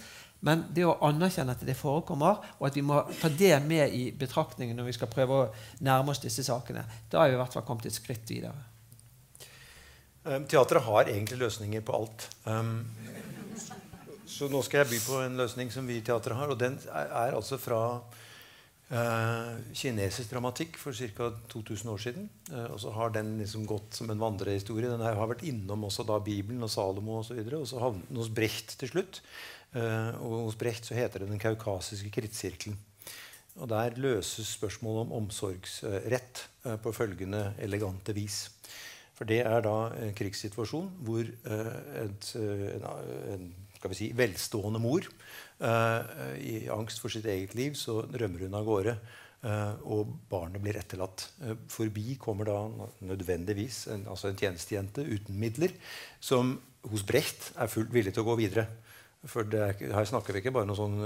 Men 0.46 0.64
det 0.74 0.84
å 0.84 0.96
anerkjenne 1.06 1.54
at 1.54 1.62
det 1.64 1.76
forekommer, 1.78 2.42
og 2.58 2.66
at 2.68 2.76
vi 2.76 2.84
må 2.84 2.98
ta 3.20 3.30
det 3.32 3.54
med 3.64 3.94
i 3.94 4.10
betraktningen 4.12 4.76
når 4.76 4.90
vi 4.90 4.96
skal 4.98 5.10
prøve 5.10 5.38
å 5.38 5.46
nærme 5.86 6.12
oss 6.12 6.20
disse 6.22 6.44
sakene, 6.44 6.84
da 7.12 7.22
er 7.22 7.32
vi 7.32 7.38
i 7.38 7.40
hvert 7.40 7.54
fall 7.56 7.64
kommet 7.66 7.88
et 7.88 7.96
skritt 7.96 8.28
videre. 8.30 8.75
Um, 10.26 10.42
teatret 10.50 10.82
har 10.82 11.06
egentlig 11.06 11.38
løsninger 11.38 11.82
på 11.86 11.94
alt. 12.00 12.24
Um, 12.50 12.80
så 14.26 14.48
nå 14.50 14.58
skal 14.66 14.82
jeg 14.82 14.96
by 14.96 15.02
på 15.04 15.18
en 15.22 15.36
løsning 15.38 15.68
som 15.70 15.86
vi 15.86 16.00
i 16.00 16.04
teatret 16.04 16.34
har. 16.34 16.50
Og 16.50 16.58
den 16.58 16.80
er, 16.90 17.36
altså 17.36 17.58
fra 17.62 17.78
uh, 18.90 19.52
kinesisk 19.70 20.32
dramatikk 20.32 20.80
for 20.82 20.96
ca. 20.98 21.28
2000 21.52 21.92
år 21.92 22.02
siden. 22.02 22.26
Uh, 22.50 22.64
og 22.74 22.80
så 22.82 22.94
har 22.96 23.14
den 23.14 23.36
liksom 23.38 23.68
gått 23.70 24.00
som 24.00 24.10
en 24.10 24.24
vandrehistorie. 24.24 24.90
Den 24.90 25.04
har 25.06 25.30
vært 25.30 25.46
innom 25.46 25.86
også 25.86 26.02
da 26.08 26.18
Bibelen 26.18 26.66
og 26.66 26.74
Salomo 26.74 27.20
osv. 27.20 27.38
Og, 27.44 27.52
så 27.52 27.60
og 27.60 27.70
så 27.70 27.84
havnet 27.84 28.10
den 28.10 28.18
hos 28.18 28.32
Brecht 28.40 28.74
til 28.82 28.92
slutt. 28.96 29.22
Uh, 29.76 30.10
og 30.26 30.48
hos 30.48 30.58
Brecht 30.58 30.90
så 30.90 30.98
heter 30.98 31.22
det 31.22 31.30
Den 31.30 31.42
kaukasiske 31.42 32.10
krittsirkelen. 32.18 32.80
Og 33.62 33.70
der 33.70 33.94
løses 34.02 34.50
spørsmålet 34.58 35.06
om 35.06 35.14
omsorgsrett 35.22 36.42
på 36.82 36.90
følgende 36.92 37.54
elegante 37.64 38.12
vis. 38.12 38.42
For 39.16 39.28
det 39.28 39.42
er 39.48 39.62
da 39.64 39.76
en 39.96 40.16
krigssituasjon 40.16 40.90
hvor 41.06 41.24
eh, 41.24 41.76
et, 42.02 42.32
eh, 42.36 42.66
en, 42.76 42.88
en 43.32 43.46
skal 43.76 43.92
vi 43.92 43.96
si, 43.98 44.08
velstående 44.16 44.80
mor 44.82 45.06
eh, 45.06 46.34
i 46.40 46.56
angst 46.72 47.00
for 47.00 47.12
sitt 47.12 47.28
eget 47.32 47.54
liv 47.56 47.76
så 47.80 48.02
rømmer 48.12 48.44
hun 48.44 48.58
av 48.58 48.66
gårde. 48.68 48.96
eh, 49.46 49.74
og 49.84 50.14
barnet 50.30 50.62
blir 50.64 50.78
etterlatt. 50.80 51.28
Eh, 51.44 51.56
forbi 51.68 52.16
kommer 52.20 52.48
da 52.48 52.58
nødvendigvis 53.08 53.86
en, 53.94 54.06
altså 54.10 54.28
en 54.28 54.40
tjenestejente 54.40 55.04
uten 55.04 55.38
midler 55.38 55.72
som 56.20 56.56
hos 56.90 57.04
Brecht 57.06 57.52
er 57.56 57.72
fullt 57.72 57.92
villig 57.94 58.14
til 58.14 58.24
å 58.24 58.30
gå 58.30 58.36
videre. 58.42 58.66
For 59.26 59.48
er, 59.54 59.74
her 59.80 60.08
snakker 60.08 60.36
vi 60.36 60.44
ikke 60.44 60.54
bare 60.54 60.68
noe 60.68 60.78
sånn 60.78 61.00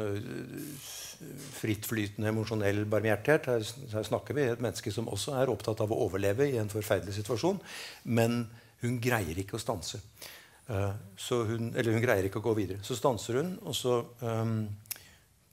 frittflytende 1.61 2.31
emosjonell 2.31 2.85
barmhjertighet. 2.91 3.49
Her, 3.51 3.65
her, 3.95 4.07
snakker 4.07 4.37
vi 4.37 4.47
et 4.49 4.63
menneske 4.63 4.93
som 4.95 5.09
også 5.13 5.37
er 5.41 5.53
opptatt 5.53 5.83
av 5.85 5.93
å 5.93 5.99
overleve 6.07 6.49
i 6.49 6.59
en 6.61 6.73
forferdelig 6.73 7.19
situasjon. 7.19 7.61
Men 8.09 8.45
hun 8.85 9.01
greier 9.03 9.41
ikke 9.43 9.59
å 9.59 9.63
stanse. 9.63 10.01
Uh, 10.71 10.95
hun, 11.49 11.73
eller 11.75 11.97
hun 11.97 12.05
greier 12.05 12.29
ikke 12.29 12.41
å 12.41 12.47
gå 12.49 12.55
videre. 12.59 12.81
Så 12.87 12.97
stanser 12.99 13.41
hun, 13.41 13.53
og 13.67 13.77
så 13.77 14.01
um, 14.23 14.63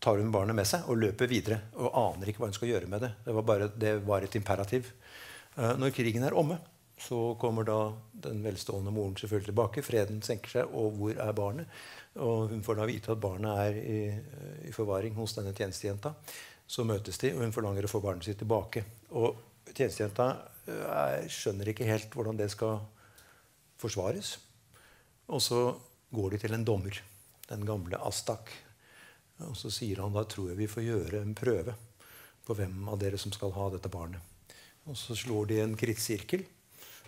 tar 0.03 0.21
hun 0.21 0.31
barnet 0.33 0.55
med 0.57 0.69
seg 0.69 0.87
og 0.87 1.01
løper 1.01 1.31
videre. 1.31 1.59
Og 1.81 1.91
aner 1.91 2.31
ikke 2.31 2.43
hva 2.43 2.51
hun 2.51 2.57
skal 2.57 2.71
gjøre 2.71 2.91
med 2.91 3.03
det. 3.03 3.11
Det 3.25 3.35
var, 3.39 3.47
bare, 3.51 3.69
det 3.75 3.93
var 4.07 4.23
et 4.23 4.39
imperativ. 4.39 4.93
Uh, 5.57 5.73
når 5.79 5.95
krigen 5.97 6.27
er 6.27 6.37
omme, 6.37 6.59
så 6.97 7.35
kommer 7.39 7.63
da 7.67 7.93
den 8.25 8.41
velstående 8.41 8.91
moren 8.93 9.15
selvfølgelig 9.17 9.51
tilbake. 9.51 9.83
Freden 9.85 10.21
senker 10.25 10.53
seg, 10.55 10.73
og 10.73 10.95
hvor 10.97 11.19
er 11.21 11.35
barnet? 11.37 11.79
Og 12.17 12.49
hun 12.49 12.63
får 12.65 12.79
da 12.79 12.87
vite 12.89 13.13
at 13.13 13.21
barnet 13.21 13.61
er 13.61 13.77
i, 13.77 13.99
i 14.65 14.73
forvaring 14.73 15.13
hos 15.19 15.35
denne 15.37 15.53
tjenestejenta. 15.53 16.15
Så 16.67 16.83
møtes 16.87 17.21
de, 17.21 17.31
og 17.35 17.45
hun 17.45 17.53
forlanger 17.55 17.85
å 17.85 17.91
få 17.91 18.01
barnet 18.03 18.25
sitt 18.25 18.41
tilbake. 18.41 18.83
Og 19.13 19.37
tjenestejenta 19.69 20.31
eh, 20.65 21.27
skjønner 21.31 21.69
ikke 21.71 21.87
helt 21.87 22.17
hvordan 22.17 22.39
det 22.41 22.49
skal 22.51 22.81
forsvares. 23.77 24.33
Og 25.29 25.43
så 25.43 25.61
går 26.17 26.33
de 26.33 26.41
til 26.41 26.57
en 26.57 26.65
dommer, 26.65 26.97
den 27.51 27.65
gamle 27.67 28.01
Astak. 28.09 28.49
Og 29.45 29.53
så 29.59 29.69
sier 29.69 30.01
han 30.01 30.15
da 30.17 30.25
tror 30.25 30.49
jeg 30.51 30.61
vi 30.63 30.71
får 30.71 30.87
gjøre 30.87 31.21
en 31.21 31.37
prøve 31.37 31.77
på 32.47 32.55
hvem 32.57 32.87
av 32.89 32.97
dere 33.01 33.19
som 33.21 33.33
skal 33.35 33.53
ha 33.53 33.69
dette 33.73 33.91
barnet. 33.91 34.23
Og 34.87 34.95
så 34.97 35.15
slår 35.19 35.49
de 35.51 35.59
en 35.61 35.75
krittsirkel. 35.77 36.45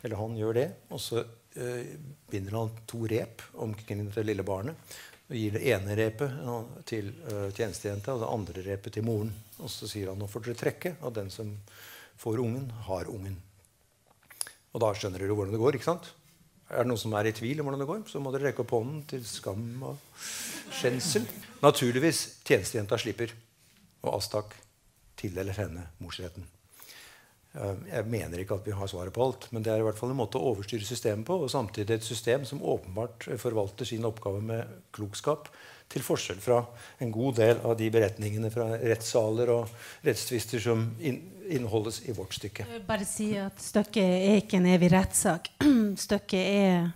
Eller 0.04 0.20
han 0.20 0.38
gjør 0.40 0.58
det. 0.60 0.68
Og 0.96 1.02
så 1.04 1.24
eh, 1.24 1.96
binder 2.30 2.58
han 2.60 2.74
to 2.90 3.04
rep 3.10 3.44
omkring 3.60 4.08
det 4.14 4.26
lille 4.28 4.46
barnet. 4.48 4.98
Og 5.30 5.38
gir 5.38 5.54
det 5.54 5.66
ene 5.70 5.98
repet 5.98 6.40
ja, 6.42 6.56
til 6.90 7.12
uh, 7.28 7.52
tjenestejenta 7.54 8.16
og 8.16 8.24
det 8.24 8.30
andre 8.34 8.64
repet 8.66 8.96
til 8.96 9.06
moren. 9.06 9.30
Og 9.62 9.70
så 9.70 9.86
sier 9.86 10.10
han 10.10 10.18
nå 10.18 10.26
får 10.26 10.48
dere 10.48 10.58
trekke, 10.58 10.96
og 11.06 11.14
den 11.20 11.30
som 11.30 11.52
får 12.18 12.42
ungen, 12.42 12.66
har 12.88 13.12
ungen. 13.14 13.36
Og 14.74 14.82
da 14.82 14.90
skjønner 14.98 15.22
dere 15.22 15.38
hvordan 15.38 15.54
det 15.54 15.62
går. 15.62 15.78
ikke 15.78 15.90
sant? 15.92 16.10
Er 16.70 16.82
det 16.82 16.90
noen 16.90 17.02
som 17.02 17.14
er 17.18 17.30
i 17.30 17.34
tvil 17.38 17.62
om 17.62 17.70
hvordan 17.70 17.82
det 17.82 17.90
går, 17.90 18.02
så 18.10 18.22
må 18.22 18.34
dere 18.34 18.50
rekke 18.50 18.66
opp 18.66 18.74
hånden 18.74 19.06
til 19.10 19.26
skam 19.26 19.66
og 19.92 20.02
skjensel. 20.80 21.26
Naturligvis 21.62 22.26
tjenestejenta 22.46 22.98
slipper, 23.02 23.34
og 24.02 24.16
Astak 24.20 24.58
tildeler 25.20 25.58
henne 25.58 25.90
morsretten. 26.02 26.46
Jeg 27.50 28.06
mener 28.06 28.44
ikke 28.44 28.60
at 28.60 28.68
vi 28.68 28.76
har 28.78 28.90
svaret 28.90 29.14
på 29.14 29.24
alt, 29.26 29.48
men 29.50 29.64
det 29.66 29.72
er 29.74 29.82
i 29.82 29.86
hvert 29.88 29.98
fall 29.98 30.12
en 30.14 30.20
måte 30.20 30.38
å 30.38 30.52
overstyre 30.52 30.86
systemet 30.86 31.26
på. 31.26 31.40
Og 31.42 31.50
samtidig 31.50 31.96
et 31.96 32.06
system 32.06 32.46
som 32.46 32.62
åpenbart 32.62 33.26
forvalter 33.42 33.90
sin 33.90 34.06
oppgave 34.06 34.44
med 34.46 34.76
klokskap. 34.94 35.50
Til 35.90 36.04
forskjell 36.06 36.38
fra 36.38 36.60
en 37.02 37.10
god 37.10 37.40
del 37.40 37.64
av 37.66 37.74
de 37.80 37.88
beretningene 37.90 38.52
fra 38.54 38.68
rettssaler 38.78 39.50
og 39.50 39.72
rettstvister 40.06 40.62
som 40.62 40.84
inneholdes 41.02 42.04
i 42.06 42.14
vårt 42.14 42.38
stykke. 42.38 42.68
Jeg 42.68 42.76
vil 42.76 42.86
bare 42.86 43.08
si 43.10 43.32
at 43.42 43.58
Stykket 43.64 44.06
er 44.06 44.38
ikke 44.44 44.60
en 44.62 44.70
evig 44.70 44.92
rettssak. 44.94 45.50
Stykket 46.06 46.46
er 46.46 46.92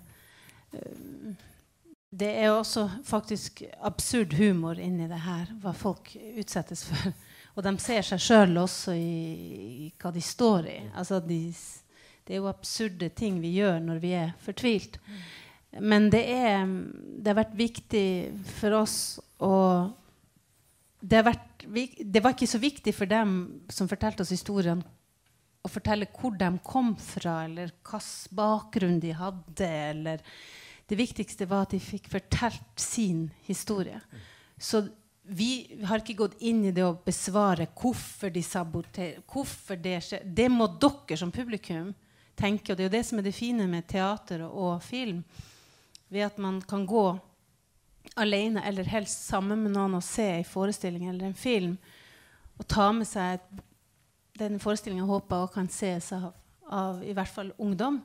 eh, 0.77 1.33
Det 2.13 2.29
er 2.43 2.51
også 2.53 2.85
faktisk 3.09 3.63
absurd 3.81 4.37
humor 4.37 4.77
inni 4.77 5.09
det 5.09 5.23
her, 5.25 5.49
hva 5.63 5.73
folk 5.73 6.13
utsettes 6.37 6.85
for. 6.85 7.17
Og 7.53 7.61
de 7.65 7.73
ser 7.81 8.05
seg 8.05 8.21
sjøl 8.21 8.57
også 8.63 8.95
i, 8.97 9.17
i, 9.85 9.89
hva 10.01 10.11
de 10.13 10.23
står 10.23 10.69
i. 10.71 10.77
Altså 10.97 11.19
de, 11.21 11.39
det 12.25 12.35
er 12.35 12.41
jo 12.41 12.49
absurde 12.49 13.11
ting 13.13 13.37
vi 13.43 13.53
gjør 13.59 13.77
når 13.83 14.01
vi 14.01 14.13
er 14.17 14.33
fortvilt. 14.41 14.97
Men 15.81 16.09
det, 16.13 16.23
er, 16.29 16.65
det 16.65 17.29
har 17.29 17.39
vært 17.43 17.57
viktig 17.57 18.07
for 18.59 18.79
oss 18.83 18.97
å 19.41 19.53
det, 21.03 21.19
vært, 21.25 21.65
det, 21.67 22.21
var 22.23 22.33
ikke 22.33 22.47
så 22.47 22.61
viktig 22.61 22.93
for 22.95 23.09
dem 23.11 23.33
som 23.73 23.89
fortalte 23.91 24.23
oss 24.23 24.31
historien, 24.31 24.79
å 25.63 25.71
fortelle 25.71 26.07
hvor 26.15 26.35
de 26.39 26.49
kom 26.63 26.93
fra, 26.99 27.41
eller 27.47 27.73
hvilken 27.83 28.37
bakgrunn 28.37 29.01
de 29.03 29.11
hadde. 29.15 29.67
Eller 29.67 30.23
det 30.87 30.99
viktigste 30.99 31.47
var 31.49 31.67
at 31.67 31.75
de 31.75 31.81
fikk 31.83 32.09
fortalt 32.11 32.79
sin 32.79 33.27
historie. 33.47 33.99
Så 34.55 34.85
vi 35.23 35.79
har 35.87 36.01
ikke 36.01 36.17
gått 36.19 36.41
inn 36.43 36.65
i 36.67 36.71
det 36.75 36.83
å 36.83 36.97
besvare 37.05 37.69
hvorfor 37.79 38.31
de 38.33 38.43
saboterer. 38.43 39.21
hvorfor 39.27 39.79
Det 39.79 39.99
skjer. 40.03 40.23
Det 40.25 40.49
må 40.51 40.67
dere 40.67 41.17
som 41.17 41.31
publikum 41.31 41.93
tenke. 42.35 42.73
Og 42.73 42.77
det 42.77 42.83
er 42.83 42.89
jo 42.89 42.97
det 42.97 43.05
som 43.07 43.19
er 43.19 43.27
det 43.27 43.35
fine 43.35 43.67
med 43.71 43.87
teater 43.87 44.43
og, 44.43 44.81
film. 44.83 45.23
Ved 46.11 46.27
at 46.27 46.37
man 46.37 46.61
kan 46.61 46.85
gå 46.85 47.05
alene 48.19 48.65
eller 48.67 48.83
helst 48.83 49.29
sammen 49.29 49.63
med 49.63 49.73
noen 49.77 49.95
og 49.95 50.03
se 50.03 50.25
en 50.27 50.47
forestilling 50.47 51.07
eller 51.07 51.29
en 51.29 51.37
film. 51.37 51.77
Og 52.59 52.67
ta 52.67 52.91
med 52.91 53.07
seg 53.07 53.39
den 54.37 54.59
forestillingen 54.59 55.07
håper 55.07 55.45
og 55.45 55.53
kan 55.55 55.69
ses 55.71 56.11
av, 56.11 56.33
av 56.67 57.03
i 57.05 57.15
hvert 57.15 57.31
fall 57.31 57.53
ungdom. 57.57 58.01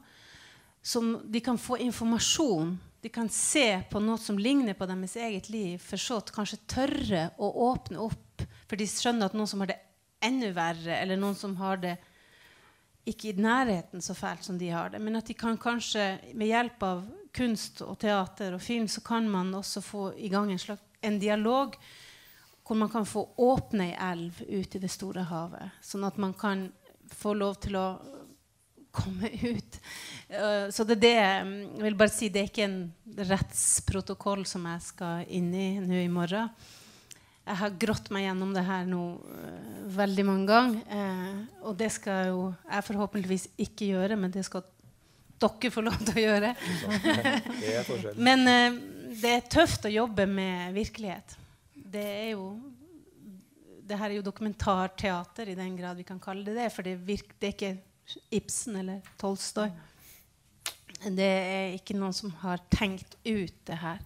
Som 0.83 1.17
de 1.27 1.43
kan 1.43 1.59
få 1.59 1.81
informasjon 1.83 2.77
de 3.01 3.11
kan 3.15 3.29
se 3.31 3.83
på 3.91 4.01
noe 4.03 4.19
som 4.19 4.39
ligner 4.39 4.75
på 4.75 4.87
deres 4.91 5.17
eget 5.17 5.49
liv, 5.53 5.79
for 5.79 6.01
så 6.01 6.19
kanskje 6.35 6.65
tørre 6.67 7.29
å 7.39 7.51
åpne 7.71 8.01
opp. 8.03 8.43
For 8.67 8.79
de 8.79 8.89
skjønner 8.91 9.31
at 9.31 9.37
noen 9.39 9.51
som 9.51 9.63
har 9.63 9.71
det 9.71 9.79
enda 10.25 10.51
verre, 10.57 10.97
eller 10.99 11.21
noen 11.21 11.37
som 11.39 11.55
har 11.61 11.79
det 11.83 11.95
ikke 13.09 13.31
i 13.31 13.41
nærheten 13.41 14.03
så 14.05 14.17
fælt 14.17 14.45
som 14.45 14.59
de 14.61 14.69
har 14.75 14.91
det, 14.93 15.01
men 15.01 15.17
at 15.17 15.29
de 15.31 15.37
kan 15.39 15.57
kanskje 15.61 16.19
med 16.35 16.51
hjelp 16.51 16.83
av 16.85 17.07
kunst 17.39 17.81
og 17.85 17.97
teater 18.03 18.57
og 18.57 18.63
film 18.65 18.89
så 18.91 19.01
kan 19.05 19.29
man 19.31 19.55
også 19.55 19.83
få 19.85 20.03
i 20.17 20.29
gang 20.33 20.51
en, 20.53 20.61
slags, 20.61 20.83
en 21.01 21.19
dialog 21.21 21.77
hvor 22.67 22.77
man 22.77 22.91
kan 22.93 23.07
få 23.09 23.23
åpne 23.41 23.87
ei 23.87 23.97
elv 24.11 24.43
ut 24.45 24.75
i 24.77 24.81
det 24.83 24.91
store 24.93 25.25
havet. 25.31 25.79
Sånn 25.81 26.05
at 26.05 26.19
man 26.21 26.35
kan 26.37 26.67
få 27.09 27.33
lov 27.39 27.57
til 27.65 27.79
å 27.81 27.87
komme 28.95 29.31
ut. 29.43 29.79
Uh, 30.29 30.69
så 30.75 30.85
det 30.85 30.99
er 30.99 31.03
det 31.03 31.15
Jeg 31.15 31.85
vil 31.87 31.97
bare 31.99 32.13
si 32.13 32.29
det 32.33 32.43
er 32.43 32.51
ikke 32.51 32.67
en 32.67 32.81
rettsprotokoll 33.31 34.45
som 34.49 34.67
jeg 34.69 34.85
skal 34.85 35.31
inn 35.33 35.49
i 35.55 35.69
nå 35.83 36.03
i 36.03 36.11
morgen. 36.13 36.51
Jeg 37.49 37.57
har 37.63 37.77
grått 37.81 38.11
meg 38.13 38.27
gjennom 38.27 38.51
det 38.53 38.65
her 38.67 38.89
nå 38.89 39.03
uh, 39.17 39.85
veldig 39.97 40.27
mange 40.29 40.49
ganger. 40.51 40.81
Uh, 40.93 41.69
og 41.71 41.79
det 41.81 41.91
skal 41.97 42.33
jo 42.33 42.43
jeg 42.69 42.89
forhåpentligvis 42.91 43.49
ikke 43.69 43.93
gjøre, 43.95 44.21
men 44.21 44.35
det 44.35 44.45
skal 44.49 44.67
dere 45.39 45.71
få 45.71 45.85
lov 45.87 46.01
til 46.03 46.19
å 46.19 46.25
gjøre. 46.27 46.55
men 48.29 48.49
det 49.19 49.37
er 49.37 49.47
tøft 49.51 49.87
å 49.87 49.93
jobbe 49.93 50.27
med 50.29 50.75
virkelighet. 50.77 51.39
Det 51.89 52.05
er 52.05 52.33
jo 52.35 52.51
det 53.89 53.97
her 53.97 54.11
er 54.11 54.19
jo 54.19 54.27
dokumentarteater 54.27 55.49
i 55.49 55.57
den 55.57 55.77
grad 55.79 55.97
vi 55.97 56.07
kan 56.07 56.21
kalle 56.21 56.45
det 56.45 56.57
det. 56.59 56.69
For 56.75 56.85
det, 56.85 56.99
virk, 57.09 57.33
det 57.41 57.49
er 57.49 57.55
ikke 57.55 57.77
Ibsen 58.31 58.77
eller 58.77 59.01
Tolstoy. 59.21 59.71
Det 61.05 61.29
er 61.29 61.77
ikke 61.77 61.97
noen 61.99 62.17
som 62.17 62.33
har 62.43 62.63
tenkt 62.73 63.17
ut 63.25 63.55
det 63.69 63.79
her. 63.79 64.03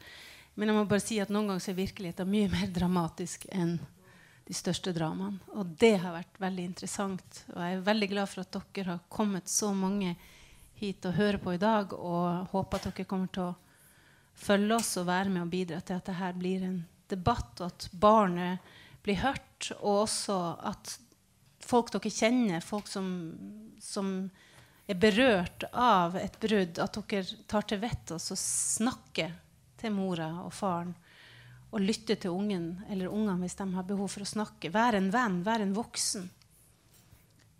Men 0.54 0.68
jeg 0.68 0.76
må 0.76 0.84
bare 0.88 1.04
si 1.04 1.18
at 1.22 1.32
noen 1.32 1.48
ganger 1.48 1.70
er 1.72 1.78
virkeligheten 1.78 2.28
mye 2.28 2.50
mer 2.52 2.68
dramatisk 2.74 3.46
enn 3.54 3.78
de 4.44 4.56
største 4.56 4.92
dramaene. 4.92 5.40
Og 5.56 5.74
det 5.80 5.94
har 6.02 6.16
vært 6.16 6.40
veldig 6.42 6.64
interessant. 6.72 7.42
Og 7.54 7.58
jeg 7.62 7.78
er 7.78 7.84
veldig 7.86 8.08
glad 8.12 8.30
for 8.30 8.44
at 8.44 8.58
dere 8.74 8.96
har 8.96 9.04
kommet 9.12 9.48
så 9.48 9.72
mange 9.76 10.14
hit 10.82 11.06
og 11.08 11.16
hører 11.16 11.40
på 11.40 11.54
i 11.54 11.62
dag. 11.62 11.94
Og 11.96 12.52
håper 12.52 12.80
at 12.80 12.90
dere 12.90 13.08
kommer 13.08 13.32
til 13.32 13.48
å 13.48 13.54
følge 14.42 14.76
oss 14.76 14.96
og 15.00 15.08
være 15.08 15.32
med 15.32 15.46
og 15.46 15.52
bidra 15.52 15.80
til 15.80 15.96
at 16.00 16.10
dette 16.10 16.32
blir 16.36 16.66
en 16.66 16.82
debatt, 17.12 17.60
og 17.60 17.68
at 17.68 17.88
barnet 17.92 18.72
blir 19.04 19.20
hørt, 19.20 19.72
og 19.80 20.04
også 20.06 20.36
at 20.68 20.94
folk 21.66 21.92
dere 21.94 22.10
kjenner, 22.12 22.64
folk 22.64 22.88
som, 22.90 23.06
som 23.80 24.14
er 24.90 24.98
berørt 24.98 25.64
av 25.72 26.16
et 26.18 26.38
brudd, 26.42 26.78
at 26.82 26.98
dere 26.98 27.40
tar 27.50 27.66
til 27.68 27.80
vettet 27.82 28.18
og 28.18 28.40
snakker 28.40 29.32
til 29.80 29.94
mora 29.94 30.28
og 30.44 30.52
faren. 30.54 30.94
Og 31.72 31.80
lytter 31.80 32.18
til 32.20 32.34
ungen 32.36 32.82
eller 32.92 33.08
ungene 33.08 33.40
hvis 33.46 33.56
de 33.56 33.66
har 33.72 33.88
behov 33.88 34.10
for 34.12 34.24
å 34.24 34.28
snakke. 34.28 34.72
Vær 34.74 34.98
en 34.98 35.10
venn, 35.14 35.40
vær 35.46 35.64
en 35.64 35.72
voksen. 35.76 36.26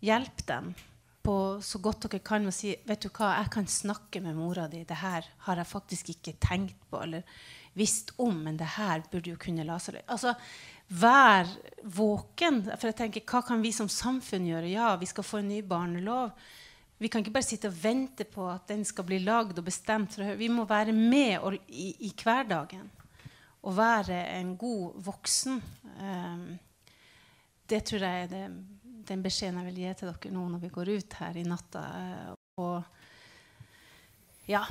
Hjelp 0.05 0.43
dem 0.49 0.75
på 1.23 1.37
så 1.63 1.79
godt 1.79 2.09
dere 2.09 2.21
kan 2.27 2.47
og 2.51 2.55
si 2.55 2.75
vet 2.87 3.05
du 3.05 3.09
hva, 3.09 3.37
jeg 3.39 3.53
kan 3.55 3.69
snakke 3.71 4.21
med 4.25 4.37
mora 4.37 4.67
di. 4.69 4.83
Det 4.85 4.99
her 5.01 5.29
har 5.47 5.61
jeg 5.61 5.71
faktisk 5.71 6.13
ikke 6.17 6.37
tenkt 6.43 6.79
på 6.91 7.01
eller 7.07 7.23
visst 7.79 8.13
om, 8.21 8.43
men 8.45 8.59
det 8.61 8.75
her 8.77 9.05
burde 9.11 9.33
jo 9.33 9.41
kunne 9.41 9.65
la 9.65 9.79
seg 9.81 10.03
altså, 10.03 10.35
Vær 10.93 11.49
våken. 11.83 12.63
For 12.77 12.91
jeg 12.91 12.99
tenker, 12.99 13.25
Hva 13.25 13.43
kan 13.47 13.63
vi 13.63 13.73
som 13.73 13.89
samfunn 13.89 14.49
gjøre? 14.51 14.69
Ja, 14.73 14.95
vi 15.01 15.09
skal 15.09 15.25
få 15.25 15.41
en 15.41 15.49
ny 15.49 15.63
barnelov. 15.65 16.35
Vi 17.03 17.09
kan 17.11 17.25
ikke 17.25 17.35
bare 17.35 17.49
sitte 17.49 17.71
og 17.71 17.79
vente 17.83 18.25
på 18.29 18.45
at 18.47 18.69
den 18.71 18.85
skal 18.87 19.07
bli 19.09 19.19
lagd 19.25 19.59
og 19.59 19.65
bestemt. 19.67 20.19
Vi 20.39 20.49
må 20.53 20.67
være 20.69 20.93
med 20.95 21.39
og, 21.41 21.57
i, 21.67 21.89
i, 22.07 22.13
hverdagen 22.15 22.91
og 23.63 23.77
være 23.77 24.21
en 24.37 24.53
god 24.57 25.01
voksen. 25.03 25.59
Um, 25.99 26.45
det 27.67 27.83
tror 27.89 28.05
jeg 28.07 28.23
er 28.23 28.31
det, 28.31 28.45
den 29.09 29.23
beskjeden 29.23 29.59
jeg 29.59 29.71
vil 29.71 29.81
gi 29.83 29.95
til 29.99 30.13
dere 30.13 30.35
nå 30.35 30.47
når 30.53 30.63
vi 30.63 30.71
går 30.77 30.93
ut 30.93 31.19
her 31.19 31.39
i 31.39 31.45
natta. 31.47 31.83
Og 32.63 32.83
ja, 34.47 34.63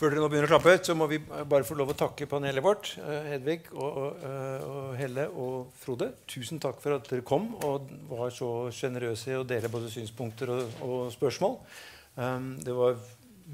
Før 0.00 0.14
dere 0.14 0.22
nå 0.22 0.30
begynner 0.32 0.48
å 0.48 0.54
klappe, 0.54 0.72
så 0.80 0.94
må 0.96 1.04
vi 1.10 1.18
bare 1.20 1.66
få 1.68 1.74
lov 1.76 1.90
å 1.92 1.94
takke 2.00 2.24
panelet 2.24 2.64
vårt. 2.64 2.94
eh, 3.04 3.34
Hedvig 3.34 3.66
og, 3.74 3.82
og, 3.84 4.22
eh, 4.24 4.62
og 4.64 4.94
Helle 4.96 5.26
og 5.28 5.74
Frode. 5.76 6.06
Tusen 6.24 6.56
takk 6.56 6.80
for 6.80 6.96
at 6.96 7.10
dere 7.10 7.20
kom 7.20 7.50
og 7.68 7.90
var 8.08 8.32
så 8.32 8.48
sjenerøse 8.72 9.34
i 9.34 9.36
å 9.36 9.44
dele 9.44 9.68
både 9.68 9.92
synspunkter 9.92 10.54
og, 10.54 10.72
og 10.80 11.12
spørsmål. 11.12 11.58
Um, 12.16 12.54
det 12.64 12.72
var 12.72 12.96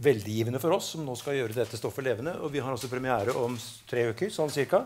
veldig 0.06 0.36
givende 0.38 0.62
for 0.62 0.76
oss 0.76 0.92
som 0.94 1.02
nå 1.02 1.18
skal 1.18 1.34
gjøre 1.34 1.58
dette 1.58 1.80
stoffet 1.80 2.06
levende. 2.06 2.36
Og 2.38 2.54
vi 2.54 2.62
har 2.62 2.70
også 2.70 2.92
premiere 2.94 3.34
om 3.34 3.58
tre 3.90 4.06
uker, 4.12 4.30
sånn 4.30 4.54
cirka. 4.54 4.84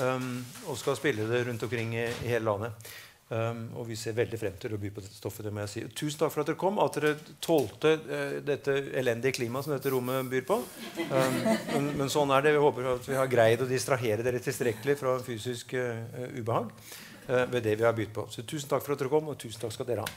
Um, 0.00 0.46
og 0.64 0.80
skal 0.80 0.96
spille 0.96 1.28
det 1.28 1.44
rundt 1.44 1.68
omkring 1.68 1.92
i, 1.92 2.08
i 2.24 2.32
hele 2.32 2.48
landet. 2.48 2.88
Um, 3.26 3.64
og 3.74 3.88
vi 3.88 3.96
ser 3.98 4.14
veldig 4.14 4.38
frem 4.38 4.54
til 4.62 4.76
å 4.76 4.78
by 4.78 4.92
på 4.94 5.02
dette 5.02 5.16
stoffet. 5.18 5.42
det 5.48 5.50
må 5.50 5.64
jeg 5.64 5.70
si. 5.72 5.80
Tusen 5.98 6.20
takk 6.20 6.30
for 6.30 6.44
at 6.44 6.50
dere 6.52 6.60
kom, 6.60 6.76
at 6.78 6.94
dere 6.94 7.16
tålte 7.42 7.96
uh, 7.98 8.36
dette 8.46 8.76
elendige 8.94 9.34
klimaet 9.40 9.66
som 9.66 9.74
dette 9.74 9.90
rommet 9.90 10.30
byr 10.30 10.44
på. 10.46 10.60
Um, 11.00 11.40
men, 11.72 11.88
men 11.98 12.12
sånn 12.12 12.30
er 12.36 12.46
det. 12.46 12.54
Vi 12.54 12.62
håper 12.62 12.86
at 12.92 13.08
vi 13.10 13.18
har 13.18 13.32
greid 13.32 13.64
å 13.64 13.66
distrahere 13.66 14.22
dere 14.22 14.42
tilstrekkelig 14.44 14.94
fra 15.02 15.16
fysisk 15.26 15.74
uh, 15.74 16.06
ubehag 16.38 16.70
uh, 16.70 17.42
ved 17.50 17.66
det 17.66 17.74
vi 17.80 17.88
har 17.88 17.98
bydd 17.98 18.14
på. 18.14 18.28
Så 18.30 18.46
tusen 18.46 18.70
takk 18.70 18.86
for 18.86 18.94
at 18.94 19.02
dere 19.02 19.10
kom, 19.10 19.34
og 19.34 19.42
tusen 19.42 19.58
takk 19.64 19.74
skal 19.74 19.90
dere 19.90 20.06
ha. 20.06 20.14